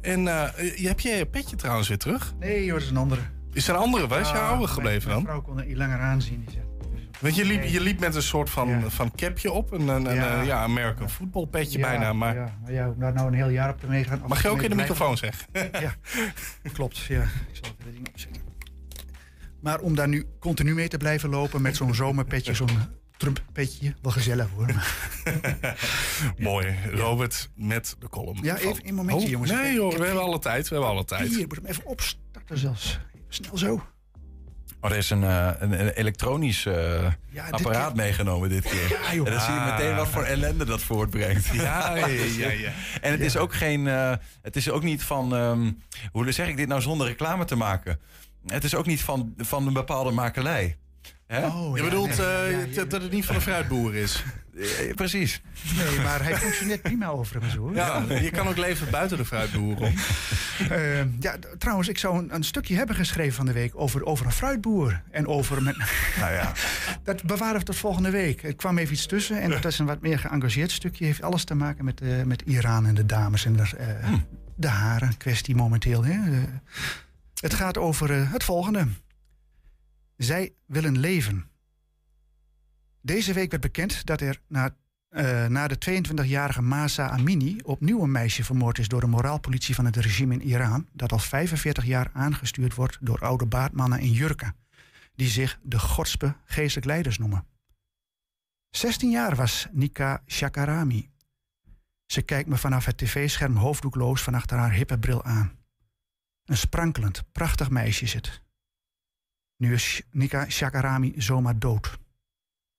En 0.01 0.29
eh, 0.29 0.79
je 0.79 0.89
heb 0.89 1.01
jij 1.01 1.17
je 1.17 1.27
petje 1.27 1.57
trouwens 1.57 1.89
weer 1.89 1.99
terug? 1.99 2.33
Nee, 2.39 2.65
joh, 2.65 2.75
dat 2.75 2.83
is 2.83 2.91
een 2.91 2.97
andere. 2.97 3.21
Is 3.53 3.69
er 3.69 3.75
een 3.75 3.81
andere? 3.81 4.07
Waar 4.07 4.21
is 4.21 4.29
je 4.29 4.35
Ja, 4.35 4.41
oude 4.47 4.57
mijn- 4.57 4.69
gebleven 4.69 5.09
Mijn 5.09 5.15
dan? 5.25 5.27
vrouw 5.27 5.41
kon 5.43 5.59
er 5.61 5.67
niet 5.67 5.77
langer 5.77 5.99
aanzien. 5.99 6.41
Die 6.47 6.51
zegt, 6.55 6.67
Want 7.21 7.35
je 7.35 7.45
liep, 7.45 7.63
je 7.65 7.81
liep 7.81 8.01
met 8.01 8.15
een 8.15 8.23
soort 8.23 8.51
van, 8.51 8.91
van 8.91 9.13
capje 9.17 9.53
op. 9.53 9.73
Een, 9.73 9.89
een, 9.89 10.05
een, 10.07 10.15
Ja. 10.15 10.41
eh, 10.41 10.47
ja, 10.47 10.63
American 10.63 11.11
football 11.11 11.47
petje 11.47 11.79
Ja, 11.79 11.87
bijna. 11.89 12.13
Maar 12.13 12.35
Ja, 12.35 12.55
maar 12.63 12.73
ja, 12.73 12.89
om 12.89 12.99
daar 12.99 13.13
nou 13.13 13.27
een 13.27 13.35
heel 13.35 13.49
jaar 13.49 13.71
op 13.71 13.81
te 13.81 13.87
meegaan. 13.87 14.23
mag 14.27 14.43
je 14.43 14.49
ook 14.49 14.63
in 14.63 14.71
de 14.71 14.77
microfoon 14.77 15.17
zeggen? 15.17 15.47
ja, 15.53 15.95
klopt. 16.73 16.99
Ja. 16.99 17.23
Ik 17.23 17.29
zal 17.63 17.73
even 17.81 17.93
ding 17.93 18.09
opzetten. 18.09 18.43
Maar 19.61 19.81
om 19.81 19.95
daar 19.95 20.09
nu 20.09 20.27
continu 20.39 20.75
mee 20.75 20.89
te 20.89 20.97
blijven 20.97 21.29
lopen 21.31 21.63
met 21.63 21.77
zo'n 21.77 21.95
zomerpetje, 21.95 22.55
zo'n 22.55 22.71
Trump-petje, 23.17 23.95
wel 24.03 24.13
gezellig 24.13 24.49
hoor. 24.57 24.67
Mooi. 26.39 26.75
Robert 26.93 27.51
met 27.55 27.97
de 27.99 28.09
column. 28.09 28.39
Ja, 28.43 28.57
even 28.57 28.89
een 28.89 28.95
momentje, 28.95 29.25
Oh, 29.25 29.31
jongens. 29.31 29.51
Nee 29.51 29.83
heb 29.83 29.99
we 29.99 30.05
hebben 30.05 30.23
alle 30.23 30.39
tijd. 30.39 30.69
We 30.69 30.75
hebben 30.75 30.93
alle 30.93 31.05
tijd. 31.05 31.29
Hier, 31.29 31.39
ik 31.41 31.47
moet 31.49 31.57
hem 31.57 31.67
even 31.67 31.87
opstarten 31.87 32.59
zelfs. 32.59 32.99
Snel 33.31 33.59
zo. 33.59 33.83
Maar 34.81 34.91
er 34.91 34.97
is 34.97 35.11
een, 35.11 35.25
eh, 35.25 35.51
een, 35.59 35.81
een 35.81 35.89
elektronisch 35.89 36.67
eh, 36.67 37.07
apparaat 37.51 37.95
meegenomen 37.95 38.49
dit 38.49 38.63
keer. 38.65 38.89
Ja, 38.89 39.15
joh. 39.15 39.27
en 39.27 39.33
dan 39.33 39.41
zie 39.43 39.55
je 39.55 39.61
meteen 39.71 39.97
wat 39.97 40.09
voor 40.09 40.23
ellende 40.23 40.65
dat 40.65 40.83
voortbrengt. 40.83 41.47
Ja, 41.47 41.97
ja, 41.97 42.07
ja, 42.07 42.51
ja. 42.67 42.71
En 43.01 43.11
het 43.11 43.21
is 43.21 43.37
ook 43.37 43.55
geen. 43.55 43.87
eh, 43.87 44.13
het 44.43 44.57
is 44.57 44.71
ook 44.71 44.83
niet 44.83 45.03
van. 45.03 45.35
ehm, 45.35 45.71
hoe 46.13 46.33
zeg 46.33 46.49
ik 46.49 46.57
dit 46.57 46.69
nou 46.69 46.81
zonder 46.81 47.07
reclame 47.07 47.45
te 47.45 47.57
maken? 47.57 48.01
Het 48.47 48.65
is 48.65 48.75
ook 48.75 48.87
niet 48.87 49.01
van, 49.03 49.35
van 49.37 49.67
een 49.67 49.73
bepaalde 49.73 50.11
makelij. 50.11 50.77
Hè? 51.31 51.41
je 51.75 51.83
bedoelt 51.83 52.19
eh, 52.19 52.75
dat- 52.75 52.91
dat 52.91 53.03
het 53.03 53.11
niet 53.13 53.25
van 53.25 53.35
een 53.35 53.41
fruitboer 53.41 53.95
is? 53.95 54.23
Eh, 54.61 54.95
precies. 54.95 55.41
Nee, 55.77 56.01
maar 56.01 56.23
hij 56.23 56.37
functioneert 56.37 56.83
prima 56.83 57.07
overigens 57.07 57.55
hoor. 57.55 57.75
Ja, 57.75 58.05
je 58.09 58.31
kan 58.31 58.49
ook 58.49 58.57
leven 58.57 58.91
buiten 58.91 59.17
de 59.17 59.25
fruitboer 59.25 59.77
om. 59.81 59.95
Eh, 60.71 60.99
ja, 61.21 61.37
trouwens, 61.59 61.89
ik 61.89 61.99
zou 61.99 62.19
een, 62.19 62.35
een 62.35 62.45
stukje 62.45 62.77
hebben 62.77 62.97
geschreven 62.97 63.33
van 63.35 63.47
de 63.47 63.53
week 63.53 63.73
over, 63.75 64.05
over 64.05 64.27
een 64.27 64.33
fruitboer. 64.33 65.03
En 65.11 65.27
over. 65.27 65.63
Met, 65.63 65.77
nou 66.21 66.33
ja. 66.33 66.53
dat 67.05 67.23
bewaren 67.25 67.59
we 67.59 67.65
tot 67.65 67.77
volgende 67.77 68.11
week. 68.11 68.43
Er 68.43 68.55
kwam 68.55 68.79
even 68.79 68.95
iets 68.95 69.07
tussen 69.07 69.41
en 69.41 69.51
dat 69.51 69.65
is 69.65 69.79
een 69.79 69.87
wat 69.87 70.01
meer 70.01 70.19
geëngageerd 70.19 70.71
stukje. 70.71 71.05
Heeft 71.05 71.23
alles 71.23 71.45
te 71.45 71.55
maken 71.55 71.85
met, 71.85 72.01
eh, 72.01 72.23
met 72.23 72.43
Iran 72.43 72.87
en 72.87 72.95
de 72.95 73.07
dames 73.07 73.45
en 73.45 73.53
de, 73.57 73.63
eh, 73.79 73.87
Hm. 74.09 74.17
de 74.57 74.69
haren 74.69 75.17
kwestie 75.17 75.55
momenteel. 75.55 76.05
Hè. 76.05 76.19
Het 77.41 77.55
gaat 77.55 77.79
over 77.79 78.31
het 78.33 78.45
volgende. 78.45 78.87
Zij 80.23 80.55
willen 80.67 80.99
leven. 80.99 81.51
Deze 83.01 83.33
week 83.33 83.51
werd 83.51 83.63
bekend 83.63 84.07
dat 84.07 84.21
er 84.21 84.41
na, 84.47 84.77
eh, 85.09 85.67
de 85.67 85.79
22-jarige 85.79 86.63
Masa 86.63 87.11
Amini 87.11 87.61
opnieuw 87.63 88.03
een 88.03 88.11
meisje 88.11 88.45
vermoord 88.45 88.79
is 88.79 88.89
door 88.89 89.01
de 89.01 89.07
moraalpolitie 89.07 89.75
van 89.75 89.85
het 89.85 89.97
regime 89.97 90.35
in 90.35 90.43
Iran, 90.43 90.89
dat 90.93 91.13
al 91.13 91.19
45 91.19 91.85
jaar 91.85 92.11
aangestuurd 92.13 92.75
wordt 92.75 92.99
door 93.01 93.19
oude 93.19 93.47
baardmannen 93.47 94.01
in 94.01 94.13
jurken, 94.13 94.57
die 95.15 95.29
zich 95.29 95.59
de 95.63 95.79
godspe 95.79 96.35
geestelijk 96.45 96.87
leiders 96.87 97.19
noemen. 97.19 97.47
16 98.71 99.11
jaar 99.11 99.37
was 99.37 99.67
Nika 99.73 100.23
Shakarami. 100.27 101.11
Ze 102.07 102.23
kijkt 102.23 102.49
me 102.49 102.57
vanaf 102.57 102.85
het 102.85 102.99
tv-scherm 102.99 103.57
hoofddoekloos 103.57 104.23
van 104.23 104.35
achter 104.35 104.59
haar 104.59 104.73
hippe 104.73 104.99
bril 104.99 105.25
aan. 105.25 105.59
Een 106.45 106.57
sprankelend, 106.57 107.23
prachtig 107.33 107.71
meisje 107.71 108.05
is 108.05 108.13
het. 108.13 108.43
Nu 109.61 109.73
is 109.73 110.03
Nika 110.11 110.51
Shakarami 110.51 111.15
zomaar 111.17 111.59
dood. 111.59 111.99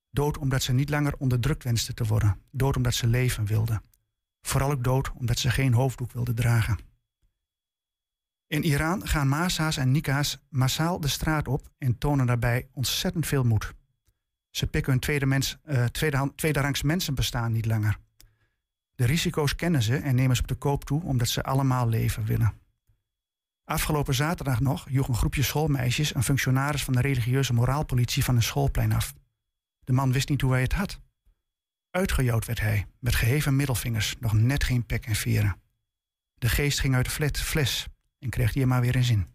Dood 0.09 0.37
omdat 0.37 0.63
ze 0.63 0.73
niet 0.73 0.89
langer 0.89 1.15
onderdrukt 1.17 1.63
wenste 1.63 1.93
te 1.93 2.05
worden. 2.05 2.41
Dood 2.51 2.75
omdat 2.75 2.93
ze 2.93 3.07
leven 3.07 3.45
wilde. 3.45 3.81
Vooral 4.41 4.71
ook 4.71 4.83
dood 4.83 5.11
omdat 5.11 5.39
ze 5.39 5.49
geen 5.49 5.73
hoofddoek 5.73 6.11
wilde 6.11 6.33
dragen. 6.33 6.79
In 8.47 8.63
Iran 8.63 9.07
gaan 9.07 9.27
Masa's 9.27 9.77
en 9.77 9.91
Nika's 9.91 10.39
massaal 10.49 10.99
de 10.99 11.07
straat 11.07 11.47
op 11.47 11.69
en 11.77 11.97
tonen 11.97 12.25
daarbij 12.25 12.69
ontzettend 12.73 13.27
veel 13.27 13.43
moed. 13.43 13.73
Ze 14.49 14.67
pikken 14.67 14.91
hun 14.91 15.01
tweede 15.01 15.25
mens, 15.25 15.57
eh, 15.63 15.85
tweedehand- 15.85 16.37
tweederangs 16.37 16.81
mensenbestaan 16.81 17.51
niet 17.51 17.65
langer. 17.65 17.97
De 18.95 19.05
risico's 19.05 19.55
kennen 19.55 19.81
ze 19.81 19.95
en 19.97 20.15
nemen 20.15 20.35
ze 20.35 20.41
op 20.41 20.47
de 20.47 20.55
koop 20.55 20.85
toe 20.85 21.03
omdat 21.03 21.27
ze 21.27 21.43
allemaal 21.43 21.89
leven 21.89 22.25
willen. 22.25 22.60
Afgelopen 23.71 24.13
zaterdag 24.13 24.59
nog 24.59 24.89
joeg 24.89 25.07
een 25.07 25.15
groepje 25.15 25.43
schoolmeisjes 25.43 26.15
een 26.15 26.23
functionaris 26.23 26.83
van 26.83 26.93
de 26.93 27.01
religieuze 27.01 27.53
moraalpolitie 27.53 28.23
van 28.23 28.35
een 28.35 28.43
schoolplein 28.43 28.93
af. 28.93 29.13
De 29.83 29.93
man 29.93 30.11
wist 30.11 30.29
niet 30.29 30.41
hoe 30.41 30.51
hij 30.51 30.61
het 30.61 30.73
had. 30.73 30.99
Uitgejouwd 31.89 32.45
werd 32.45 32.59
hij, 32.59 32.87
met 32.99 33.15
geheven 33.15 33.55
middelvingers, 33.55 34.15
nog 34.19 34.33
net 34.33 34.63
geen 34.63 34.85
pek 34.85 35.05
en 35.05 35.15
veren. 35.15 35.61
De 36.33 36.49
geest 36.49 36.79
ging 36.79 36.95
uit 36.95 37.05
de 37.05 37.11
flet- 37.11 37.39
fles 37.39 37.87
en 38.19 38.29
kreeg 38.29 38.53
die 38.53 38.61
er 38.61 38.67
maar 38.67 38.81
weer 38.81 38.95
in 38.95 39.03
zin. 39.03 39.27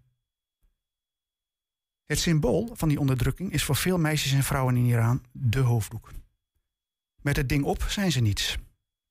Het 2.05 2.19
symbool 2.19 2.71
van 2.75 2.89
die 2.89 3.01
onderdrukking 3.01 3.53
is 3.53 3.65
voor 3.65 3.77
veel 3.77 3.99
meisjes 3.99 4.33
en 4.33 4.43
vrouwen 4.43 4.77
in 4.77 4.85
Iran 4.85 5.25
de 5.33 5.61
hoofddoek. 5.61 6.13
Met 7.23 7.37
het 7.37 7.49
ding 7.49 7.65
op 7.65 7.83
zijn 7.83 8.13
ze 8.13 8.21
niets. 8.21 8.59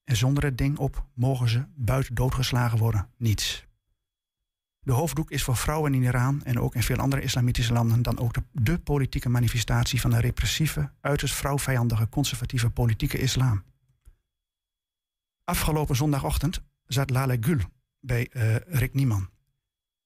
En 0.03 0.15
zonder 0.15 0.43
het 0.43 0.57
ding 0.57 0.77
op 0.77 1.05
mogen 1.13 1.49
ze, 1.49 1.65
buiten 1.75 2.15
doodgeslagen 2.15 2.77
worden, 2.77 3.09
niets. 3.17 3.65
De 4.85 4.91
hoofddoek 4.91 5.31
is 5.31 5.43
voor 5.43 5.55
vrouwen 5.55 5.93
in 5.93 6.03
Iran 6.03 6.43
en 6.43 6.59
ook 6.59 6.75
in 6.75 6.83
veel 6.83 6.97
andere 6.97 7.21
islamitische 7.21 7.73
landen 7.73 8.01
dan 8.01 8.19
ook 8.19 8.35
de, 8.51 8.79
politieke 8.79 9.29
manifestatie 9.29 10.01
van 10.01 10.09
de 10.09 10.19
repressieve, 10.19 10.91
uiterst 11.01 11.35
vrouwvijandige, 11.35 12.09
conservatieve 12.09 12.69
politieke 12.69 13.17
islam. 13.17 13.63
Afgelopen 15.43 15.95
zondagochtend 15.95 16.61
zat 16.85 17.09
Lale 17.09 17.37
Gül 17.39 17.59
bij 17.99 18.27
eh, 18.27 18.55
Rick 18.55 18.93
Nieman. 18.93 19.29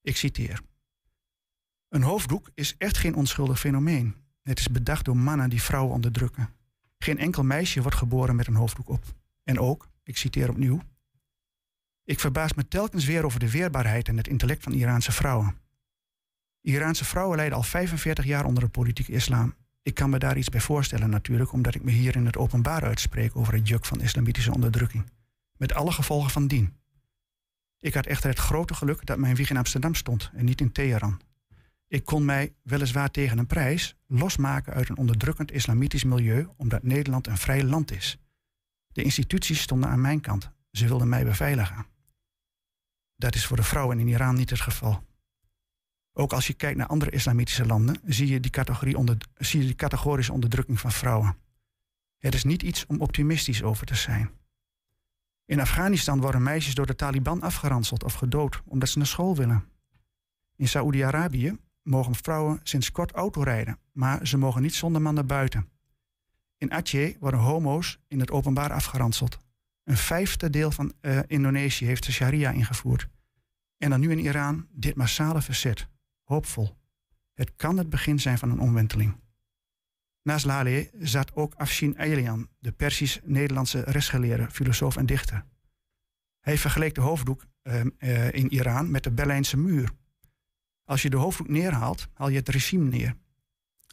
Ik 0.01 0.17
citeer. 0.17 0.61
Een 1.89 2.03
hoofddoek 2.03 2.49
is 2.53 2.75
echt 2.77 2.97
geen 2.97 3.15
onschuldig 3.15 3.59
fenomeen. 3.59 4.15
Het 4.43 4.59
is 4.59 4.69
bedacht 4.69 5.05
door 5.05 5.17
mannen 5.17 5.49
die 5.49 5.61
vrouwen 5.61 5.93
onderdrukken. 5.93 6.49
Geen 6.97 7.17
enkel 7.17 7.43
meisje 7.43 7.81
wordt 7.81 7.97
geboren 7.97 8.35
met 8.35 8.47
een 8.47 8.55
hoofddoek 8.55 8.89
op. 8.89 9.03
En 9.43 9.59
ook, 9.59 9.89
ik 10.03 10.17
citeer 10.17 10.49
opnieuw, 10.49 10.81
ik 12.09 12.19
verbaas 12.19 12.53
me 12.53 12.67
telkens 12.67 13.05
weer 13.05 13.25
over 13.25 13.39
de 13.39 13.51
weerbaarheid 13.51 14.07
en 14.07 14.17
het 14.17 14.27
intellect 14.27 14.63
van 14.63 14.73
Iraanse 14.73 15.11
vrouwen. 15.11 15.57
Iraanse 16.61 17.05
vrouwen 17.05 17.37
lijden 17.37 17.57
al 17.57 17.63
45 17.63 18.25
jaar 18.25 18.45
onder 18.45 18.63
de 18.63 18.69
politieke 18.69 19.11
islam. 19.11 19.55
Ik 19.81 19.93
kan 19.93 20.09
me 20.09 20.19
daar 20.19 20.37
iets 20.37 20.49
bij 20.49 20.61
voorstellen 20.61 21.09
natuurlijk, 21.09 21.51
omdat 21.51 21.75
ik 21.75 21.83
me 21.83 21.91
hier 21.91 22.15
in 22.15 22.25
het 22.25 22.37
openbaar 22.37 22.83
uitspreek 22.83 23.35
over 23.35 23.53
het 23.53 23.67
juk 23.67 23.85
van 23.85 24.01
islamitische 24.01 24.53
onderdrukking. 24.53 25.09
Met 25.57 25.73
alle 25.73 25.91
gevolgen 25.91 26.29
van 26.29 26.47
dien. 26.47 26.73
Ik 27.79 27.93
had 27.93 28.05
echter 28.05 28.29
het 28.29 28.39
grote 28.39 28.73
geluk 28.73 29.05
dat 29.05 29.17
mijn 29.17 29.35
wieg 29.35 29.49
in 29.49 29.57
Amsterdam 29.57 29.95
stond 29.95 30.31
en 30.33 30.45
niet 30.45 30.61
in 30.61 30.71
Teheran. 30.71 31.21
Ik 31.87 32.05
kon 32.05 32.25
mij, 32.25 32.53
weliswaar 32.63 33.11
tegen 33.11 33.37
een 33.37 33.47
prijs, 33.47 33.95
losmaken 34.07 34.73
uit 34.73 34.89
een 34.89 34.97
onderdrukkend 34.97 35.51
islamitisch 35.51 36.03
milieu, 36.03 36.47
omdat 36.57 36.83
Nederland 36.83 37.27
een 37.27 37.37
vrij 37.37 37.63
land 37.63 37.91
is. 37.91 38.17
De 38.87 39.03
instituties 39.03 39.61
stonden 39.61 39.89
aan 39.89 40.01
mijn 40.01 40.21
kant. 40.21 40.51
Ze 40.71 40.87
wilden 40.87 41.09
mij 41.09 41.23
beveiligen. 41.23 41.97
Dat 43.19 43.35
is 43.35 43.45
voor 43.45 43.57
de 43.57 43.63
vrouwen 43.63 43.99
in 43.99 44.07
Iran 44.07 44.35
niet 44.35 44.49
het 44.49 44.61
geval. 44.61 45.03
Ook 46.13 46.33
als 46.33 46.47
je 46.47 46.53
kijkt 46.53 46.77
naar 46.77 46.87
andere 46.87 47.11
islamitische 47.11 47.65
landen, 47.65 47.99
zie 48.05 48.27
je 48.27 48.39
die, 48.39 48.51
categorie 48.51 48.97
onder, 48.97 49.17
zie 49.37 49.67
je 49.67 49.75
categorische 49.75 50.33
onderdrukking 50.33 50.79
van 50.79 50.91
vrouwen. 50.91 51.37
Het 52.17 52.33
is 52.33 52.43
niet 52.43 52.63
iets 52.63 52.85
om 52.85 53.01
optimistisch 53.01 53.63
over 53.63 53.85
te 53.85 53.95
zijn. 53.95 54.31
In 55.45 55.59
Afghanistan 55.59 56.21
worden 56.21 56.43
meisjes 56.43 56.75
door 56.75 56.85
de 56.85 56.95
Taliban 56.95 57.41
afgeranseld 57.41 58.03
of 58.03 58.13
gedood 58.13 58.61
omdat 58.65 58.89
ze 58.89 58.97
naar 58.97 59.07
school 59.07 59.35
willen. 59.35 59.65
In 60.55 60.67
Saoedi-Arabië 60.67 61.57
mogen 61.83 62.15
vrouwen 62.15 62.59
sinds 62.63 62.91
kort 62.91 63.11
autorijden, 63.11 63.79
maar 63.91 64.27
ze 64.27 64.37
mogen 64.37 64.61
niet 64.61 64.75
zonder 64.75 65.01
man 65.01 65.13
naar 65.13 65.25
buiten. 65.25 65.69
In 66.57 66.71
Aceh 66.71 67.15
worden 67.19 67.39
homo's 67.39 67.99
in 68.07 68.19
het 68.19 68.31
openbaar 68.31 68.73
afgeranseld. 68.73 69.39
Een 69.89 69.97
vijfde 69.97 70.49
deel 70.49 70.71
van 70.71 70.93
uh, 71.01 71.19
Indonesië 71.27 71.85
heeft 71.85 72.05
de 72.05 72.11
sharia 72.11 72.51
ingevoerd. 72.51 73.07
En 73.77 73.89
dan 73.89 73.99
nu 73.99 74.11
in 74.11 74.19
Iran 74.19 74.67
dit 74.71 74.95
massale 74.95 75.41
verzet. 75.41 75.87
Hoopvol. 76.23 76.77
Het 77.33 77.55
kan 77.55 77.77
het 77.77 77.89
begin 77.89 78.19
zijn 78.19 78.37
van 78.37 78.49
een 78.49 78.59
omwenteling. 78.59 79.15
Naast 80.21 80.45
Laleh 80.45 80.87
zat 80.99 81.35
ook 81.35 81.53
Afshin 81.53 81.97
Aylian, 81.97 82.49
de 82.59 82.71
Persisch-Nederlandse 82.71 83.81
rechtsgeleerde, 83.81 84.51
filosoof 84.51 84.97
en 84.97 85.05
dichter. 85.05 85.45
Hij 86.39 86.57
vergeleek 86.57 86.95
de 86.95 87.01
hoofddoek 87.01 87.45
uh, 87.63 87.81
uh, 87.99 88.31
in 88.33 88.53
Iran 88.53 88.91
met 88.91 89.03
de 89.03 89.11
Berlijnse 89.11 89.57
muur. 89.57 89.91
Als 90.85 91.01
je 91.01 91.09
de 91.09 91.17
hoofddoek 91.17 91.47
neerhaalt, 91.49 92.07
haal 92.13 92.29
je 92.29 92.37
het 92.37 92.49
regime 92.49 92.89
neer. 92.89 93.15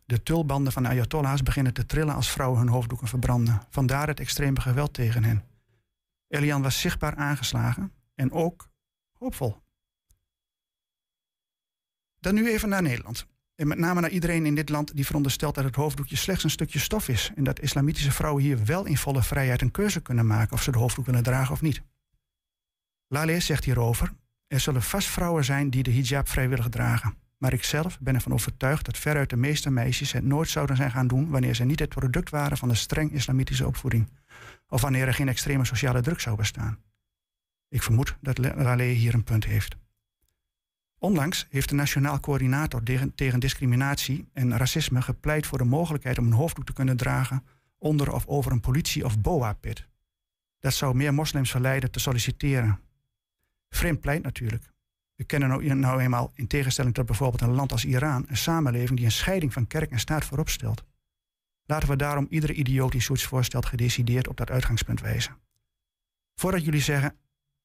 De 0.05 0.23
tulbanden 0.23 0.73
van 0.73 0.83
de 0.83 0.89
Ayatollahs 0.89 1.43
beginnen 1.43 1.75
te 1.75 1.87
trillen 1.87 2.15
als 2.15 2.31
vrouwen 2.31 2.59
hun 2.59 2.69
hoofddoeken 2.69 3.09
verbranden. 3.09 3.63
Vandaar 3.71 4.09
het 4.09 4.21
extreme 4.21 4.61
geweld 4.61 4.95
tegen 4.95 5.25
hen. 5.25 5.55
Elian 6.29 6.63
was 6.63 6.81
zichtbaar 6.81 7.15
aangeslagen 7.15 7.93
en 8.15 8.33
ook 8.33 8.69
hoopvol. 9.19 9.57
Dan 12.21 12.35
nu 12.35 12.49
even 12.49 12.69
naar 12.69 12.83
Nederland. 12.83 13.27
En 13.55 13.69
met 13.69 13.79
name 13.79 14.01
naar 14.01 14.11
iedereen 14.11 14.47
in 14.47 14.55
dit 14.55 14.69
land 14.69 14.97
die 14.97 15.07
veronderstelt 15.07 15.55
dat 15.55 15.65
het 15.65 15.77
hoofddoekje 15.77 16.17
slechts 16.17 16.45
een 16.45 16.51
stukje 16.51 16.79
stof 16.79 17.09
is. 17.09 17.31
En 17.35 17.45
dat 17.45 17.61
islamitische 17.61 18.13
vrouwen 18.13 18.43
hier 18.43 18.65
wel 18.65 18.85
in 18.85 18.97
volle 18.97 19.23
vrijheid 19.23 19.63
een 19.63 19.71
keuze 19.71 20.01
kunnen 20.01 20.27
maken 20.27 20.53
of 20.53 20.63
ze 20.63 20.71
de 20.71 20.79
hoofddoek 20.79 21.07
willen 21.07 21.23
dragen 21.23 21.53
of 21.53 21.61
niet. 21.61 21.83
Laleh 23.09 23.41
zegt 23.41 23.65
hierover: 23.65 24.13
Er 24.47 24.61
zullen 24.61 24.83
vast 24.83 25.09
vrouwen 25.09 25.45
zijn 25.45 25.71
die 25.71 25.83
de 25.83 25.93
hijab 25.93 26.29
vrijwillig 26.29 26.69
dragen. 26.69 27.15
Maar 27.39 27.53
ik 27.53 27.65
zelf 27.65 27.99
ben 28.01 28.15
ervan 28.15 28.33
overtuigd 28.33 28.85
dat 28.85 28.99
veruit 28.99 29.31
de 29.31 29.37
meeste 29.37 29.71
meisjes 29.71 30.13
het 30.13 30.25
nooit 30.25 30.49
zouden 30.49 30.77
zijn 30.77 30.91
gaan 30.91 31.07
doen 31.07 31.29
wanneer 31.31 31.55
ze 31.55 31.65
niet 31.65 31.79
het 31.79 31.89
product 31.89 32.31
waren 32.31 32.57
van 32.57 32.69
een 32.69 32.77
streng 32.77 33.13
islamitische 33.13 33.67
opvoeding. 33.67 34.09
Of 34.69 34.81
wanneer 34.81 35.07
er 35.07 35.15
geen 35.15 35.29
extreme 35.29 35.65
sociale 35.65 36.01
druk 36.01 36.21
zou 36.21 36.37
bestaan. 36.37 36.79
Ik 37.69 37.83
vermoed 37.83 38.17
dat 38.21 38.39
Laleh 38.39 38.97
hier 38.97 39.15
een 39.15 39.25
punt 39.25 39.45
heeft. 39.45 39.77
Onlangs 40.99 41.47
heeft 41.51 41.69
de 41.69 41.75
Nationaal 41.75 42.21
Coördinator 42.21 42.83
tegen, 42.83 43.15
tegen 43.15 43.41
Discriminatie 43.41 44.29
en 44.33 44.57
Racisme 44.57 45.03
gepleit 45.03 45.47
voor 45.47 45.59
de 45.59 45.65
mogelijkheid 45.65 46.19
om 46.19 46.27
een 46.27 46.33
hoofddoek 46.33 46.67
te 46.67 46.73
kunnen 46.73 46.97
dragen 46.97 47.45
onder 47.79 48.13
of 48.13 48.27
over 48.27 48.53
een 48.53 48.61
politie- 48.61 49.05
of 49.05 49.21
BOA-pit. 49.21 49.87
Dat 50.59 50.75
zou 50.75 50.95
meer 50.95 51.15
moslims 51.15 51.51
verleiden 51.51 51.91
te 51.91 51.99
solliciteren. 51.99 52.81
Vreemd 53.69 54.01
pleit 54.01 54.23
natuurlijk. 54.23 54.73
We 55.15 55.25
kennen 55.25 55.49
nou, 55.49 55.75
nou 55.75 56.01
eenmaal, 56.01 56.33
in 56.35 56.47
tegenstelling 56.47 56.95
tot 56.95 57.07
bijvoorbeeld 57.07 57.43
een 57.43 57.55
land 57.55 57.73
als 57.73 57.85
Iran, 57.85 58.25
een 58.29 58.37
samenleving 58.37 58.97
die 58.97 59.05
een 59.05 59.13
scheiding 59.13 59.53
van 59.53 59.67
kerk 59.67 59.91
en 59.91 59.99
staat 59.99 60.25
voorop 60.25 60.49
stelt. 60.49 60.85
Laten 61.67 61.89
we 61.89 61.97
daarom 61.97 62.27
iedere 62.31 62.53
idioot 62.53 62.93
die 62.93 63.01
zoiets 63.01 63.25
voorstelt 63.25 63.67
gedecideerd 63.67 64.29
op 64.29 64.37
dat 64.37 64.51
uitgangspunt 64.51 65.01
wijzen. 65.01 65.39
Voordat 66.35 66.65
jullie 66.65 66.81
zeggen, 66.81 67.17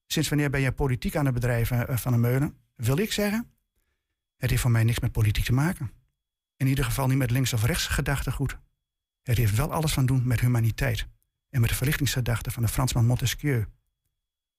sinds 0.06 0.28
wanneer 0.28 0.50
ben 0.50 0.60
je 0.60 0.72
politiek 0.72 1.16
aan 1.16 1.24
het 1.24 1.34
bedrijven 1.34 1.90
uh, 1.90 1.96
van 1.96 2.12
een 2.12 2.20
meulen, 2.20 2.56
wil 2.74 2.98
ik 2.98 3.12
zeggen, 3.12 3.50
het 4.36 4.50
heeft 4.50 4.62
voor 4.62 4.70
mij 4.70 4.84
niks 4.84 5.00
met 5.00 5.12
politiek 5.12 5.44
te 5.44 5.52
maken. 5.52 5.90
In 6.56 6.66
ieder 6.66 6.84
geval 6.84 7.06
niet 7.06 7.18
met 7.18 7.30
links 7.30 7.52
of 7.52 7.64
rechts 7.64 7.86
gedachtegoed. 7.86 8.58
Het 9.22 9.36
heeft 9.36 9.54
wel 9.54 9.72
alles 9.72 9.92
van 9.92 10.06
doen 10.06 10.26
met 10.26 10.40
humaniteit 10.40 11.06
en 11.50 11.60
met 11.60 11.70
de 11.70 11.76
verlichtingsgedachte 11.76 12.50
van 12.50 12.62
de 12.62 12.68
Fransman 12.68 13.06
Montesquieu. 13.06 13.66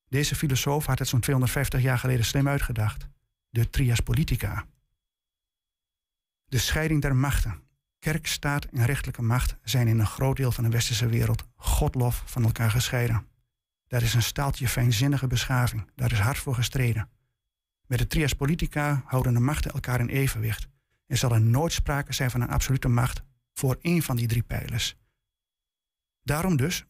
Deze 0.07 0.35
filosoof 0.35 0.85
had 0.85 0.99
het 0.99 1.07
zo'n 1.07 1.19
250 1.19 1.81
jaar 1.81 1.99
geleden 1.99 2.25
slim 2.25 2.47
uitgedacht. 2.47 3.07
De 3.49 3.69
trias 3.69 3.99
politica. 3.99 4.65
De 6.45 6.57
scheiding 6.57 7.01
der 7.01 7.15
machten. 7.15 7.61
Kerk, 8.03 8.27
staat 8.27 8.65
en 8.65 8.85
rechtelijke 8.85 9.21
macht 9.21 9.57
zijn 9.63 9.87
in 9.87 9.99
een 9.99 10.07
groot 10.07 10.37
deel 10.37 10.51
van 10.51 10.63
de 10.63 10.69
westerse 10.69 11.07
wereld 11.07 11.43
godlof 11.55 12.23
van 12.25 12.43
elkaar 12.43 12.71
gescheiden. 12.71 13.27
Daar 13.87 14.01
is 14.01 14.13
een 14.13 14.21
staaltje 14.21 14.67
fijnzinnige 14.67 15.27
beschaving. 15.27 15.91
Daar 15.95 16.11
is 16.11 16.19
hard 16.19 16.37
voor 16.37 16.55
gestreden. 16.55 17.09
Met 17.87 17.99
de 17.99 18.07
trias 18.07 18.33
politica 18.33 19.03
houden 19.05 19.33
de 19.33 19.39
machten 19.39 19.71
elkaar 19.71 19.99
in 19.99 20.07
evenwicht. 20.07 20.67
Er 21.05 21.17
zal 21.17 21.31
er 21.31 21.41
nooit 21.41 21.73
sprake 21.73 22.13
zijn 22.13 22.31
van 22.31 22.41
een 22.41 22.49
absolute 22.49 22.87
macht 22.87 23.21
voor 23.53 23.77
één 23.81 24.01
van 24.01 24.15
die 24.15 24.27
drie 24.27 24.43
pijlers. 24.43 24.95
Daarom 26.23 26.55
dus, 26.55 26.85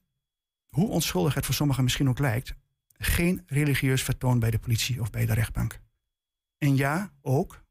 hoe 0.69 0.89
onschuldig 0.89 1.33
het 1.33 1.45
voor 1.45 1.55
sommigen 1.55 1.83
misschien 1.83 2.09
ook 2.09 2.19
lijkt, 2.19 2.53
geen 2.97 3.43
religieus 3.45 4.03
vertoon 4.03 4.39
bij 4.39 4.51
de 4.51 4.59
politie 4.59 5.01
of 5.01 5.09
bij 5.09 5.25
de 5.25 5.33
rechtbank. 5.33 5.79
En 6.57 6.75
ja, 6.75 7.11
ook, 7.21 7.62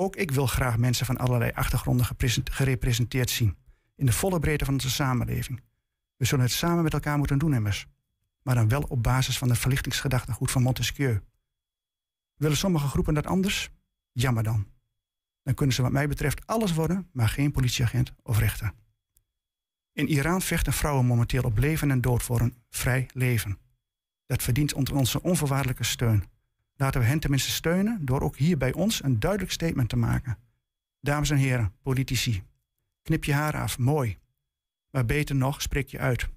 ook 0.00 0.16
ik 0.16 0.30
wil 0.30 0.46
graag 0.46 0.78
mensen 0.78 1.06
van 1.06 1.16
allerlei 1.16 1.50
achtergronden 1.54 2.06
gerepresenteerd 2.44 3.30
zien. 3.30 3.56
In 3.96 4.06
de 4.06 4.12
volle 4.12 4.38
breedte 4.38 4.64
van 4.64 4.74
onze 4.74 4.90
samenleving. 4.90 5.62
We 6.16 6.24
zullen 6.24 6.44
het 6.44 6.54
samen 6.54 6.82
met 6.82 6.92
elkaar 6.92 7.18
moeten 7.18 7.38
doen 7.38 7.54
immers. 7.54 7.86
Maar 8.42 8.54
dan 8.54 8.68
wel 8.68 8.82
op 8.82 9.02
basis 9.02 9.38
van 9.38 9.48
het 9.48 9.58
verlichtingsgedachtegoed 9.58 10.50
van 10.50 10.62
Montesquieu. 10.62 11.20
Willen 12.34 12.56
sommige 12.56 12.88
groepen 12.88 13.14
dat 13.14 13.26
anders? 13.26 13.70
Jammer 14.12 14.42
dan. 14.42 14.66
Dan 15.42 15.54
kunnen 15.54 15.74
ze 15.74 15.82
wat 15.82 15.92
mij 15.92 16.08
betreft 16.08 16.46
alles 16.46 16.72
worden, 16.72 17.08
maar 17.12 17.28
geen 17.28 17.52
politieagent 17.52 18.12
of 18.22 18.38
rechter. 18.38 18.72
In 19.92 20.08
Iran 20.08 20.42
vechten 20.42 20.72
vrouwen 20.72 21.06
momenteel 21.06 21.42
op 21.42 21.58
leven 21.58 21.90
en 21.90 22.00
dood 22.00 22.22
voor 22.22 22.40
een 22.40 22.54
vrij 22.68 23.08
leven. 23.12 23.58
Dat 24.26 24.42
verdient 24.42 24.74
onze 24.74 25.22
onvoorwaardelijke 25.22 25.84
steun. 25.84 26.24
Laten 26.80 27.00
we 27.00 27.06
hen 27.06 27.20
tenminste 27.20 27.50
steunen 27.50 28.04
door 28.04 28.20
ook 28.20 28.36
hier 28.36 28.56
bij 28.56 28.72
ons 28.72 29.02
een 29.02 29.20
duidelijk 29.20 29.52
statement 29.52 29.88
te 29.88 29.96
maken. 29.96 30.38
Dames 31.00 31.30
en 31.30 31.36
heren, 31.36 31.72
politici, 31.82 32.42
knip 33.02 33.24
je 33.24 33.32
haar 33.32 33.56
af, 33.56 33.78
mooi. 33.78 34.18
Maar 34.90 35.06
beter 35.06 35.34
nog, 35.36 35.62
spreek 35.62 35.88
je 35.88 35.98
uit. 35.98 36.28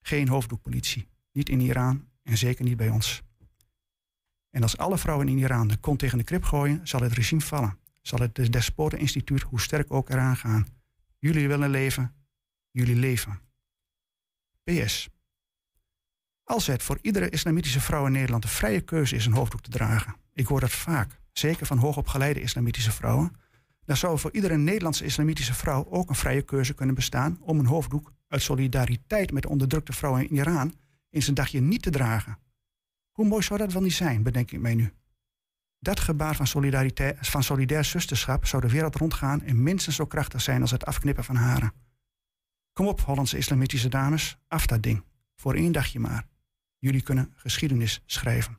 Geen 0.00 0.28
hoofddoekpolitie. 0.28 1.08
Niet 1.32 1.48
in 1.48 1.60
Iran 1.60 2.08
En 2.22 2.36
zeker 2.36 2.64
niet 2.64 2.76
bij 2.76 2.88
ons. 2.88 3.22
En 4.50 4.62
als 4.62 4.76
alle 4.76 4.98
vrouwen 4.98 5.28
in 5.28 5.38
Iran 5.38 5.68
de 5.68 5.76
kont 5.76 5.98
tegen 5.98 6.18
de 6.18 6.24
krip 6.24 6.44
gooien, 6.44 6.88
zal 6.88 7.00
het 7.00 7.12
regime 7.12 7.40
vallen. 7.40 7.78
Zal 8.02 8.18
het 8.18 8.52
despoteninstituut, 8.52 9.42
hoe 9.42 9.60
sterk 9.60 9.92
ook, 9.92 10.10
eraan 10.10 10.36
gaan. 10.36 10.66
Jullie 11.18 11.48
willen 11.48 11.70
leven, 11.70 12.14
jullie 12.70 12.96
leven. 12.96 13.40
PS. 14.64 15.08
Als 16.48 16.66
het 16.66 16.82
voor 16.82 16.98
iedere 17.02 17.28
islamitische 17.28 17.80
vrouw 17.80 18.06
in 18.06 18.12
Nederland 18.12 18.44
een 18.44 18.50
vrije 18.50 18.80
keuze 18.80 19.16
is 19.16 19.26
een 19.26 19.32
hoofddoek 19.32 19.60
te 19.60 19.70
dragen, 19.70 20.16
ik 20.32 20.46
hoor 20.46 20.60
dat 20.60 20.70
vaak, 20.70 21.20
zeker 21.32 21.66
van 21.66 21.78
hoogopgeleide 21.78 22.40
islamitische 22.40 22.92
vrouwen, 22.92 23.32
dan 23.84 23.96
zou 23.96 24.18
voor 24.18 24.32
iedere 24.32 24.56
Nederlandse 24.56 25.04
islamitische 25.04 25.54
vrouw 25.54 25.86
ook 25.90 26.08
een 26.08 26.14
vrije 26.14 26.42
keuze 26.42 26.74
kunnen 26.74 26.94
bestaan 26.94 27.38
om 27.40 27.58
een 27.58 27.66
hoofddoek 27.66 28.12
uit 28.28 28.42
solidariteit 28.42 29.32
met 29.32 29.42
de 29.42 29.48
onderdrukte 29.48 29.92
vrouwen 29.92 30.28
in 30.28 30.34
Iran 30.34 30.74
in 31.10 31.22
zijn 31.22 31.34
dagje 31.34 31.60
niet 31.60 31.82
te 31.82 31.90
dragen. 31.90 32.38
Hoe 33.12 33.26
mooi 33.26 33.42
zou 33.42 33.58
dat 33.58 33.72
wel 33.72 33.82
niet 33.82 33.92
zijn, 33.92 34.22
bedenk 34.22 34.50
ik 34.50 34.60
mij 34.60 34.74
nu. 34.74 34.92
Dat 35.78 36.00
gebaar 36.00 36.36
van, 36.36 36.46
solidariteit, 36.46 37.16
van 37.20 37.42
solidair 37.42 37.84
zusterschap 37.84 38.46
zou 38.46 38.62
de 38.62 38.68
wereld 38.68 38.96
rondgaan 38.96 39.42
en 39.42 39.62
minstens 39.62 39.96
zo 39.96 40.06
krachtig 40.06 40.40
zijn 40.40 40.60
als 40.60 40.70
het 40.70 40.84
afknippen 40.84 41.24
van 41.24 41.36
haren. 41.36 41.72
Kom 42.72 42.86
op, 42.86 43.00
Hollandse 43.00 43.36
islamitische 43.36 43.88
dames, 43.88 44.38
af 44.46 44.66
dat 44.66 44.82
ding. 44.82 45.04
Voor 45.36 45.54
één 45.54 45.72
dagje 45.72 46.00
maar. 46.00 46.26
Jullie 46.78 47.02
kunnen 47.02 47.32
geschiedenis 47.36 48.02
schrijven. 48.06 48.58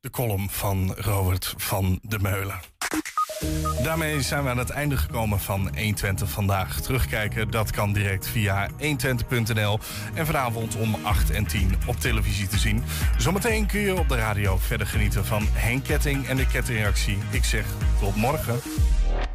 De 0.00 0.10
column 0.10 0.50
van 0.50 0.94
Robert 0.94 1.54
van 1.56 1.98
de 2.02 2.18
Meulen. 2.18 2.60
Daarmee 3.82 4.22
zijn 4.22 4.44
we 4.44 4.50
aan 4.50 4.58
het 4.58 4.70
einde 4.70 4.96
gekomen 4.96 5.40
van 5.40 5.60
120 5.60 6.30
vandaag. 6.30 6.80
Terugkijken, 6.80 7.50
dat 7.50 7.70
kan 7.70 7.92
direct 7.92 8.28
via 8.28 8.70
120.nl 8.70 9.78
en 10.14 10.26
vanavond 10.26 10.76
om 10.76 10.94
8 11.02 11.30
en 11.30 11.46
10 11.46 11.74
op 11.86 11.96
televisie 11.96 12.46
te 12.46 12.58
zien. 12.58 12.82
Zometeen 13.18 13.66
kun 13.66 13.80
je 13.80 13.98
op 13.98 14.08
de 14.08 14.16
radio 14.16 14.58
verder 14.58 14.86
genieten 14.86 15.24
van 15.24 15.42
Henk 15.52 15.84
Ketting 15.84 16.26
en 16.26 16.36
de 16.36 16.46
kettingreactie. 16.46 17.18
Ik 17.30 17.44
zeg 17.44 17.66
tot 18.00 18.16
morgen. 18.16 18.60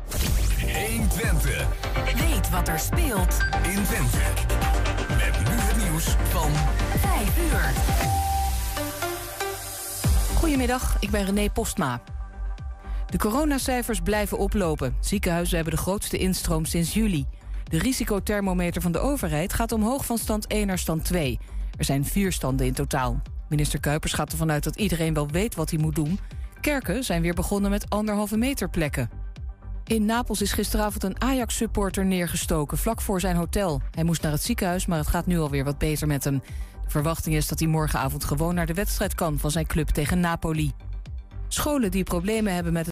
120. 0.09 1.67
Weet 2.15 2.49
wat 2.49 2.67
er 2.67 2.79
speelt 2.79 3.37
in 3.63 3.83
Twente. 3.83 4.17
Met 5.07 5.39
nu 5.39 5.55
het 5.55 5.77
nieuws 5.77 6.05
van 6.29 6.51
5 6.99 7.37
uur. 7.51 7.73
Goedemiddag, 10.37 10.97
ik 10.99 11.09
ben 11.09 11.25
René 11.25 11.49
Postma. 11.49 12.01
De 13.09 13.17
coronacijfers 13.17 13.99
blijven 13.99 14.37
oplopen. 14.37 14.95
Ziekenhuizen 14.99 15.55
hebben 15.55 15.73
de 15.73 15.81
grootste 15.81 16.17
instroom 16.17 16.65
sinds 16.65 16.93
juli. 16.93 17.25
De 17.63 17.79
risicothermometer 17.79 18.81
van 18.81 18.91
de 18.91 18.99
overheid 18.99 19.53
gaat 19.53 19.71
omhoog 19.71 20.05
van 20.05 20.17
stand 20.17 20.47
1 20.47 20.67
naar 20.67 20.77
stand 20.77 21.05
2. 21.05 21.39
Er 21.77 21.85
zijn 21.85 22.05
vier 22.05 22.31
standen 22.31 22.65
in 22.65 22.73
totaal. 22.73 23.21
Minister 23.49 23.79
Kuipers 23.79 24.13
gaat 24.13 24.31
ervan 24.31 24.51
uit 24.51 24.63
dat 24.63 24.75
iedereen 24.75 25.13
wel 25.13 25.27
weet 25.27 25.55
wat 25.55 25.69
hij 25.69 25.79
moet 25.79 25.95
doen. 25.95 26.19
Kerken 26.61 27.03
zijn 27.03 27.21
weer 27.21 27.33
begonnen 27.33 27.71
met 27.71 27.89
anderhalve 27.89 28.37
meter 28.37 28.69
plekken. 28.69 29.18
In 29.89 30.05
Napels 30.05 30.41
is 30.41 30.51
gisteravond 30.51 31.03
een 31.03 31.21
Ajax-supporter 31.21 32.05
neergestoken 32.05 32.77
vlak 32.77 33.01
voor 33.01 33.19
zijn 33.19 33.35
hotel. 33.35 33.81
Hij 33.91 34.03
moest 34.03 34.21
naar 34.21 34.31
het 34.31 34.43
ziekenhuis, 34.43 34.85
maar 34.85 34.97
het 34.97 35.07
gaat 35.07 35.25
nu 35.25 35.39
alweer 35.39 35.63
wat 35.63 35.77
beter 35.77 36.07
met 36.07 36.23
hem. 36.23 36.41
De 36.83 36.89
verwachting 36.89 37.35
is 37.35 37.47
dat 37.47 37.59
hij 37.59 37.67
morgenavond 37.67 38.23
gewoon 38.23 38.55
naar 38.55 38.65
de 38.65 38.73
wedstrijd 38.73 39.15
kan 39.15 39.39
van 39.39 39.51
zijn 39.51 39.67
club 39.67 39.87
tegen 39.87 40.19
Napoli. 40.19 40.71
Scholen 41.47 41.91
die 41.91 42.03
problemen 42.03 42.53
hebben 42.53 42.73
met 42.73 42.87